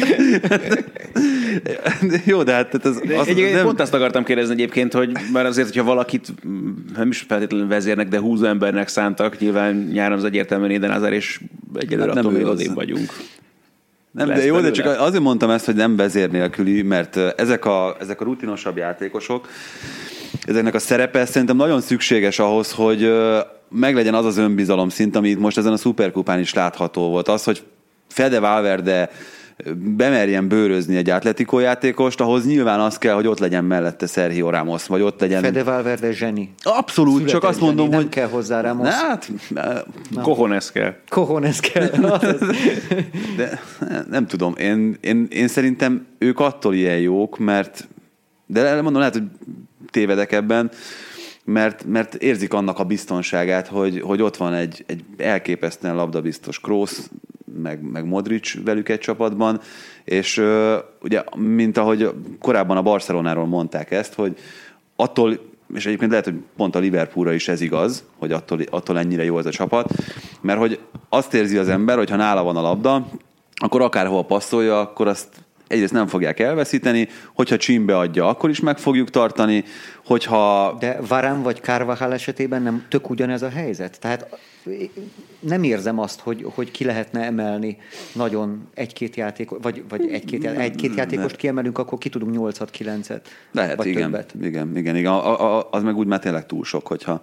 Jó, 2.26 2.44
de 2.44 2.54
hát 2.54 2.86
ez... 2.86 3.00
Az, 3.18 3.28
egy, 3.28 3.52
nem... 3.52 3.64
Pont 3.64 3.80
azt 3.80 3.94
akartam 3.94 4.24
kérdezni 4.24 4.54
egyébként, 4.54 4.94
hogy 4.94 5.12
már 5.34 5.46
azért, 5.46 5.68
hogyha 5.68 5.84
valakit 5.84 6.34
nem 6.96 7.10
is 7.10 7.26
feltétlenül 7.28 7.68
vezérnek, 7.68 8.08
de 8.08 8.20
húzó 8.20 8.46
embernek 8.46 8.88
szántak, 8.88 9.40
nyilván 9.40 9.76
nyáron 9.76 10.18
az 10.18 10.24
egyértelműen 10.24 10.72
Éden 10.72 10.92
Azár, 10.92 11.14
és 11.14 11.40
egyelőre 11.76 12.10
hát 12.10 12.18
attól 12.18 12.32
még 12.32 12.46
odébb 12.46 12.74
vagyunk. 12.74 13.10
Nem, 14.12 14.28
de 14.28 14.46
jó, 14.46 14.54
belőle. 14.54 14.70
de 14.70 14.82
csak 14.82 15.00
azért 15.00 15.24
mondtam 15.24 15.50
ezt, 15.50 15.66
hogy 15.66 15.76
nem 15.76 15.96
vezér 15.96 16.32
nélküli, 16.32 16.82
mert 16.82 17.18
ezek 17.18 17.66
a, 17.66 17.96
ezek 18.00 18.22
a 18.22 18.24
rutinosabb 18.24 18.78
játékosok, 18.78 19.48
ezeknek 20.46 20.74
a 20.74 20.80
szerepe 20.80 21.26
szerintem 21.26 21.56
nagyon 21.56 21.82
szükséges 21.82 22.40
ahhoz, 22.40 22.72
hogy 22.72 23.14
meglegyen 23.70 24.14
az 24.14 24.26
az 24.26 24.38
önbizalom 24.38 24.90
szint, 24.90 25.16
ami 25.16 25.34
most 25.34 25.58
ezen 25.58 25.72
a 25.72 25.78
szuperkupán 25.78 26.40
is 26.40 26.54
látható 26.54 27.10
volt. 27.10 27.28
Az, 27.28 27.44
hogy 27.44 27.64
Fede 28.08 28.40
Valverde 28.40 29.10
bemerjen 29.76 30.48
bőrözni 30.48 30.96
egy 30.96 31.10
atletikó 31.10 31.60
játékost, 31.60 32.22
ahhoz 32.22 32.46
nyilván 32.46 32.80
az 32.80 32.98
kell, 32.98 33.14
hogy 33.14 33.28
ott 33.28 33.40
legyen 33.40 33.66
mellette 33.66 34.08
Sergio 34.08 34.50
Ramos, 34.50 34.88
vagy 34.88 35.02
ott 35.02 35.20
legyen... 35.20 35.42
Fede 35.42 35.64
Valverde 35.64 36.12
zseni. 36.12 36.54
Abszolút, 36.64 37.14
Született 37.14 37.34
csak 37.34 37.44
azt 37.44 37.60
mondom, 37.60 37.86
zseni, 37.86 37.96
hogy... 37.96 38.04
Nem 38.04 38.14
kell 38.14 38.28
hozzá 38.28 38.62
Ramos. 38.62 38.88
Ne, 38.88 38.94
hát, 38.94 39.32
Na. 39.50 40.22
Kohones 40.22 40.72
kell. 40.72 40.96
Kohones 41.10 41.60
kell. 41.60 41.90
de 43.38 43.62
nem 44.10 44.28
tudom, 44.28 44.56
én, 44.58 44.98
én, 45.02 45.28
én 45.30 45.48
szerintem 45.48 46.06
ők 46.18 46.40
attól 46.40 46.74
ilyen 46.74 47.00
jók, 47.00 47.38
mert 47.38 47.88
de 48.46 48.82
mondom, 48.82 49.00
lehet, 49.00 49.14
hogy 49.14 49.24
tévedek 49.92 50.32
ebben, 50.32 50.72
mert, 51.44 51.86
mert 51.86 52.16
érzik 52.16 52.54
annak 52.54 52.80
a 52.80 52.84
biztonságát, 52.84 53.68
hogy, 53.68 54.02
hogy 54.02 54.22
ott 54.22 54.38
van 54.38 54.54
egy, 54.54 54.84
egy 54.88 55.04
elképesztően 55.18 55.96
labdabiztos 55.96 56.60
Kroos, 56.60 56.92
meg, 57.54 57.82
meg 57.92 58.06
Modric 58.06 58.64
velük 58.64 58.90
egy 58.90 59.00
csapatban, 59.00 59.60
és 60.04 60.44
ugye, 61.02 61.24
mint 61.36 61.78
ahogy 61.78 62.12
korábban 62.40 62.78
a 62.78 62.82
Barcelonáról 62.82 63.46
mondták 63.46 63.92
ezt, 63.92 64.14
hogy 64.14 64.38
attól 64.96 65.48
és 65.74 65.86
egyébként 65.86 66.10
lehet, 66.10 66.26
hogy 66.26 66.36
pont 66.58 66.76
a 66.76 66.80
Liverpoolra 66.80 67.34
is 67.34 67.48
ez 67.48 67.62
igaz, 67.62 68.04
hogy 68.18 68.32
attól, 68.32 68.60
attól 68.70 68.98
ennyire 68.98 69.24
jó 69.24 69.40
ez 69.40 69.46
a 69.46 69.52
csapat, 69.52 69.92
mert 70.42 70.60
hogy 70.60 70.80
azt 71.10 71.34
érzi 71.34 71.58
az 71.58 71.70
ember, 71.70 71.98
hogy 71.98 72.10
ha 72.10 72.16
nála 72.16 72.44
van 72.44 72.56
a 72.56 72.62
labda, 72.62 73.08
akkor 73.56 73.82
akárhol 73.82 74.26
passzolja, 74.26 74.80
akkor 74.80 75.08
azt 75.08 75.28
egyrészt 75.70 75.94
nem 75.94 76.08
fogják 76.08 76.40
elveszíteni, 76.40 77.08
hogyha 77.34 77.58
csimbe 77.58 77.98
adja, 77.98 78.28
akkor 78.28 78.50
is 78.50 78.60
meg 78.60 78.78
fogjuk 78.78 79.10
tartani, 79.10 79.64
hogyha... 80.06 80.76
De 80.80 81.00
Varán 81.08 81.42
vagy 81.42 81.60
Carvajal 81.62 82.14
esetében 82.14 82.62
nem 82.62 82.86
tök 82.90 83.10
ugyanez 83.10 83.42
a 83.42 83.50
helyzet? 83.50 84.00
Tehát 84.00 84.40
nem 85.40 85.64
érzem 85.64 86.00
azt, 86.00 86.20
hogy, 86.20 86.46
hogy 86.56 86.72
ki 86.72 86.84
lehetne 86.84 87.24
emelni 87.24 87.78
nagyon 88.14 88.68
egy-két 88.74 89.16
játék, 89.16 89.50
vagy, 89.62 89.84
vagy 89.90 90.10
egy-két, 90.12 90.46
egy-két 90.46 90.96
játékost 90.96 91.36
kiemelünk, 91.36 91.78
akkor 91.78 91.98
ki 91.98 92.10
tudunk 92.10 92.54
8-9-et. 92.54 93.22
Lehet, 93.52 93.76
vagy 93.76 93.88
igen, 93.88 94.12
többet. 94.12 94.34
igen, 94.42 94.78
igen, 94.78 94.96
igen. 94.96 95.12
A, 95.12 95.58
a, 95.58 95.68
az 95.72 95.84
meg 95.84 95.98
úgy 95.98 96.08
már 96.08 96.20
tényleg 96.20 96.46
túl 96.46 96.64
sok, 96.64 96.88
hogyha 96.88 97.22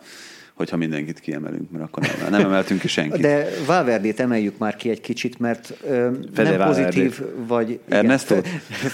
hogyha 0.57 0.77
mindenkit 0.77 1.21
kiemelünk, 1.21 1.71
mert 1.71 1.85
akkor 1.85 2.03
nem, 2.03 2.31
nem 2.31 2.41
emeltünk 2.41 2.81
ki 2.81 2.89
senkit. 2.89 3.21
De 3.21 3.47
Valverdét 3.67 4.21
emeljük 4.21 4.59
már 4.59 4.77
ki 4.77 4.91
egy 4.91 5.01
kicsit, 5.01 5.39
mert 5.39 5.77
ö, 5.89 6.11
Fede 6.35 6.57
nem 6.57 6.67
pozitív 6.67 7.21
vagy... 7.47 7.81
Ernesto? 7.89 8.35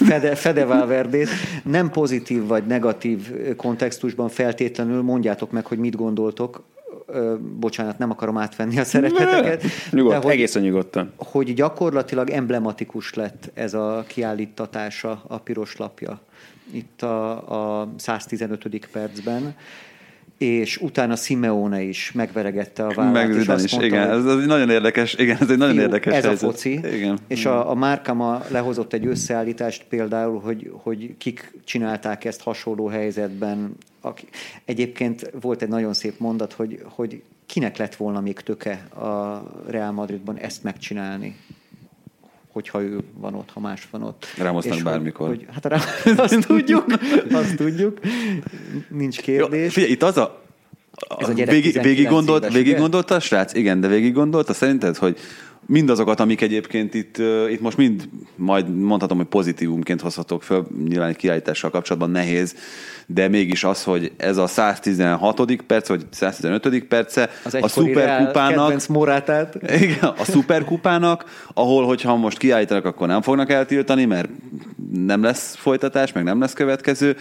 Fede, 0.09 0.35
Fede 0.35 0.65
Valverdét 0.65 1.29
nem 1.63 1.89
pozitív 1.89 2.45
vagy 2.47 2.65
negatív 2.65 3.31
kontextusban 3.55 4.29
feltétlenül 4.29 5.01
mondjátok 5.01 5.51
meg, 5.51 5.65
hogy 5.65 5.77
mit 5.77 5.95
gondoltok 5.95 6.63
ö, 7.07 7.35
bocsánat, 7.59 7.97
nem 7.97 8.11
akarom 8.11 8.37
átvenni 8.37 8.79
a 8.79 8.83
szereteteket. 8.83 9.63
Nyugodt, 9.91 10.15
de 10.15 10.21
hogy, 10.21 10.33
egészen 10.33 10.61
nyugodtan. 10.61 11.13
hogy 11.15 11.53
gyakorlatilag 11.53 12.29
emblematikus 12.29 13.13
lett 13.13 13.51
ez 13.53 13.73
a 13.73 14.03
kiállítatása, 14.07 15.23
a 15.27 15.37
piros 15.37 15.75
lapja 15.77 16.21
itt 16.71 17.01
a, 17.01 17.79
a 17.81 17.89
115. 17.97 18.87
percben 18.91 19.55
és 20.37 20.77
utána 20.77 21.15
Simeone 21.15 21.81
is 21.81 22.11
megveregette 22.11 22.85
a 22.85 22.93
vállát. 22.93 23.13
Meg 23.13 23.29
és 23.29 23.35
Zidane 23.35 23.53
azt 23.53 23.65
is, 23.65 23.71
mondta, 23.71 23.87
igen. 23.87 24.09
Ez, 24.09 24.25
ez 24.25 24.37
egy 24.37 24.45
nagyon 24.45 24.69
érdekes, 24.69 25.13
igen, 25.13 25.37
ez 25.39 25.49
egy 25.49 25.57
nagyon 25.57 25.73
fiú, 25.73 25.83
érdekes 25.83 26.13
ez 26.13 26.23
helyzet. 26.23 26.43
a 26.43 26.51
foci. 26.51 26.71
Igen. 26.71 27.17
És 27.27 27.45
a, 27.45 27.69
a 27.69 27.73
Márkama 27.73 28.43
lehozott 28.47 28.93
egy 28.93 29.05
összeállítást 29.05 29.85
például, 29.89 30.39
hogy, 30.39 30.71
hogy 30.73 31.15
kik 31.17 31.53
csinálták 31.63 32.25
ezt 32.25 32.41
hasonló 32.41 32.87
helyzetben. 32.87 33.75
Aki, 34.01 34.25
egyébként 34.65 35.31
volt 35.41 35.61
egy 35.61 35.69
nagyon 35.69 35.93
szép 35.93 36.19
mondat, 36.19 36.53
hogy, 36.53 36.79
hogy 36.83 37.21
kinek 37.45 37.77
lett 37.77 37.95
volna 37.95 38.21
még 38.21 38.39
töke 38.39 38.71
a 38.95 39.43
Real 39.67 39.91
Madridban 39.91 40.37
ezt 40.37 40.63
megcsinálni 40.63 41.35
hogyha 42.53 42.81
ő 42.81 42.99
van 43.13 43.33
ott, 43.35 43.49
ha 43.51 43.59
más 43.59 43.87
van 43.91 44.03
ott. 44.03 44.25
Ramosnak 44.37 44.75
És 44.75 44.83
bármikor. 44.83 45.27
Hogy, 45.27 45.45
hát 45.51 45.65
rá, 45.65 45.77
azt 46.23 46.47
tudjuk, 46.47 46.85
azt 47.31 47.55
tudjuk, 47.55 47.99
nincs 48.89 49.17
Jó, 49.17 49.23
kérdés. 49.23 49.73
figyelj, 49.73 49.91
itt 49.91 50.03
az 50.03 50.17
a... 50.17 50.41
Ez 51.17 51.29
a 51.29 51.33
végig, 51.33 51.47
19 51.47 51.85
végig, 51.85 52.07
gondolt, 52.07 52.43
éves, 52.43 52.55
végig 52.55 52.77
gondolta 52.77 53.15
a 53.15 53.19
srác? 53.19 53.53
Igen, 53.53 53.79
de 53.79 53.87
végig 53.87 54.13
gondolta 54.13 54.53
szerinted, 54.53 54.97
hogy 54.97 55.17
mindazokat, 55.65 56.19
amik 56.19 56.41
egyébként 56.41 56.93
itt, 56.93 57.17
itt 57.49 57.61
most 57.61 57.77
mind, 57.77 58.09
majd 58.35 58.75
mondhatom, 58.75 59.17
hogy 59.17 59.25
pozitívumként 59.25 60.01
hozhatok 60.01 60.43
föl, 60.43 60.67
nyilván 60.87 61.09
egy 61.09 61.15
kiállítással 61.15 61.69
kapcsolatban 61.69 62.11
nehéz, 62.11 62.55
de 63.05 63.27
mégis 63.27 63.63
az, 63.63 63.83
hogy 63.83 64.11
ez 64.17 64.37
a 64.37 64.47
116. 64.47 65.55
perc, 65.67 65.87
vagy 65.87 66.05
115. 66.11 66.83
perce 66.83 67.29
Az 67.43 67.57
a 67.61 67.67
szuperkupának, 67.67 68.87
Morátát. 68.87 69.55
igen, 69.81 70.13
a 70.17 70.23
szuperkupának, 70.23 71.25
ahol, 71.53 71.85
hogyha 71.85 72.15
most 72.15 72.37
kiállítanak, 72.37 72.85
akkor 72.85 73.07
nem 73.07 73.21
fognak 73.21 73.51
eltiltani, 73.51 74.05
mert 74.05 74.29
nem 74.91 75.23
lesz 75.23 75.55
folytatás, 75.55 76.11
meg 76.11 76.23
nem 76.23 76.39
lesz 76.39 76.53
következő. 76.53 77.15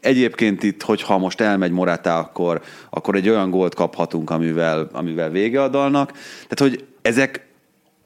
Egyébként 0.00 0.62
itt, 0.62 0.82
hogyha 0.82 1.18
most 1.18 1.40
elmegy 1.40 1.70
Morata, 1.70 2.18
akkor, 2.18 2.60
akkor 2.90 3.14
egy 3.14 3.28
olyan 3.28 3.50
gólt 3.50 3.74
kaphatunk, 3.74 4.30
amivel, 4.30 4.88
amivel 4.92 5.30
vége 5.30 5.62
a 5.62 5.68
dalnak. 5.68 6.12
Tehát, 6.48 6.58
hogy 6.58 6.84
ezek 7.02 7.52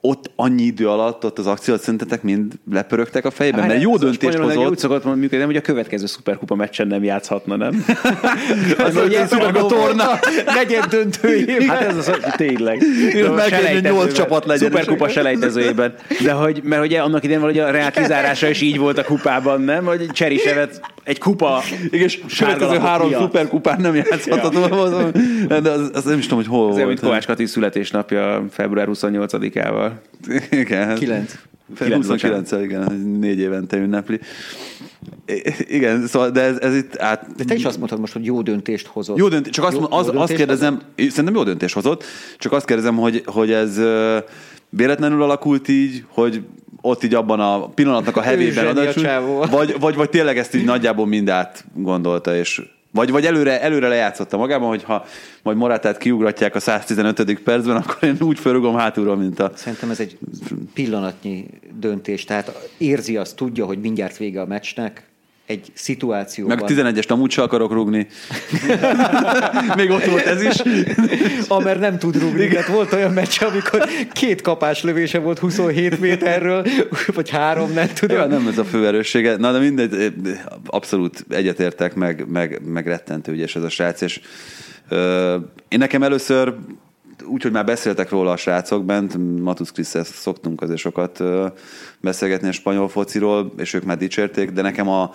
ott 0.09 0.31
annyi 0.37 0.63
idő 0.63 0.89
alatt, 0.89 1.25
ott 1.25 1.39
az 1.39 1.47
akciót 1.47 1.81
szerintetek 1.81 2.23
mind 2.23 2.53
lepörögtek 2.73 3.25
a 3.25 3.31
fejében, 3.31 3.67
mert 3.67 3.83
jó 3.83 3.97
döntést 3.97 4.21
Spanyolország 4.21 4.57
Úgy 4.59 4.63
hozott. 4.63 4.79
szokott 4.79 5.17
működni, 5.17 5.45
hogy 5.45 5.57
a 5.57 5.61
következő 5.61 6.07
szuperkupa 6.07 6.55
meccsen 6.55 6.87
nem 6.87 7.05
játszhatna, 7.05 7.57
nem? 7.57 7.85
Az 8.87 8.97
ugye 8.97 9.27
Szuperkupa 9.27 9.67
torna. 9.67 10.05
negyed 10.55 10.85
döntőjében. 10.85 11.69
Hát 11.69 11.83
ez 11.83 11.97
az, 11.97 12.07
hogy 12.09 12.21
tényleg. 12.37 12.83
Igen, 13.13 13.33
meg 13.33 13.49
kell, 13.49 13.73
hogy 13.73 13.83
nyolc 13.83 14.13
csapat 14.13 14.45
legyen. 14.45 14.71
Szuperkupa 14.71 15.09
selejtezőjében. 15.09 15.95
De 16.25 16.33
hogy, 16.33 16.61
mert 16.65 16.83
ugye 16.85 17.01
annak 17.01 17.25
idején 17.25 17.41
valahogy 17.41 17.63
a 17.63 17.71
Real 17.71 17.91
kizárása 17.91 18.49
is 18.49 18.61
így 18.61 18.79
volt 18.79 18.99
a 18.99 19.05
kupában, 19.05 19.61
nem? 19.61 19.85
Hogy 19.85 20.07
Cserisevet 20.07 20.81
egy 21.05 21.19
kupa 21.19 21.63
és 21.91 22.21
következő 22.39 22.79
három 22.79 23.13
szuperkupán 23.13 23.81
nem 23.81 23.95
játszhatható. 23.95 24.87
De 25.49 25.71
az, 25.71 25.91
az, 25.93 26.05
nem 26.05 26.19
is 26.19 26.27
tudom, 26.27 26.39
hogy 26.39 26.47
hol 26.47 26.69
Ez 26.69 26.75
volt. 26.75 26.87
mint 26.87 27.01
Kovács 27.01 27.27
Kati 27.27 27.47
születésnapja 27.47 28.45
február 28.51 28.87
28-ával. 28.93 29.91
Igen. 30.51 30.95
Kilenc. 30.95 31.35
29 31.77 32.53
igen, 32.53 32.93
négy 33.21 33.39
évente 33.39 33.77
ünnepli. 33.77 34.21
Igen, 35.59 36.07
szóval, 36.07 36.31
de 36.31 36.41
ez, 36.41 36.59
ez 36.59 36.77
itt 36.77 36.99
át... 36.99 37.27
De 37.37 37.45
te 37.45 37.55
is 37.55 37.65
azt 37.65 37.77
mondtad 37.77 38.01
most, 38.01 38.13
hogy 38.13 38.25
jó 38.25 38.43
döntést 38.43 38.87
hozott. 38.87 39.17
Jó 39.17 39.29
döntés, 39.29 39.53
csak 39.53 39.65
azt, 39.65 39.75
Jó- 39.75 39.81
jó, 39.81 39.87
jó 39.91 39.97
az, 39.97 40.07
azt 40.07 40.17
döntést 40.17 40.39
kérdezem, 40.39 40.81
szerintem 40.97 41.35
jó 41.35 41.43
döntés 41.43 41.73
hozott, 41.73 42.05
csak 42.39 42.53
azt 42.53 42.67
kérdezem, 42.67 42.97
hogy, 42.97 43.23
hogy 43.27 43.53
ez 43.53 43.81
véletlenül 44.69 45.23
alakult 45.23 45.69
így, 45.69 46.05
hogy 46.09 46.43
ott 46.81 47.05
így 47.05 47.15
abban 47.15 47.41
a 47.41 47.69
pillanatnak 47.69 48.17
a 48.17 48.21
hevében 48.21 48.53
zseni 48.53 48.67
a 48.67 48.71
adatsult, 48.71 49.05
csávó. 49.07 49.45
vagy, 49.51 49.75
vagy, 49.81 49.95
vagy 49.95 50.11
tényleg 50.11 50.39
ezt 50.39 50.55
így 50.55 50.65
nagyjából 50.65 51.07
mind 51.07 51.29
át 51.29 51.65
gondolta, 51.75 52.37
és 52.37 52.63
vagy, 52.99 53.11
vagy 53.11 53.27
előre, 53.27 53.61
előre 53.61 53.89
lejátszotta 53.89 54.37
magában, 54.37 54.69
hogy 54.69 54.83
ha 54.83 55.05
majd 55.43 55.57
Morátát 55.57 55.99
kiugratják 55.99 56.55
a 56.55 56.61
115. 56.61 57.41
percben, 57.43 57.77
akkor 57.83 58.09
én 58.09 58.17
úgy 58.21 58.39
fölrugom 58.39 58.77
hátulról, 58.77 59.17
mint 59.17 59.41
a... 59.41 59.53
Szerintem 59.55 59.91
ez 59.91 60.01
egy 60.01 60.19
pillanatnyi 60.75 61.47
döntés. 61.81 62.25
Tehát 62.25 62.71
érzi 62.79 63.17
azt, 63.17 63.37
tudja, 63.37 63.65
hogy 63.65 63.81
mindjárt 63.81 64.17
vége 64.17 64.41
a 64.41 64.47
meccsnek, 64.47 65.08
egy 65.49 65.67
szituációban. 65.75 66.57
Meg 66.57 66.71
11-est 66.71 67.09
amúgy 67.09 67.31
se 67.31 67.43
akarok 67.43 67.73
rugni. 67.73 68.07
Még 69.77 69.91
ott 69.91 70.05
volt 70.05 70.27
ez 70.27 70.43
is. 70.43 70.57
Amer 71.49 71.79
nem 71.79 71.99
tud 71.99 72.21
rúgni. 72.21 72.49
Tehát 72.49 72.67
volt 72.67 72.93
olyan 72.93 73.13
meccs, 73.13 73.43
amikor 73.43 73.89
két 74.13 74.41
kapás 74.41 74.83
lövése 74.83 75.19
volt 75.19 75.39
27 75.39 76.01
méterről, 76.01 76.67
vagy 77.07 77.31
három, 77.31 77.73
nem 77.73 77.89
tudom. 77.95 78.17
Ja, 78.17 78.27
nem 78.27 78.47
ez 78.47 78.59
a 78.59 78.65
fő 78.65 78.87
erőssége. 78.87 79.37
Na, 79.37 79.53
de 79.53 79.59
mindegy, 79.59 80.13
abszolút 80.67 81.25
egyetértek, 81.29 81.95
meg, 81.95 82.25
meg, 82.29 82.61
meg 82.65 82.87
rettentő 82.87 83.33
ügyes 83.33 83.57
ez 83.57 83.63
a 83.63 83.69
srác, 83.69 84.01
és 84.01 84.21
ö, 84.89 85.37
én 85.69 85.79
nekem 85.79 86.03
először 86.03 86.55
úgy, 87.27 87.43
hogy 87.43 87.53
már 87.53 87.65
beszéltek 87.65 88.11
róla 88.11 88.31
a 88.31 88.37
srácok 88.37 88.85
bent, 88.85 89.41
Matusz 89.41 89.71
Krisztel 89.71 90.05
szoktunk 90.05 90.63
azért 90.63 90.79
sokat 90.79 91.23
beszélgetni 92.01 92.49
a 92.49 92.53
spanyol 92.53 92.89
fociról, 92.89 93.53
és 93.57 93.75
ők 93.75 93.85
már 93.85 93.97
dicsérték, 93.97 94.51
de 94.51 94.63
nekem 94.63 94.89
a, 94.89 95.13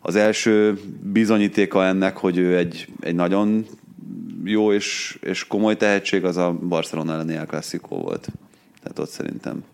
az 0.00 0.16
első 0.16 0.78
bizonyítéka 1.02 1.84
ennek, 1.84 2.16
hogy 2.16 2.38
ő 2.38 2.56
egy, 2.56 2.88
egy 3.00 3.14
nagyon 3.14 3.66
jó 4.44 4.72
és, 4.72 5.18
és 5.22 5.46
komoly 5.46 5.76
tehetség, 5.76 6.24
az 6.24 6.36
a 6.36 6.52
Barcelona 6.52 7.12
elleni 7.12 7.34
El 7.34 7.46
volt. 7.88 8.28
Tehát 8.82 8.98
ott 8.98 9.10
szerintem 9.10 9.64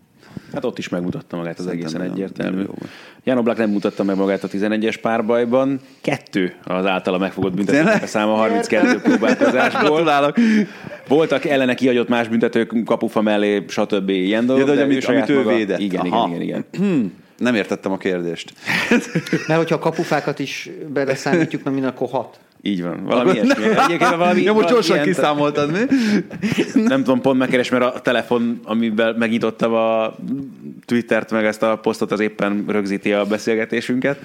Hát 0.53 0.65
ott 0.65 0.77
is 0.77 0.89
megmutatta 0.89 1.35
magát 1.37 1.59
az 1.59 1.65
Szerintem 1.65 2.01
egészen 2.01 2.11
egyértelmű. 2.13 2.65
volt. 2.65 2.87
Jan 3.23 3.37
Oblak 3.37 3.57
nem 3.57 3.69
mutatta 3.69 4.03
meg 4.03 4.15
magát 4.15 4.43
a 4.43 4.47
11-es 4.47 4.95
párbajban. 5.01 5.79
Kettő 6.01 6.55
az 6.63 6.85
általa 6.85 7.17
megfogott 7.17 7.53
büntetők 7.53 8.05
száma 8.07 8.35
32 8.35 8.99
próbálkozásból. 9.01 9.81
Gratulálok! 9.89 10.35
Voltak 11.07 11.45
ellene 11.45 11.73
kihagyott 11.73 12.09
más 12.09 12.27
büntetők 12.27 12.73
kapufa 12.85 13.21
mellé, 13.21 13.65
stb. 13.67 14.09
ilyen 14.09 14.45
dolgok. 14.45 14.67
Ja, 14.67 14.73
de 14.73 14.81
ő 14.81 14.83
amit, 14.83 15.05
amit 15.05 15.29
ő 15.29 15.35
maga- 15.37 15.55
védett. 15.55 15.79
Igen, 15.79 16.05
Aha. 16.05 16.27
igen, 16.27 16.41
igen, 16.41 16.63
igen. 16.63 16.65
Hmm, 16.87 17.13
nem 17.37 17.55
értettem 17.55 17.91
a 17.91 17.97
kérdést. 17.97 18.53
Mert 19.47 19.59
hogyha 19.59 19.75
a 19.75 19.79
kapufákat 19.79 20.39
is 20.39 20.69
beleszámítjuk, 20.93 21.63
mert 21.63 21.75
minden 21.75 21.93
akkor 21.93 22.09
hat. 22.09 22.39
Így 22.67 22.83
van. 22.83 23.03
Valami 23.03 23.31
ilyesmi. 23.31 23.63
Egyébként 23.63 24.15
valami, 24.15 24.41
ja, 24.41 24.53
most 24.53 24.69
gyorsan 24.69 24.95
ilyen- 24.95 25.07
kiszámoltad, 25.07 25.71
mi? 25.71 25.79
Nem 26.93 27.03
tudom 27.03 27.21
pont 27.21 27.37
megkeres, 27.39 27.69
mert 27.69 27.83
a 27.83 27.99
telefon, 27.99 28.59
amivel 28.63 29.13
megnyitottam 29.17 29.73
a 29.73 30.15
Twittert, 30.85 31.31
meg 31.31 31.45
ezt 31.45 31.63
a 31.63 31.77
posztot, 31.77 32.11
az 32.11 32.19
éppen 32.19 32.63
rögzíti 32.67 33.13
a 33.13 33.25
beszélgetésünket. 33.25 34.19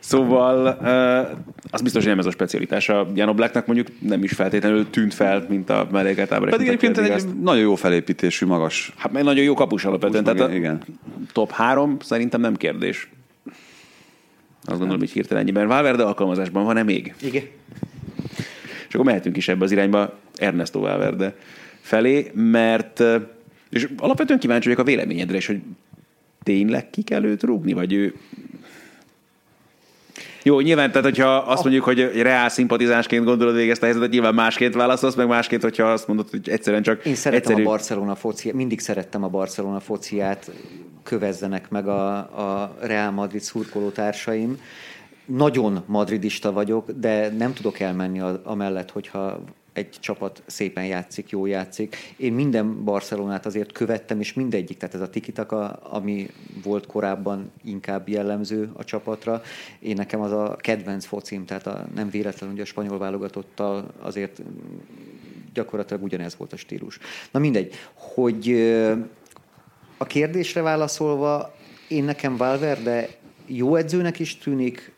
Szóval 0.00 0.78
uh, 0.80 1.38
az 1.70 1.80
biztos, 1.80 2.02
hogy 2.02 2.10
nem 2.10 2.18
ez 2.18 2.26
a 2.26 2.30
specialitása. 2.30 3.06
Jan 3.14 3.36
Blacknak 3.36 3.66
mondjuk 3.66 3.86
nem 4.00 4.22
is 4.22 4.32
feltétlenül 4.32 4.90
tűnt 4.90 5.14
fel, 5.14 5.46
mint 5.48 5.70
a 5.70 5.88
mellékeltábor. 5.92 6.48
Pedig 6.48 6.66
egyébként 6.66 6.98
egy 6.98 7.24
nagyon 7.42 7.62
jó 7.62 7.74
felépítésű, 7.74 8.46
magas. 8.46 8.92
Hát 8.96 9.12
meg 9.12 9.22
nagyon 9.22 9.44
jó 9.44 9.54
kapus 9.54 9.84
alapvetően. 9.84 10.24
Kapus, 10.24 10.38
Tehát 10.40 10.52
a 10.52 10.56
igen. 10.56 10.82
top 11.32 11.50
három 11.50 11.96
szerintem 12.00 12.40
nem 12.40 12.56
kérdés. 12.56 13.08
Azt 14.64 14.78
gondolom, 14.78 14.98
hogy 14.98 15.10
hirtelen 15.10 15.42
ennyiben. 15.42 15.66
Valverde 15.66 16.02
alkalmazásban 16.02 16.64
van-e 16.64 16.82
még? 16.82 17.14
Igen. 17.22 17.44
És 18.88 18.94
akkor 18.94 19.06
mehetünk 19.06 19.36
is 19.36 19.48
ebbe 19.48 19.64
az 19.64 19.70
irányba 19.70 20.18
Ernesto 20.34 20.80
Valverde 20.80 21.36
felé, 21.80 22.30
mert 22.34 23.02
és 23.70 23.88
alapvetően 23.96 24.38
kíváncsi 24.38 24.68
vagyok 24.68 24.82
a 24.82 24.88
véleményedre 24.88 25.36
is, 25.36 25.46
hogy 25.46 25.60
tényleg 26.42 26.90
ki 26.90 27.02
kell 27.02 27.24
őt 27.24 27.42
rúgni, 27.42 27.72
vagy 27.72 27.92
ő 27.92 28.14
jó, 30.42 30.60
nyilván, 30.60 30.88
tehát 30.90 31.04
hogyha 31.04 31.36
azt 31.36 31.62
mondjuk, 31.62 31.84
hogy 31.84 32.22
reál 32.22 32.48
szimpatizánsként 32.48 33.24
gondolod 33.24 33.54
végig 33.54 33.70
ezt 33.70 33.82
a 33.82 33.84
helyzetet, 33.84 34.10
nyilván 34.10 34.34
másként 34.34 34.74
válaszolsz, 34.74 35.14
meg 35.14 35.26
másként, 35.26 35.62
hogyha 35.62 35.84
azt 35.84 36.06
mondod, 36.06 36.30
hogy 36.30 36.48
egyszerűen 36.48 36.82
csak 36.82 37.04
Én 37.04 37.14
szeretem 37.14 37.50
egyszerű... 37.50 37.62
a 37.62 37.70
Barcelona 37.70 38.14
fociát, 38.14 38.54
mindig 38.54 38.80
szerettem 38.80 39.24
a 39.24 39.28
Barcelona 39.28 39.80
fociát, 39.80 40.50
kövezzenek 41.02 41.70
meg 41.70 41.88
a, 41.88 42.16
a 42.16 42.76
Real 42.80 43.10
Madrid 43.10 43.40
szurkoló 43.40 43.88
társaim. 43.88 44.58
Nagyon 45.24 45.82
madridista 45.86 46.52
vagyok, 46.52 46.90
de 46.90 47.28
nem 47.38 47.52
tudok 47.52 47.80
elmenni 47.80 48.20
a, 48.20 48.40
amellett, 48.44 48.90
hogyha 48.90 49.40
egy 49.72 49.90
csapat 50.00 50.42
szépen 50.46 50.86
játszik, 50.86 51.30
jó 51.30 51.46
játszik. 51.46 51.96
Én 52.16 52.32
minden 52.32 52.84
Barcelonát 52.84 53.46
azért 53.46 53.72
követtem, 53.72 54.20
és 54.20 54.32
mindegyik, 54.32 54.78
tehát 54.78 54.94
ez 54.94 55.00
a 55.00 55.10
tikitaka, 55.10 55.68
ami 55.72 56.30
volt 56.62 56.86
korábban 56.86 57.50
inkább 57.64 58.08
jellemző 58.08 58.70
a 58.74 58.84
csapatra, 58.84 59.42
én 59.78 59.94
nekem 59.94 60.20
az 60.20 60.32
a 60.32 60.56
kedvenc 60.56 61.04
focim, 61.04 61.44
tehát 61.44 61.66
a, 61.66 61.86
nem 61.94 62.10
véletlenül, 62.10 62.54
hogy 62.54 62.64
a 62.64 62.68
spanyol 62.68 62.98
válogatottal 62.98 63.94
azért 63.98 64.42
gyakorlatilag 65.54 66.02
ugyanez 66.02 66.36
volt 66.36 66.52
a 66.52 66.56
stílus. 66.56 66.98
Na 67.30 67.38
mindegy, 67.38 67.74
hogy 67.92 68.50
a 69.96 70.04
kérdésre 70.06 70.62
válaszolva, 70.62 71.54
én 71.88 72.04
nekem 72.04 72.36
Valverde 72.36 73.08
jó 73.46 73.76
edzőnek 73.76 74.18
is 74.18 74.38
tűnik, 74.38 74.92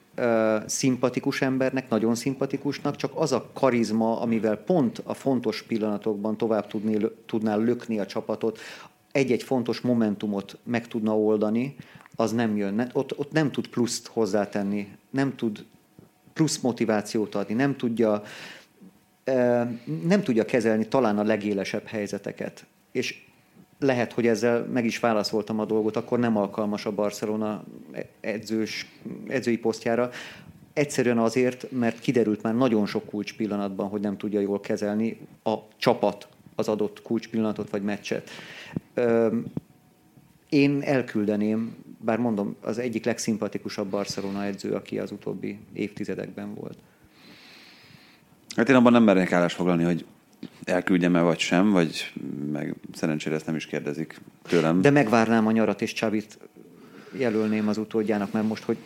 szimpatikus 0.66 1.42
embernek, 1.42 1.88
nagyon 1.88 2.14
szimpatikusnak, 2.14 2.96
csak 2.96 3.12
az 3.14 3.32
a 3.32 3.50
karizma, 3.52 4.20
amivel 4.20 4.56
pont 4.56 5.02
a 5.04 5.14
fontos 5.14 5.62
pillanatokban 5.62 6.36
tovább 6.36 6.66
tudni, 6.66 6.96
tudnál 7.26 7.60
lökni 7.60 7.98
a 7.98 8.06
csapatot, 8.06 8.58
egy-egy 9.12 9.42
fontos 9.42 9.80
momentumot 9.80 10.58
meg 10.64 10.88
tudna 10.88 11.18
oldani, 11.18 11.76
az 12.16 12.32
nem 12.32 12.56
jön. 12.56 12.90
Ott, 12.92 13.18
ott 13.18 13.32
nem 13.32 13.50
tud 13.50 13.68
pluszt 13.68 14.06
hozzátenni, 14.06 14.96
nem 15.10 15.36
tud 15.36 15.64
plusz 16.32 16.58
motivációt 16.58 17.34
adni, 17.34 17.54
nem 17.54 17.76
tudja, 17.76 18.22
nem 20.04 20.22
tudja 20.22 20.44
kezelni 20.44 20.88
talán 20.88 21.18
a 21.18 21.22
legélesebb 21.22 21.86
helyzeteket. 21.86 22.66
És 22.92 23.24
lehet, 23.82 24.12
hogy 24.12 24.26
ezzel 24.26 24.64
meg 24.64 24.84
is 24.84 24.98
válaszoltam 24.98 25.60
a 25.60 25.64
dolgot, 25.64 25.96
akkor 25.96 26.18
nem 26.18 26.36
alkalmas 26.36 26.86
a 26.86 26.92
Barcelona 26.92 27.64
edzős, 28.20 28.86
edzői 29.28 29.58
posztjára. 29.58 30.10
Egyszerűen 30.72 31.18
azért, 31.18 31.70
mert 31.70 32.00
kiderült 32.00 32.42
már 32.42 32.54
nagyon 32.54 32.86
sok 32.86 33.06
kulcs 33.06 33.36
pillanatban, 33.36 33.88
hogy 33.88 34.00
nem 34.00 34.16
tudja 34.16 34.40
jól 34.40 34.60
kezelni 34.60 35.18
a 35.42 35.54
csapat 35.76 36.28
az 36.54 36.68
adott 36.68 37.02
kulcs 37.02 37.28
pillanatot 37.28 37.70
vagy 37.70 37.82
meccset. 37.82 38.30
Én 40.48 40.82
elküldeném, 40.82 41.74
bár 41.98 42.18
mondom, 42.18 42.56
az 42.60 42.78
egyik 42.78 43.04
legszimpatikusabb 43.04 43.88
Barcelona 43.88 44.44
edző, 44.44 44.72
aki 44.72 44.98
az 44.98 45.10
utóbbi 45.10 45.58
évtizedekben 45.72 46.54
volt. 46.54 46.78
Hát 48.56 48.68
én 48.68 48.74
abban 48.74 48.92
nem 48.92 49.02
mernék 49.02 49.32
állás 49.32 49.54
foglalni, 49.54 49.84
hogy 49.84 50.04
elküldjem-e 50.64 51.20
vagy 51.20 51.38
sem, 51.38 51.70
vagy 51.70 52.12
meg 52.52 52.74
szerencsére 52.94 53.34
ezt 53.34 53.46
nem 53.46 53.56
is 53.56 53.66
kérdezik 53.66 54.20
tőlem. 54.42 54.80
De 54.80 54.90
megvárnám 54.90 55.46
a 55.46 55.50
nyarat, 55.50 55.82
és 55.82 55.92
Csabit 55.92 56.38
jelölném 57.18 57.68
az 57.68 57.78
utódjának, 57.78 58.32
mert 58.32 58.48
most, 58.48 58.62
hogy 58.62 58.76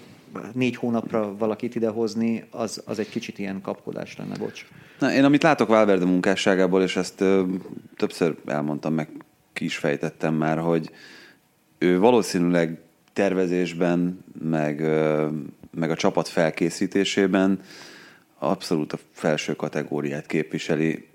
négy 0.53 0.77
hónapra 0.77 1.37
valakit 1.37 1.75
idehozni, 1.75 2.45
az, 2.51 2.83
az 2.85 2.99
egy 2.99 3.09
kicsit 3.09 3.39
ilyen 3.39 3.61
kapkodás 3.61 4.17
lenne, 4.17 4.37
bocs. 4.37 4.67
Na, 4.99 5.13
én 5.13 5.25
amit 5.25 5.43
látok 5.43 5.69
Valverde 5.69 6.05
munkásságából, 6.05 6.83
és 6.83 6.97
ezt 6.97 7.21
ö, 7.21 7.43
többször 7.97 8.37
elmondtam, 8.47 8.95
meg 8.95 9.09
ki 9.53 9.65
is 9.65 9.77
fejtettem 9.77 10.35
már, 10.35 10.59
hogy 10.59 10.91
ő 11.79 11.99
valószínűleg 11.99 12.81
tervezésben, 13.13 14.25
meg, 14.43 14.81
ö, 14.81 15.29
meg 15.71 15.91
a 15.91 15.97
csapat 15.97 16.29
felkészítésében 16.29 17.61
abszolút 18.39 18.93
a 18.93 18.99
felső 19.13 19.57
kategóriát 19.57 20.27
képviseli 20.27 21.09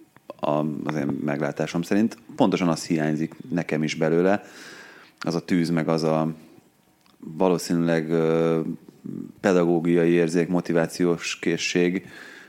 az 0.84 0.96
én 0.96 1.20
meglátásom 1.26 1.82
szerint. 1.82 2.18
Pontosan 2.36 2.68
az 2.68 2.86
hiányzik 2.86 3.34
nekem 3.50 3.84
is 3.84 3.96
belőle, 3.96 4.44
az 5.20 5.36
a 5.36 5.40
tűz, 5.40 5.70
meg 5.70 5.88
az 5.88 6.04
a 6.04 6.34
valószínűleg 7.38 8.12
pedagógiai 9.40 10.10
érzék, 10.10 10.48
motivációs 10.48 11.40
készség, 11.40 12.06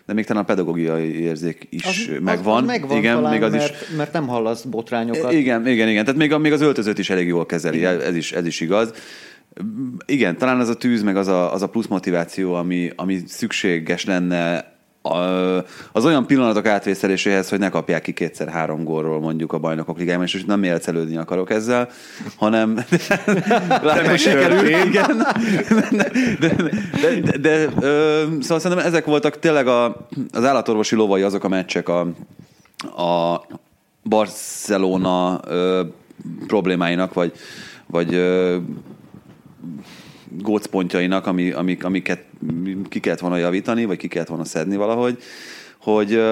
de 0.06 0.12
még 0.12 0.26
talán 0.26 0.42
a 0.42 0.46
pedagógiai 0.46 1.20
érzék 1.20 1.66
is 1.70 1.84
az, 1.84 2.18
megvan. 2.20 2.54
Az, 2.54 2.60
az 2.60 2.66
megvan 2.66 2.96
igen, 2.96 3.14
talán, 3.14 3.32
még 3.32 3.42
az 3.42 3.52
mert, 3.52 3.82
is, 3.82 3.96
mert 3.96 4.12
nem 4.12 4.26
hallasz 4.26 4.62
botrányokat. 4.62 5.32
Igen, 5.32 5.66
igen, 5.66 5.88
igen. 5.88 6.04
Tehát 6.04 6.20
még, 6.20 6.34
még 6.34 6.52
az 6.52 6.60
öltözőt 6.60 6.98
is 6.98 7.10
elég 7.10 7.26
jól 7.26 7.46
kezeli, 7.46 7.76
igen. 7.76 8.00
ez 8.00 8.16
is, 8.16 8.32
ez 8.32 8.46
is 8.46 8.60
igaz. 8.60 8.92
Igen, 10.06 10.38
talán 10.38 10.60
az 10.60 10.68
a 10.68 10.76
tűz, 10.76 11.02
meg 11.02 11.16
az 11.16 11.28
a, 11.28 11.52
az 11.52 11.62
a 11.62 11.68
plusz 11.68 11.86
motiváció, 11.86 12.54
ami, 12.54 12.90
ami 12.96 13.22
szükséges 13.26 14.04
lenne 14.04 14.71
az 15.92 16.04
olyan 16.04 16.26
pillanatok 16.26 16.66
átvészeléséhez, 16.66 17.48
hogy 17.48 17.58
ne 17.58 17.68
kapják 17.68 18.02
ki 18.02 18.12
kétszer-három 18.12 18.84
gólról 18.84 19.20
mondjuk 19.20 19.52
a 19.52 19.58
bajnokok 19.58 19.98
ligájában, 19.98 20.26
és 20.26 20.44
nem 20.44 20.62
élcelődni 20.62 21.16
akarok 21.16 21.50
ezzel, 21.50 21.88
hanem 22.36 22.84
látom, 23.82 24.16
sikerül, 24.16 24.68
igen. 24.68 25.26
De, 25.90 26.10
de, 26.40 26.54
de, 27.00 27.20
de, 27.20 27.38
de 27.38 27.68
ö, 27.80 28.22
szóval 28.40 28.58
szerintem 28.58 28.86
ezek 28.86 29.04
voltak 29.04 29.38
tényleg 29.38 29.66
a, 29.66 30.06
az 30.32 30.44
állatorvosi 30.44 30.94
lovai 30.94 31.22
azok 31.22 31.44
a 31.44 31.48
meccsek 31.48 31.88
a, 31.88 32.00
a 33.02 33.42
Barcelona 34.02 35.40
ö, 35.46 35.82
problémáinak, 36.46 37.14
vagy, 37.14 37.32
vagy 37.86 38.14
ö, 38.14 38.56
gócpontjainak, 40.38 41.26
ami, 41.26 41.50
amik, 41.50 41.84
amiket 41.84 42.24
ki 42.88 43.00
kellett 43.00 43.20
volna 43.20 43.36
javítani, 43.36 43.84
vagy 43.84 43.96
ki 43.96 44.08
kellett 44.08 44.28
volna 44.28 44.44
szedni 44.44 44.76
valahogy, 44.76 45.18
hogy 45.78 46.22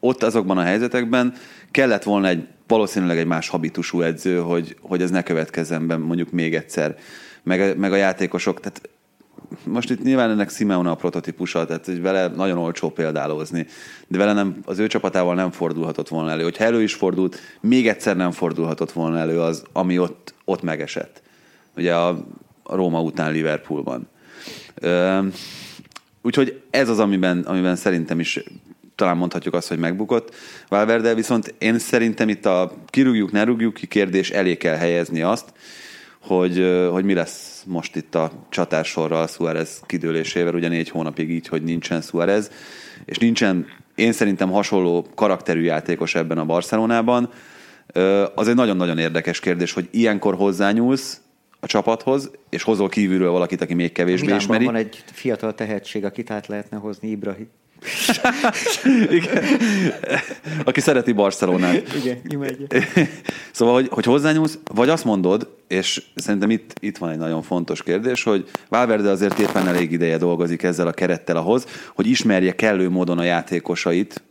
ott 0.00 0.22
azokban 0.22 0.58
a 0.58 0.62
helyzetekben 0.62 1.34
kellett 1.70 2.02
volna 2.02 2.28
egy 2.28 2.46
valószínűleg 2.66 3.18
egy 3.18 3.26
más 3.26 3.48
habitusú 3.48 4.00
edző, 4.00 4.38
hogy, 4.38 4.76
hogy 4.80 5.02
ez 5.02 5.10
ne 5.10 5.22
következzen 5.22 5.86
be 5.86 5.96
mondjuk 5.96 6.30
még 6.30 6.54
egyszer. 6.54 6.96
Meg, 7.42 7.78
meg 7.78 7.92
a 7.92 7.96
játékosok, 7.96 8.60
tehát 8.60 8.88
most 9.64 9.90
itt 9.90 10.02
nyilván 10.02 10.30
ennek 10.30 10.50
Simeone 10.50 10.90
a 10.90 10.94
prototípusa, 10.94 11.64
tehát 11.64 11.86
hogy 11.86 12.02
vele 12.02 12.26
nagyon 12.26 12.58
olcsó 12.58 12.90
példálózni, 12.90 13.66
de 14.06 14.18
vele 14.18 14.32
nem, 14.32 14.56
az 14.64 14.78
ő 14.78 14.86
csapatával 14.86 15.34
nem 15.34 15.50
fordulhatott 15.50 16.08
volna 16.08 16.30
elő. 16.30 16.42
Hogyha 16.42 16.64
elő 16.64 16.82
is 16.82 16.94
fordult, 16.94 17.40
még 17.60 17.88
egyszer 17.88 18.16
nem 18.16 18.30
fordulhatott 18.30 18.92
volna 18.92 19.18
elő 19.18 19.40
az, 19.40 19.62
ami 19.72 19.98
ott, 19.98 20.34
ott 20.44 20.62
megesett. 20.62 21.22
Ugye 21.76 21.94
a 21.94 22.24
Róma 22.64 23.02
után 23.02 23.32
Liverpoolban. 23.32 24.08
Úgyhogy 26.22 26.62
ez 26.70 26.88
az, 26.88 26.98
amiben, 26.98 27.38
amiben 27.38 27.76
szerintem 27.76 28.20
is 28.20 28.40
talán 28.94 29.16
mondhatjuk 29.16 29.54
azt, 29.54 29.68
hogy 29.68 29.78
megbukott 29.78 30.34
Valverde, 30.68 31.14
viszont 31.14 31.54
én 31.58 31.78
szerintem 31.78 32.28
itt 32.28 32.46
a 32.46 32.72
kirúgjuk, 32.86 33.32
ne 33.32 33.44
rúgjuk 33.44 33.74
ki 33.74 33.86
kérdés 33.86 34.30
elé 34.30 34.56
kell 34.56 34.76
helyezni 34.76 35.22
azt, 35.22 35.52
hogy, 36.20 36.86
hogy 36.90 37.04
mi 37.04 37.14
lesz 37.14 37.62
most 37.66 37.96
itt 37.96 38.14
a 38.14 38.30
csatársorral 38.48 39.26
Suarez 39.26 39.80
kidőlésével, 39.86 40.54
ugye 40.54 40.68
négy 40.68 40.88
hónapig 40.88 41.30
így, 41.30 41.48
hogy 41.48 41.62
nincsen 41.62 42.00
Suarez, 42.00 42.50
és 43.04 43.18
nincsen 43.18 43.66
én 43.94 44.12
szerintem 44.12 44.50
hasonló 44.50 45.06
karakterű 45.14 45.62
játékos 45.62 46.14
ebben 46.14 46.38
a 46.38 46.44
Barcelonában. 46.44 47.30
Az 48.34 48.48
egy 48.48 48.54
nagyon-nagyon 48.54 48.98
érdekes 48.98 49.40
kérdés, 49.40 49.72
hogy 49.72 49.88
ilyenkor 49.90 50.34
hozzányúlsz, 50.34 51.20
a 51.64 51.66
csapathoz, 51.66 52.30
és 52.50 52.62
hozol 52.62 52.88
kívülről 52.88 53.30
valakit, 53.30 53.60
aki 53.60 53.74
még 53.74 53.92
kevésbé 53.92 54.26
Milánban 54.26 54.60
ismeri. 54.60 54.64
van 54.64 54.74
egy 54.74 55.04
fiatal 55.12 55.54
tehetség, 55.54 56.04
akit 56.04 56.30
át 56.30 56.46
lehetne 56.46 56.76
hozni, 56.76 57.08
Ibrahim. 57.08 57.48
Igen. 59.10 59.44
Aki 60.64 60.80
szereti 60.80 61.12
Barcelonát. 61.12 61.94
Igen, 61.94 62.18
imádja. 62.28 62.66
Szóval, 63.52 63.74
hogy, 63.74 63.88
hogy 63.90 64.04
hozzányúlsz, 64.04 64.58
vagy 64.74 64.88
azt 64.88 65.04
mondod, 65.04 65.48
és 65.68 66.02
szerintem 66.14 66.50
itt, 66.50 66.74
itt 66.80 66.98
van 66.98 67.10
egy 67.10 67.18
nagyon 67.18 67.42
fontos 67.42 67.82
kérdés, 67.82 68.22
hogy 68.22 68.50
Valverde 68.68 69.10
azért 69.10 69.38
éppen 69.38 69.68
elég 69.68 69.92
ideje 69.92 70.16
dolgozik 70.16 70.62
ezzel 70.62 70.86
a 70.86 70.92
kerettel 70.92 71.36
ahhoz, 71.36 71.66
hogy 71.94 72.06
ismerje 72.06 72.54
kellő 72.54 72.88
módon 72.88 73.18
a 73.18 73.22
játékosait, 73.22 74.22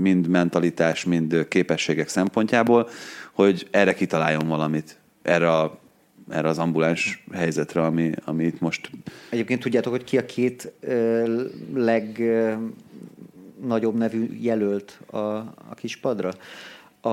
mind 0.00 0.28
mentalitás, 0.28 1.04
mind 1.04 1.46
képességek 1.48 2.08
szempontjából, 2.08 2.88
hogy 3.32 3.66
erre 3.70 3.94
kitaláljon 3.94 4.48
valamit. 4.48 4.96
Erre 5.22 5.50
a 5.50 5.82
erre 6.28 6.48
az 6.48 6.58
ambuláns 6.58 7.24
helyzetre, 7.32 7.82
ami, 7.82 8.12
ami 8.24 8.44
itt 8.44 8.60
most... 8.60 8.90
Egyébként 9.28 9.60
tudjátok, 9.60 9.92
hogy 9.92 10.04
ki 10.04 10.18
a 10.18 10.24
két 10.24 10.72
ö, 10.80 11.42
legnagyobb 11.74 12.74
nevű 13.96 14.38
jelölt 14.40 14.98
a, 15.10 15.18
a 15.18 15.74
kispadra? 15.74 16.32
A, 17.00 17.10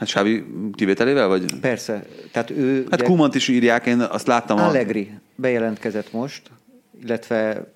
Hát 0.00 0.08
Sávi 0.08 0.44
kivételével, 0.72 1.28
vagy? 1.28 1.60
Persze. 1.60 2.06
Tehát 2.32 2.50
ő... 2.50 2.86
Hát 2.90 3.02
Kumant 3.02 3.34
is 3.34 3.48
írják, 3.48 3.86
én 3.86 4.00
azt 4.00 4.26
láttam. 4.26 4.58
Allegri 4.58 5.10
a... 5.16 5.20
bejelentkezett 5.34 6.12
most, 6.12 6.50
illetve 7.02 7.66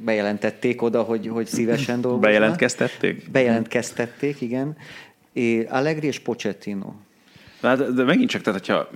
bejelentették 0.00 0.82
oda, 0.82 1.02
hogy, 1.02 1.28
hogy 1.28 1.46
szívesen 1.46 2.00
dolgoznak. 2.00 2.30
Bejelentkeztették? 2.30 3.30
Bejelentkeztették, 3.30 4.40
igen. 4.40 4.76
É, 5.32 5.62
Allegri 5.62 6.06
és 6.06 6.18
Pochettino. 6.18 6.92
Hát, 7.62 7.94
de 7.94 8.02
megint 8.02 8.30
csak, 8.30 8.42
tehát, 8.42 8.60
hogyha 8.60 8.88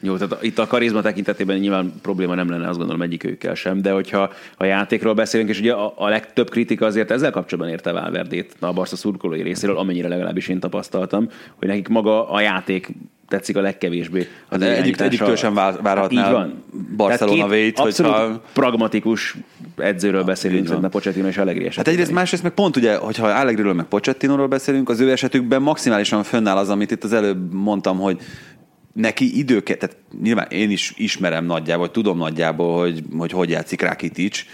jó, 0.00 0.16
tehát 0.16 0.42
itt 0.42 0.58
a 0.58 0.66
karizma 0.66 1.00
tekintetében 1.00 1.58
nyilván 1.58 1.92
probléma 2.02 2.34
nem 2.34 2.50
lenne, 2.50 2.68
azt 2.68 2.78
gondolom 2.78 3.02
egyikőkkel 3.02 3.54
sem, 3.54 3.82
de 3.82 3.90
hogyha 3.90 4.32
a 4.56 4.64
játékról 4.64 5.14
beszélünk, 5.14 5.48
és 5.48 5.60
ugye 5.60 5.72
a, 5.72 5.92
a 5.96 6.08
legtöbb 6.08 6.50
kritika 6.50 6.86
azért 6.86 7.10
ezzel 7.10 7.30
kapcsolatban 7.30 7.72
érte 7.72 7.92
Valverdét 7.92 8.56
a 8.60 8.72
Barca 8.72 8.96
szurkolói 8.96 9.42
részéről, 9.42 9.76
amennyire 9.76 10.08
legalábbis 10.08 10.48
én 10.48 10.60
tapasztaltam, 10.60 11.28
hogy 11.56 11.68
nekik 11.68 11.88
maga 11.88 12.30
a 12.30 12.40
játék 12.40 12.94
tetszik 13.28 13.56
a 13.56 13.60
legkevésbé. 13.60 14.28
Az 14.48 14.58
de 14.58 14.76
egyik, 14.76 15.00
egyiktől 15.00 15.36
sem 15.36 15.54
várhatnál 15.54 16.32
van. 16.32 16.64
Barcelona 16.96 17.48
vét, 17.48 17.78
hogyha... 17.78 18.42
pragmatikus 18.52 19.36
edzőről 19.76 20.24
beszélünk, 20.24 20.66
szerintem 20.66 20.90
Pochettino 20.90 21.26
és 21.26 21.38
Allegri 21.38 21.70
Hát 21.76 21.88
egyrészt, 21.88 22.12
másrészt 22.12 22.42
meg 22.42 22.52
pont 22.52 22.76
ugye, 22.76 22.96
hogyha 22.96 23.26
Allegriről 23.26 23.72
meg 23.72 23.84
Pochettinóról 23.84 24.48
beszélünk, 24.48 24.88
az 24.88 25.00
ő 25.00 25.10
esetükben 25.10 25.62
maximálisan 25.62 26.22
fönnáll 26.22 26.56
az, 26.56 26.68
amit 26.68 26.90
itt 26.90 27.04
az 27.04 27.12
előbb 27.12 27.52
mondtam, 27.52 27.98
hogy 27.98 28.20
neki 28.96 29.38
időket, 29.38 29.78
tehát 29.78 29.96
nyilván 30.22 30.46
én 30.50 30.70
is 30.70 30.92
ismerem 30.96 31.44
nagyjából, 31.44 31.90
tudom 31.90 32.18
nagyjából, 32.18 32.80
hogy 32.80 33.02
hogy, 33.16 33.32
hogy 33.32 33.50
játszik 33.50 33.80
Rakitic, 33.80 34.44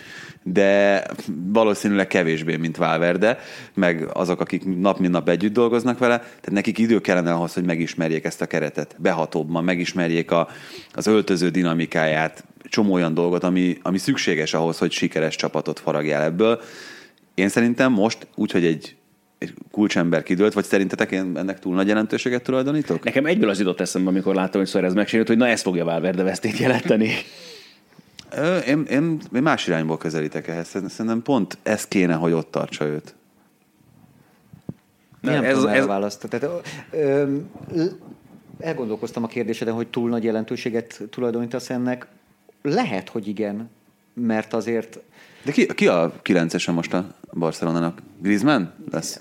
de 0.43 1.05
valószínűleg 1.53 2.07
kevésbé, 2.07 2.57
mint 2.57 2.77
Valverde, 2.77 3.39
meg 3.75 4.09
azok, 4.13 4.41
akik 4.41 4.65
nap 4.79 4.99
mint 4.99 5.13
nap 5.13 5.29
együtt 5.29 5.53
dolgoznak 5.53 5.99
vele, 5.99 6.19
tehát 6.19 6.51
nekik 6.51 6.79
idő 6.79 7.01
kellene 7.01 7.33
ahhoz, 7.33 7.55
hogy 7.55 7.65
megismerjék 7.65 8.25
ezt 8.25 8.41
a 8.41 8.47
keretet, 8.47 8.97
behatóbban, 8.99 9.65
megismerjék 9.65 10.31
a, 10.31 10.49
az 10.93 11.07
öltöző 11.07 11.49
dinamikáját, 11.49 12.45
csomó 12.65 12.93
olyan 12.93 13.15
dolgot, 13.15 13.45
ami, 13.45 13.79
ami 13.83 13.99
szükséges 13.99 14.55
ahhoz, 14.55 14.79
hogy 14.79 14.93
sikeres 14.93 15.37
csapatot 15.37 15.81
faragjál 15.81 16.23
ebből. 16.23 16.61
Én 17.35 17.49
szerintem 17.49 17.93
most 17.93 18.27
úgy, 18.35 18.51
hogy 18.51 18.65
egy, 18.65 18.97
egy 19.43 19.55
kulcsember 19.71 20.23
kidőlt, 20.23 20.53
vagy 20.53 20.65
szerintetek 20.65 21.11
én 21.11 21.33
ennek 21.37 21.59
túl 21.59 21.75
nagy 21.75 21.87
jelentőséget 21.89 22.43
tulajdonítok? 22.43 23.05
Nekem 23.05 23.27
egyből 23.27 23.49
az 23.49 23.59
jutott 23.59 23.81
eszembe, 23.81 24.11
amikor 24.11 24.35
láttam, 24.35 24.61
hogy 24.61 24.71
Suarez 24.71 24.95
megsérült, 24.95 25.29
hogy 25.29 25.37
na 25.37 25.47
ez 25.47 25.63
fogja 25.63 25.85
Valverde 25.85 26.23
vesztét 26.23 26.59
jelenteni. 26.59 27.11
Én, 28.67 28.85
én, 28.91 29.21
én 29.35 29.43
más 29.43 29.67
irányból 29.67 29.97
közelítek 29.97 30.49
ehhez. 30.49 30.69
Szerintem 30.69 31.23
pont 31.23 31.59
ez 31.63 31.89
kéne, 31.89 32.15
hogy 32.15 32.33
ott 32.33 32.51
tartsa 32.51 32.85
őt. 32.85 33.15
Nem, 35.21 35.35
nem 35.35 35.45
ez- 35.45 35.55
tudom 35.55 35.71
ez-. 36.03 36.17
Tehát, 36.17 36.63
ö, 36.91 37.37
ö, 37.75 37.85
elgondolkoztam 38.61 39.23
a 39.23 39.27
kérdéseden, 39.27 39.75
hogy 39.75 39.87
túl 39.87 40.09
nagy 40.09 40.25
jelentőséget 40.25 41.01
tulajdonítasz 41.11 41.71
ennek. 41.71 42.07
Lehet, 42.63 43.09
hogy 43.09 43.29
igen, 43.29 43.71
mert 44.15 44.53
azért 44.53 44.99
De 45.45 45.53
ki, 45.53 45.67
ki 45.67 45.87
a 45.87 46.13
kilencese 46.23 46.73
most 46.73 46.95
a 46.95 47.07
Barcelonának? 47.33 48.03
Griezmann 48.23 48.63
lesz? 48.91 49.21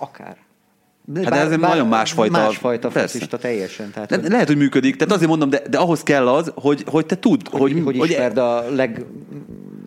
akár. 0.00 0.36
Hát 1.14 1.24
de 1.24 1.36
ez 1.36 1.50
egy 1.50 1.58
nagyon 1.58 1.86
másfajta- 1.88 2.38
Másfajta 2.38 2.90
focista 2.90 3.38
teljesen. 3.38 3.90
Tehát, 3.90 4.10
Le, 4.10 4.16
hogy, 4.16 4.30
lehet, 4.30 4.46
hogy 4.46 4.56
működik, 4.56 4.96
tehát 4.96 5.14
azért 5.14 5.28
mondom, 5.28 5.50
de, 5.50 5.62
de 5.70 5.78
ahhoz 5.78 6.02
kell 6.02 6.28
az, 6.28 6.52
hogy, 6.54 6.84
hogy 6.86 7.06
te 7.06 7.16
tudd, 7.16 7.40
hogy, 7.50 7.72
hogy, 7.72 7.96
hogy 7.96 8.10
ismerd 8.10 8.38
a 8.38 8.64
leg... 8.70 9.04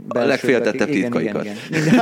belsőbbek. 0.08 0.28
legféltettebb 0.28 0.90
titkaikat. 0.90 1.44
Igen, 1.44 1.56
igen. 1.70 2.00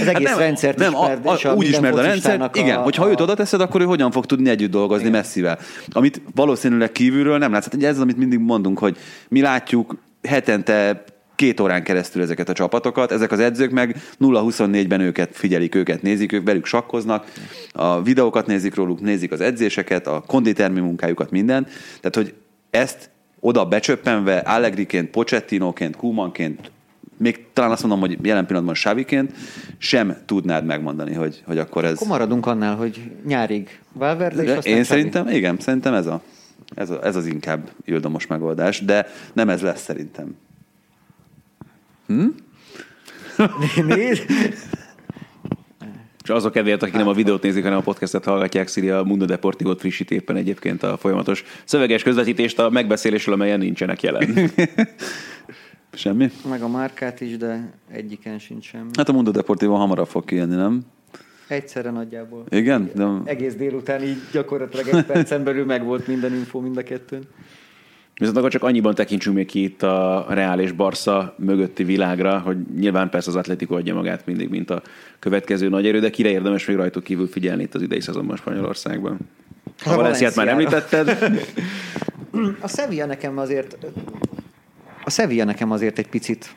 Az 0.00 0.06
egész 0.06 0.28
nem, 0.28 0.38
rendszert 0.38 0.78
nem, 0.78 0.92
ismerd, 0.92 1.26
a, 1.26 1.48
a, 1.48 1.54
úgy 1.54 1.68
ismered 1.68 1.98
a 1.98 2.02
rendszert, 2.02 2.56
igen, 2.56 2.78
hogyha 2.82 3.10
őt 3.10 3.20
oda 3.20 3.34
teszed, 3.34 3.60
akkor 3.60 3.80
ő 3.80 3.84
hogyan 3.84 4.10
fog 4.10 4.26
tudni 4.26 4.50
együtt 4.50 4.70
dolgozni 4.70 5.06
Igen. 5.06 5.20
messzivel. 5.20 5.58
Amit 5.90 6.20
valószínűleg 6.34 6.92
kívülről 6.92 7.38
nem 7.38 7.52
látsz. 7.52 7.64
Hát 7.64 7.82
ez 7.82 7.96
az, 7.96 8.00
amit 8.00 8.16
mindig 8.16 8.38
mondunk, 8.38 8.78
hogy 8.78 8.96
mi 9.28 9.40
látjuk 9.40 9.96
hetente 10.22 11.04
két 11.36 11.60
órán 11.60 11.82
keresztül 11.82 12.22
ezeket 12.22 12.48
a 12.48 12.52
csapatokat, 12.52 13.12
ezek 13.12 13.32
az 13.32 13.38
edzők 13.38 13.70
meg 13.70 13.96
0-24-ben 14.20 15.00
őket 15.00 15.36
figyelik, 15.36 15.74
őket 15.74 16.02
nézik, 16.02 16.32
ők 16.32 16.44
velük 16.44 16.66
sakkoznak, 16.66 17.32
a 17.72 18.02
videókat 18.02 18.46
nézik 18.46 18.74
róluk, 18.74 19.00
nézik 19.00 19.32
az 19.32 19.40
edzéseket, 19.40 20.06
a 20.06 20.22
konditermi 20.26 20.80
munkájukat, 20.80 21.30
mindent. 21.30 21.70
Tehát, 22.00 22.14
hogy 22.14 22.34
ezt 22.70 23.10
oda 23.40 23.64
becsöppenve, 23.64 24.36
Allegriként, 24.36 25.10
Pochettinóként, 25.10 25.96
Kumanként, 25.96 26.70
még 27.16 27.46
talán 27.52 27.70
azt 27.70 27.80
mondom, 27.80 28.00
hogy 28.00 28.18
jelen 28.22 28.46
pillanatban 28.46 28.74
Sáviként 28.74 29.32
sem 29.78 30.16
tudnád 30.26 30.64
megmondani, 30.64 31.14
hogy, 31.14 31.42
hogy 31.46 31.58
akkor 31.58 31.84
ez... 31.84 31.94
Akkor 31.94 32.06
maradunk 32.06 32.46
annál, 32.46 32.76
hogy 32.76 33.10
nyárig 33.26 33.78
Valverde, 33.92 34.42
és 34.42 34.50
aztán 34.50 34.72
én 34.72 34.82
Xavi. 34.82 34.98
szerintem, 34.98 35.28
igen, 35.28 35.56
szerintem 35.58 35.94
ez, 35.94 36.06
a, 36.06 36.22
ez, 36.74 36.90
a, 36.90 37.04
ez 37.04 37.16
az 37.16 37.26
inkább 37.26 37.70
ildomos 37.84 38.26
megoldás, 38.26 38.84
de 38.84 39.06
nem 39.32 39.48
ez 39.48 39.60
lesz 39.60 39.82
szerintem. 39.82 40.36
Nézd, 43.86 44.24
És 46.22 46.32
azok 46.32 46.52
kedvéért, 46.52 46.82
akik 46.82 46.94
nem 46.94 47.08
a 47.08 47.12
videót 47.12 47.42
nézik, 47.42 47.62
hanem 47.62 47.78
a 47.78 47.82
podcastet 47.82 48.24
hallgatják, 48.24 48.68
Szili 48.68 48.90
a 48.90 49.02
Mundo 49.02 49.24
Deportivo-t 49.24 49.80
frissít 49.80 50.10
éppen 50.10 50.36
egyébként 50.36 50.82
a 50.82 50.96
folyamatos 50.96 51.44
szöveges 51.64 52.02
közvetítést 52.02 52.58
a 52.58 52.70
megbeszélésről, 52.70 53.34
amelyen 53.34 53.58
nincsenek 53.58 54.02
jelen. 54.02 54.28
Semmi? 55.92 56.30
meg 56.48 56.62
a 56.62 56.68
márkát 56.68 57.20
is, 57.20 57.36
de 57.36 57.72
egyiken 57.90 58.38
sincs 58.38 58.64
semmi. 58.64 58.90
Hát 58.96 59.08
a 59.08 59.12
Mundo 59.12 59.30
Deportivo 59.30 59.74
hamarabb 59.74 60.06
fog 60.06 60.24
kijönni, 60.24 60.54
nem? 60.54 60.82
Egyszerre 61.48 61.90
nagyjából. 61.90 62.44
Igen? 62.48 62.90
De 62.94 63.08
Egész 63.24 63.54
délután 63.54 64.02
így 64.02 64.18
gyakorlatilag 64.32 64.88
egy 64.88 65.04
percen 65.04 65.44
belül 65.44 65.64
megvolt 65.64 66.06
minden 66.06 66.34
info 66.34 66.60
mind 66.60 66.76
a 66.76 66.82
kettőn. 66.82 67.22
Viszont 68.18 68.36
akkor 68.36 68.50
csak 68.50 68.62
annyiban 68.62 68.94
tekintsünk 68.94 69.36
még 69.36 69.46
ki 69.46 69.62
itt 69.62 69.82
a 69.82 70.26
Real 70.28 70.60
és 70.60 70.72
Barca 70.72 71.34
mögötti 71.38 71.84
világra, 71.84 72.38
hogy 72.38 72.56
nyilván 72.78 73.10
persze 73.10 73.30
az 73.30 73.36
Atletico 73.36 73.74
adja 73.74 73.94
magát 73.94 74.26
mindig, 74.26 74.48
mint 74.48 74.70
a 74.70 74.82
következő 75.18 75.68
nagy 75.68 75.86
erő, 75.86 76.00
de 76.00 76.10
kire 76.10 76.28
érdemes 76.28 76.66
még 76.66 76.76
rajtuk 76.76 77.04
kívül 77.04 77.26
figyelni 77.26 77.62
itt 77.62 77.74
az 77.74 77.82
idei 77.82 78.00
szezonban 78.00 78.36
Spanyolországban? 78.36 79.18
A 79.84 79.90
A 79.90 79.96
Valenciát 79.96 80.34
már 80.36 80.48
említetted. 80.48 81.18
A 82.60 82.68
Sevilla 82.68 83.06
nekem 83.06 83.38
azért 83.38 83.76
a 85.06 85.10
Sevilla 85.10 85.44
nekem 85.44 85.70
azért 85.70 85.98
egy 85.98 86.08
picit 86.08 86.54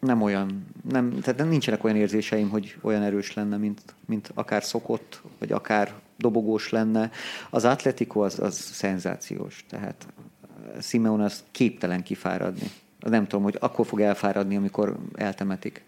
nem 0.00 0.22
olyan, 0.22 0.66
nem, 0.90 1.20
tehát 1.20 1.48
nincsenek 1.48 1.84
olyan 1.84 1.96
érzéseim, 1.96 2.48
hogy 2.48 2.76
olyan 2.80 3.02
erős 3.02 3.34
lenne, 3.34 3.56
mint, 3.56 3.80
mint 4.06 4.30
akár 4.34 4.64
szokott, 4.64 5.22
vagy 5.38 5.52
akár 5.52 5.92
dobogós 6.16 6.70
lenne. 6.70 7.10
Az 7.50 7.64
Atletico 7.64 8.20
az, 8.20 8.38
az 8.38 8.54
szenzációs, 8.54 9.64
tehát 9.68 10.06
Simeone 10.80 11.24
az 11.24 11.44
képtelen 11.50 12.02
kifáradni. 12.02 12.70
Nem 13.00 13.26
tudom, 13.26 13.44
hogy 13.44 13.56
akkor 13.60 13.86
fog 13.86 14.00
elfáradni, 14.00 14.56
amikor 14.56 14.96
eltemetik. 15.14 15.84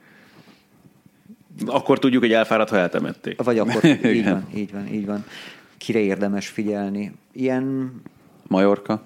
Akkor 1.66 1.98
tudjuk, 1.98 2.22
hogy 2.22 2.32
elfáradt, 2.32 2.70
ha 2.70 2.76
eltemették. 2.76 3.42
Vagy 3.42 3.58
akkor, 3.58 3.84
így 4.04 4.24
van, 4.24 4.46
így 4.54 4.72
van, 4.72 4.86
így 4.86 5.06
van. 5.06 5.24
Kire 5.76 5.98
érdemes 5.98 6.48
figyelni? 6.48 7.12
Ilyen 7.32 7.94
Majorka? 8.46 9.02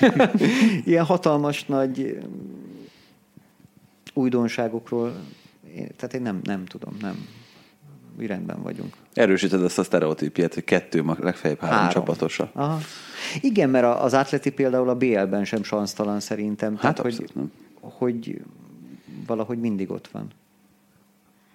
ilyen 0.84 1.04
hatalmas 1.04 1.64
nagy 1.64 2.18
újdonságokról, 4.14 5.16
én, 5.74 5.88
tehát 5.96 6.14
én 6.14 6.22
nem, 6.22 6.40
nem 6.42 6.64
tudom, 6.64 6.96
nem. 7.00 7.26
Mi 8.18 8.26
rendben 8.26 8.62
vagyunk. 8.62 8.94
Erősíted 9.12 9.62
ezt 9.62 9.78
a 9.78 9.82
sztereotípiát, 9.82 10.54
hogy 10.54 10.64
kettő, 10.64 11.04
legfeljebb 11.20 11.60
három, 11.60 11.76
három. 11.76 11.92
csapatosa. 11.92 12.50
Aha. 12.52 12.78
Igen, 13.40 13.70
mert 13.70 14.00
az 14.00 14.14
Atleti 14.14 14.50
például 14.50 14.88
a 14.88 14.94
BL-ben 14.94 15.44
sem 15.44 15.62
sansztalan 15.62 16.20
szerintem. 16.20 16.76
Hát 16.76 16.98
hogy, 16.98 17.12
abszolút 17.12 17.34
nem. 17.34 17.52
hogy 17.80 18.40
valahogy 19.26 19.58
mindig 19.58 19.90
ott 19.90 20.08
van. 20.12 20.28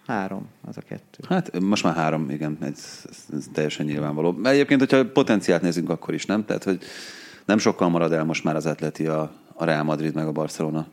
Három, 0.07 0.45
az 0.67 0.77
a 0.77 0.81
kettő. 0.81 1.23
Hát 1.29 1.59
most 1.59 1.83
már 1.83 1.95
három, 1.95 2.29
igen, 2.29 2.57
ez, 2.61 3.05
ez, 3.09 3.17
ez 3.33 3.45
teljesen 3.53 3.85
nyilvánvaló. 3.85 4.39
Egyébként, 4.43 4.79
hogyha 4.79 5.11
potenciált 5.11 5.61
nézünk, 5.61 5.89
akkor 5.89 6.13
is, 6.13 6.25
nem? 6.25 6.45
Tehát, 6.45 6.63
hogy 6.63 6.79
nem 7.45 7.57
sokkal 7.57 7.89
marad 7.89 8.11
el 8.11 8.23
most 8.23 8.43
már 8.43 8.55
az 8.55 8.65
atleti 8.65 9.07
a, 9.07 9.31
a 9.53 9.65
Real 9.65 9.83
Madrid 9.83 10.13
meg 10.13 10.27
a 10.27 10.31
Barcelona 10.31 10.87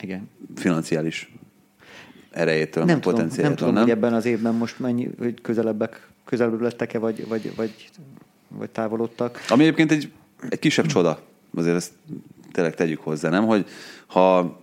Igen. 0.00 0.28
financiális 0.54 1.32
erejétől, 2.34 2.84
Nem 2.84 3.00
tudom, 3.00 3.18
nem 3.18 3.24
potenciájától, 3.24 3.66
tudom, 3.66 3.82
hogy 3.82 3.90
ebben 3.90 4.14
az 4.14 4.24
évben 4.24 4.54
most 4.54 4.78
mennyi, 4.78 5.10
hogy 5.18 5.40
közelebbek, 5.40 6.08
közelebb 6.24 6.60
lettek-e, 6.60 6.98
vagy, 6.98 7.28
vagy, 7.28 7.52
vagy, 7.56 7.90
vagy 8.48 8.70
távolodtak. 8.70 9.44
Ami 9.48 9.62
egyébként 9.62 9.92
egy, 9.92 10.12
egy 10.48 10.58
kisebb 10.58 10.86
csoda, 10.86 11.20
azért 11.54 11.76
ezt 11.76 11.92
tényleg 12.52 12.74
tegyük 12.74 13.00
hozzá, 13.00 13.28
nem? 13.28 13.46
Hogy 13.46 13.66
ha 14.06 14.58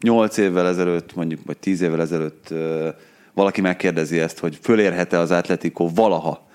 nyolc 0.00 0.36
évvel 0.36 0.66
ezelőtt, 0.66 1.14
mondjuk, 1.14 1.40
vagy 1.46 1.58
tíz 1.58 1.80
évvel 1.80 2.00
ezelőtt 2.00 2.54
valaki 3.34 3.60
megkérdezi 3.60 4.18
ezt, 4.18 4.38
hogy 4.38 4.58
fölérhet-e 4.62 5.18
az 5.18 5.30
Atletico 5.30 5.88
valaha 5.94 6.46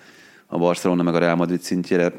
a 0.45 0.57
Barcelona 0.57 1.03
meg 1.03 1.15
a 1.15 1.19
Real 1.19 1.35
Madrid 1.35 1.61
szintjére, 1.61 2.13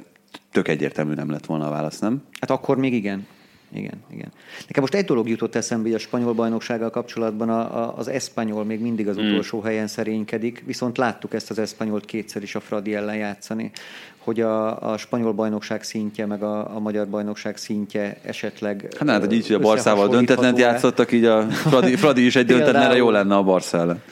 tök 0.53 0.69
egyértelmű 0.69 1.15
nem 1.15 1.31
lett 1.31 1.47
volna 1.47 1.67
a 1.67 1.71
válasz, 1.71 1.99
nem? 1.99 2.23
Hát 2.41 2.51
akkor 2.51 2.77
még 2.77 2.93
igen. 2.93 3.27
Igen, 3.73 4.03
igen. 4.11 4.29
Nekem 4.67 4.83
most 4.83 4.95
egy 4.95 5.05
dolog 5.05 5.29
jutott 5.29 5.55
eszembe 5.55 5.89
így 5.89 5.95
a 5.95 5.99
spanyol 5.99 6.33
bajnoksággal 6.33 6.91
kapcsolatban, 6.91 7.49
a, 7.49 7.85
a, 7.85 7.95
az 7.97 8.09
eszpanyol 8.09 8.65
még 8.65 8.81
mindig 8.81 9.09
az 9.09 9.17
utolsó 9.17 9.61
helyen 9.61 9.87
szerénykedik, 9.87 10.63
viszont 10.67 10.97
láttuk 10.97 11.35
ezt 11.35 11.51
az 11.51 11.59
eszpanyolt 11.59 12.05
kétszer 12.05 12.43
is 12.43 12.55
a 12.55 12.61
Fradi 12.61 12.95
ellen 12.95 13.17
játszani, 13.17 13.71
hogy 14.19 14.41
a, 14.41 14.91
a 14.93 14.97
spanyol 14.97 15.33
bajnokság 15.33 15.83
szintje, 15.83 16.27
meg 16.27 16.43
a, 16.43 16.75
a 16.75 16.79
magyar 16.79 17.09
bajnokság 17.09 17.57
szintje 17.57 18.17
esetleg 18.23 18.89
Hát 18.99 19.09
hát, 19.09 19.21
hogy 19.21 19.33
így, 19.33 19.47
hogy 19.47 19.57
a 19.57 19.59
Barszával 19.59 20.09
döntetlent 20.09 20.59
játszottak, 20.59 21.13
így 21.13 21.25
a 21.25 21.43
Fradi, 21.43 21.97
Fradi 21.97 22.25
is 22.25 22.37
egy 22.37 22.47
döntetlenre 22.55 22.97
jó 22.97 23.11
lenne 23.11 23.37
a 23.37 23.61
ellen. 23.73 24.03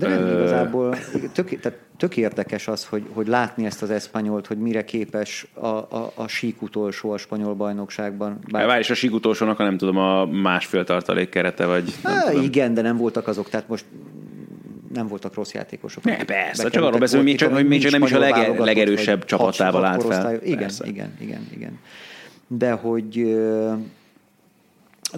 De 0.00 0.08
nem 0.08 0.38
igazából, 0.38 0.96
tök, 1.32 1.60
tehát 1.60 1.78
tök 1.96 2.16
érdekes 2.16 2.68
az, 2.68 2.84
hogy, 2.86 3.02
hogy 3.12 3.26
látni 3.26 3.64
ezt 3.64 3.82
az 3.82 3.90
eszpanyolt, 3.90 4.46
hogy 4.46 4.58
mire 4.58 4.84
képes 4.84 5.46
a, 5.54 5.66
a, 5.66 6.12
a 6.14 6.28
sík 6.28 6.62
utolsó 6.62 7.10
a 7.10 7.16
spanyol 7.16 7.54
bajnokságban. 7.54 8.38
Várj, 8.50 8.78
és 8.80 8.90
a 8.90 8.94
sík 8.94 9.12
utolsónak, 9.12 9.56
ha 9.56 9.62
nem 9.64 9.76
tudom, 9.76 9.96
a 9.96 10.24
másfél 10.26 10.84
tartalék 10.84 11.28
kerete, 11.28 11.66
vagy 11.66 11.94
nem 12.02 12.12
Há, 12.12 12.22
tudom. 12.30 12.44
igen, 12.44 12.74
de 12.74 12.82
nem 12.82 12.96
voltak 12.96 13.28
azok, 13.28 13.48
tehát 13.48 13.68
most 13.68 13.84
nem 14.92 15.06
voltak 15.06 15.34
rossz 15.34 15.52
játékosok. 15.52 16.04
Ne, 16.04 16.24
persze, 16.24 16.70
csak 16.70 16.82
arról 16.82 16.98
beszélünk, 16.98 17.28
még 17.28 17.36
csak- 17.38 17.50
volt, 17.50 17.68
még 17.68 17.82
csak 17.82 17.90
nem 17.92 18.02
is 18.02 18.12
a 18.12 18.18
lege- 18.18 18.58
legerősebb 18.58 19.24
csapatával 19.24 19.84
állt 19.84 20.04
fel. 20.04 20.34
Igen, 20.42 20.58
Persze. 20.58 20.86
igen, 20.86 21.12
igen, 21.20 21.46
igen. 21.54 21.78
De 22.46 22.72
hogy 22.72 23.36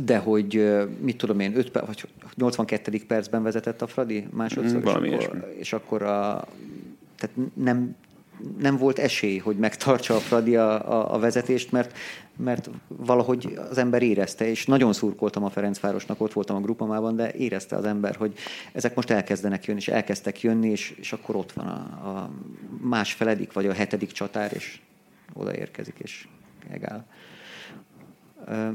de 0.01 0.18
hogy 0.18 0.78
mit 1.01 1.16
tudom 1.16 1.40
én, 1.40 1.57
5 1.57 1.70
perc, 1.70 1.86
vagy 1.86 2.09
82. 2.34 3.01
percben 3.07 3.43
vezetett 3.43 3.82
a 3.82 3.86
Fradi 3.86 4.26
másodszor, 4.30 4.78
Mm, 4.78 4.82
valami 4.82 5.09
és, 5.09 5.24
akkor, 5.24 5.55
és 5.59 5.72
akkor 5.72 6.03
a, 6.03 6.45
tehát 7.16 7.36
nem, 7.55 7.97
nem 8.59 8.76
volt 8.76 8.99
esély, 8.99 9.38
hogy 9.38 9.57
megtartsa 9.57 10.14
a 10.14 10.18
Fradi 10.18 10.57
a, 10.57 10.93
a, 10.93 11.14
a 11.14 11.18
vezetést, 11.18 11.72
mert, 11.72 11.97
mert 12.36 12.70
valahogy 12.86 13.59
az 13.70 13.78
ember 13.78 14.03
érezte, 14.03 14.47
és 14.47 14.66
nagyon 14.66 14.93
szurkoltam 14.93 15.45
a 15.45 15.51
Ferencvárosnak, 15.51 16.20
ott 16.20 16.32
voltam 16.32 16.57
a 16.57 16.61
grupamában, 16.61 17.16
de 17.16 17.32
érezte 17.32 17.76
az 17.76 17.84
ember, 17.84 18.16
hogy 18.16 18.34
ezek 18.72 18.95
most 18.95 19.11
elkezdenek 19.11 19.64
jönni, 19.64 19.80
és 19.80 19.88
elkezdtek 19.88 20.40
jönni, 20.40 20.68
és, 20.68 20.95
és 20.97 21.12
akkor 21.12 21.36
ott 21.36 21.53
van 21.53 21.66
a, 21.66 22.09
a 22.09 22.30
másfeledik, 22.80 23.53
vagy 23.53 23.66
a 23.66 23.72
hetedik 23.72 24.12
csatár, 24.12 24.53
és 24.55 24.80
odaérkezik, 25.32 25.99
és 25.99 26.26
egál. 26.70 27.07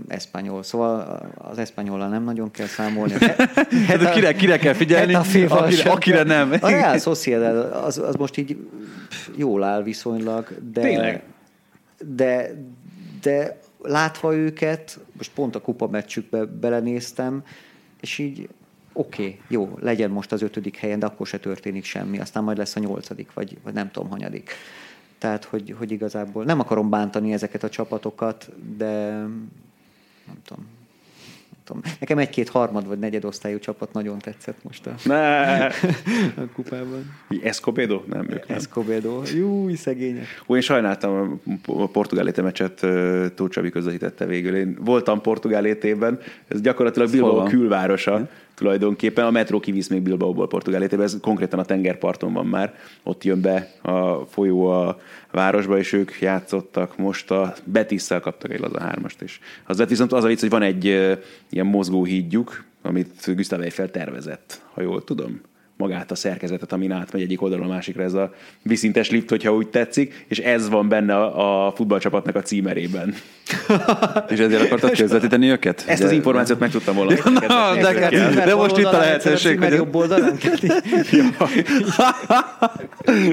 Eszpanyol. 0.07 0.63
Szóval 0.63 1.21
az 1.37 1.57
eszpanyollal 1.57 2.09
nem 2.09 2.23
nagyon 2.23 2.51
kell 2.51 2.65
számolni. 2.65 3.13
Hát 3.87 4.13
kire, 4.13 4.33
kire 4.33 4.57
kell 4.57 4.73
figyelni, 4.73 5.13
akire, 5.13 5.91
akire 5.91 6.23
nem. 6.23 6.51
A 6.61 6.69
Real 6.69 6.97
Sociedad 6.97 7.73
az, 7.73 7.97
az 7.97 8.15
most 8.15 8.37
így 8.37 8.57
jól 9.35 9.63
áll 9.63 9.83
viszonylag, 9.83 10.47
de, 10.71 10.81
Tényleg? 10.81 11.23
de, 12.15 12.51
de 13.21 13.59
látva 13.81 14.35
őket, 14.35 14.99
most 15.17 15.31
pont 15.33 15.55
a 15.55 15.61
kupa 15.61 15.87
meccsükbe 15.87 16.45
belenéztem, 16.45 17.43
és 18.01 18.17
így 18.17 18.49
oké, 18.93 19.21
okay, 19.21 19.39
jó, 19.47 19.77
legyen 19.81 20.09
most 20.09 20.31
az 20.31 20.41
ötödik 20.41 20.77
helyen, 20.77 20.99
de 20.99 21.05
akkor 21.05 21.27
se 21.27 21.37
történik 21.37 21.83
semmi, 21.83 22.19
aztán 22.19 22.43
majd 22.43 22.57
lesz 22.57 22.75
a 22.75 22.79
nyolcadik, 22.79 23.33
vagy, 23.33 23.57
vagy 23.63 23.73
nem 23.73 23.91
tudom, 23.91 24.09
hanyadik. 24.09 24.51
Tehát, 25.17 25.43
hogy, 25.43 25.75
hogy 25.77 25.91
igazából 25.91 26.43
nem 26.43 26.59
akarom 26.59 26.89
bántani 26.89 27.33
ezeket 27.33 27.63
a 27.63 27.69
csapatokat, 27.69 28.49
de 28.77 29.09
nem 30.27 30.41
tudom, 30.45 30.65
nem 31.49 31.59
tudom. 31.63 31.81
Nekem 31.99 32.17
egy-két 32.17 32.49
harmad 32.49 32.87
vagy 32.87 32.99
negyedosztályú 32.99 33.59
csapat 33.59 33.93
nagyon 33.93 34.19
tetszett 34.19 34.63
most 34.63 34.87
a, 34.87 34.95
Ne. 35.03 35.65
a 35.65 35.71
kupában. 36.53 37.15
Escobedo? 37.43 38.01
Nem, 38.05 38.29
ők 38.29 38.47
nem. 38.47 38.57
Escobedo. 38.57 39.21
Júj, 39.35 39.75
szegények. 39.75 40.43
Ó, 40.47 40.55
én 40.55 40.61
sajnáltam 40.61 41.41
a 41.65 41.87
portugál 41.87 42.33
meccset, 42.35 42.79
Tóth 43.35 43.53
Csabi 43.53 43.69
közvetítette 43.69 44.25
végül. 44.25 44.55
Én 44.55 44.77
voltam 44.79 45.21
portugál 45.21 45.65
étében, 45.65 46.19
ez 46.47 46.61
gyakorlatilag 46.61 47.11
Bilbao 47.11 47.43
külvárosa 47.43 48.29
tulajdonképpen. 48.57 49.25
A 49.25 49.31
metró 49.31 49.59
kivisz 49.59 49.87
még 49.87 50.01
Bilbaóból 50.01 50.47
portugál 50.47 50.83
ez 50.83 51.17
konkrétan 51.21 51.59
a 51.59 51.65
tengerparton 51.65 52.33
van 52.33 52.45
már. 52.45 52.75
Ott 53.03 53.23
jön 53.23 53.41
be 53.41 53.71
a 53.81 54.25
folyó 54.25 54.65
a 54.65 54.99
városba, 55.31 55.77
és 55.77 55.93
ők 55.93 56.19
játszottak. 56.19 56.97
Most 56.97 57.31
a 57.31 57.53
Betisszel 57.63 58.19
kaptak 58.19 58.53
egy 58.53 58.59
laza 58.59 58.79
hármast 58.79 59.21
is. 59.21 59.39
Az 59.65 59.77
lett 59.77 59.89
viszont 59.89 60.11
az 60.11 60.23
a 60.23 60.27
vicc, 60.27 60.39
hogy 60.39 60.49
van 60.49 60.61
egy 60.61 60.85
ilyen 61.49 61.65
mozgó 61.65 62.03
hídjuk, 62.03 62.63
amit 62.81 63.35
Gustav 63.35 63.61
Eiffel 63.61 63.91
tervezett, 63.91 64.61
ha 64.73 64.81
jól 64.81 65.03
tudom 65.03 65.41
magát 65.77 66.11
a 66.11 66.15
szerkezetet, 66.15 66.71
amin 66.71 66.91
átmegy 66.91 67.21
egyik 67.21 67.41
oldalon 67.41 67.65
a 67.65 67.73
másikra 67.73 68.03
ez 68.03 68.13
a 68.13 68.33
viszintes 68.61 69.09
lift, 69.09 69.29
hogyha 69.29 69.53
úgy 69.53 69.67
tetszik, 69.67 70.25
és 70.27 70.39
ez 70.39 70.69
van 70.69 70.89
benne 70.89 71.15
a, 71.15 71.67
a 71.67 71.71
futballcsapatnak 71.71 72.35
a 72.35 72.41
címerében. 72.41 73.15
És 74.29 74.39
ezért 74.39 74.61
akartad 74.61 74.97
közvetíteni 74.97 75.49
őket? 75.49 75.83
Ezt 75.87 76.03
az 76.03 76.11
információt 76.11 76.59
meg 76.59 76.69
tudtam 76.69 76.95
volna. 76.95 77.13
Na, 77.47 77.75
de, 77.75 78.09
Címer 78.09 78.45
de 78.45 78.55
most 78.55 78.77
itt 78.77 78.85
a 78.85 78.97
lehetőség, 78.97 79.59
hogy 79.59 79.73
jobb 79.73 79.95
oldalán. 79.95 80.35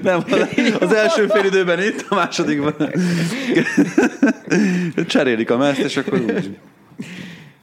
nem, 0.03 0.25
az 0.81 0.93
első 0.93 1.27
fél 1.27 1.45
időben 1.45 1.83
itt, 1.83 2.07
a 2.09 2.15
másodikban 2.15 2.75
cserélik 5.07 5.51
a 5.51 5.57
mezt, 5.57 5.79
és 5.79 5.97
akkor 5.97 6.21
úgy. 6.21 6.59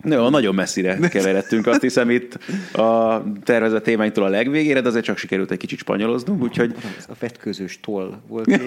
No, 0.04 0.30
nagyon 0.30 0.56
messzire 0.56 0.97
keveredtünk, 1.10 1.68
azt 1.68 1.82
hiszem 1.82 2.10
itt 2.10 2.39
a 2.74 3.24
tervezett 3.43 3.84
témánktól 3.84 4.24
a 4.24 4.30
legvégére, 4.30 4.82
de 4.82 4.88
azért 4.88 5.06
csak 5.06 5.18
sikerült 5.18 5.52
egy 5.52 5.58
kicsit 5.58 5.80
spanyoloznunk, 5.80 6.41
úgyhogy 6.41 6.76
A 7.08 7.14
vetközős 7.20 7.80
toll 7.80 8.14
volt. 8.28 8.47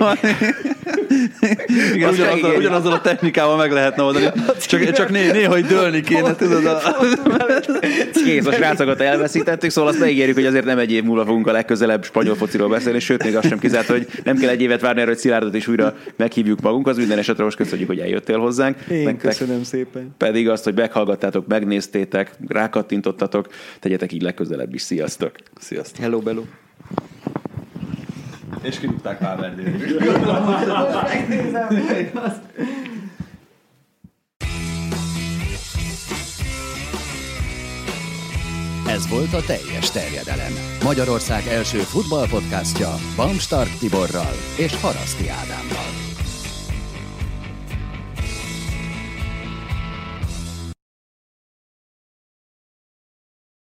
Igen, 1.95 2.11
ugyanazzal, 2.13 2.55
ugyanazzal 2.57 2.93
a 2.93 3.01
technikával 3.01 3.57
meg 3.57 3.73
lehetne 3.73 4.03
oldani. 4.03 4.27
Csak, 4.67 4.93
csak 4.93 5.11
né, 5.11 5.31
néha 5.31 5.53
hogy 5.53 5.65
dőlni 5.65 6.01
kéne, 6.01 6.35
tudod? 6.37 6.67
A... 6.67 6.81
kész, 8.25 8.47
a 8.47 8.53
srácokat 8.53 9.01
elveszítettük, 9.01 9.71
szóval 9.71 9.91
azt 9.91 9.99
megígérjük, 9.99 10.35
hogy 10.35 10.47
azért 10.47 10.65
nem 10.65 10.79
egy 10.79 10.93
év 10.93 11.05
múlva 11.05 11.25
fogunk 11.25 11.47
a 11.47 11.53
legközelebb 11.53 12.05
spanyol 12.05 12.35
fociról 12.35 12.69
beszélni, 12.69 12.99
sőt, 12.99 13.25
még 13.25 13.37
azt 13.37 13.49
sem 13.49 13.59
kizárt, 13.59 13.87
hogy 13.87 14.07
nem 14.25 14.37
kell 14.37 14.49
egy 14.49 14.61
évet 14.61 14.81
várni 14.81 15.01
arra, 15.01 15.11
hogy 15.11 15.19
Szilárdot 15.19 15.55
is 15.55 15.69
újra 15.69 15.95
meghívjuk 16.17 16.61
magunkhoz. 16.61 16.97
Minden 16.97 17.19
esetre 17.19 17.45
most 17.45 17.57
köszönjük, 17.57 17.89
hogy 17.89 17.99
eljöttél 17.99 18.39
hozzánk. 18.39 18.77
Én 18.91 19.05
Nektek 19.05 19.31
köszönöm 19.31 19.63
szépen. 19.63 20.15
pedig 20.19 20.49
azt, 20.49 20.65
hogy 20.65 20.75
meghallgattátok, 20.75 21.47
megnéztétek, 21.47 22.31
rákattintottatok, 22.49 23.49
tegyetek 23.81 24.13
így 24.13 24.23
legközelebb 24.23 24.75
is. 24.75 24.83
Sziasztok! 24.83 25.33
Sziasztok. 25.61 26.03
Hello, 26.03 26.19
Bello. 26.19 26.43
És 28.63 28.79
kirúgták 28.79 29.19
Páverdél. 29.19 29.75
Ez 38.87 39.09
volt 39.09 39.33
a 39.33 39.41
teljes 39.47 39.91
terjedelem. 39.91 40.53
Magyarország 40.83 41.47
első 41.47 41.79
futballpodcastja 41.79 42.95
Bamstart 43.17 43.79
Tiborral 43.79 44.35
és 44.57 44.81
Haraszti 44.81 45.29
Ádámmal. 45.29 46.04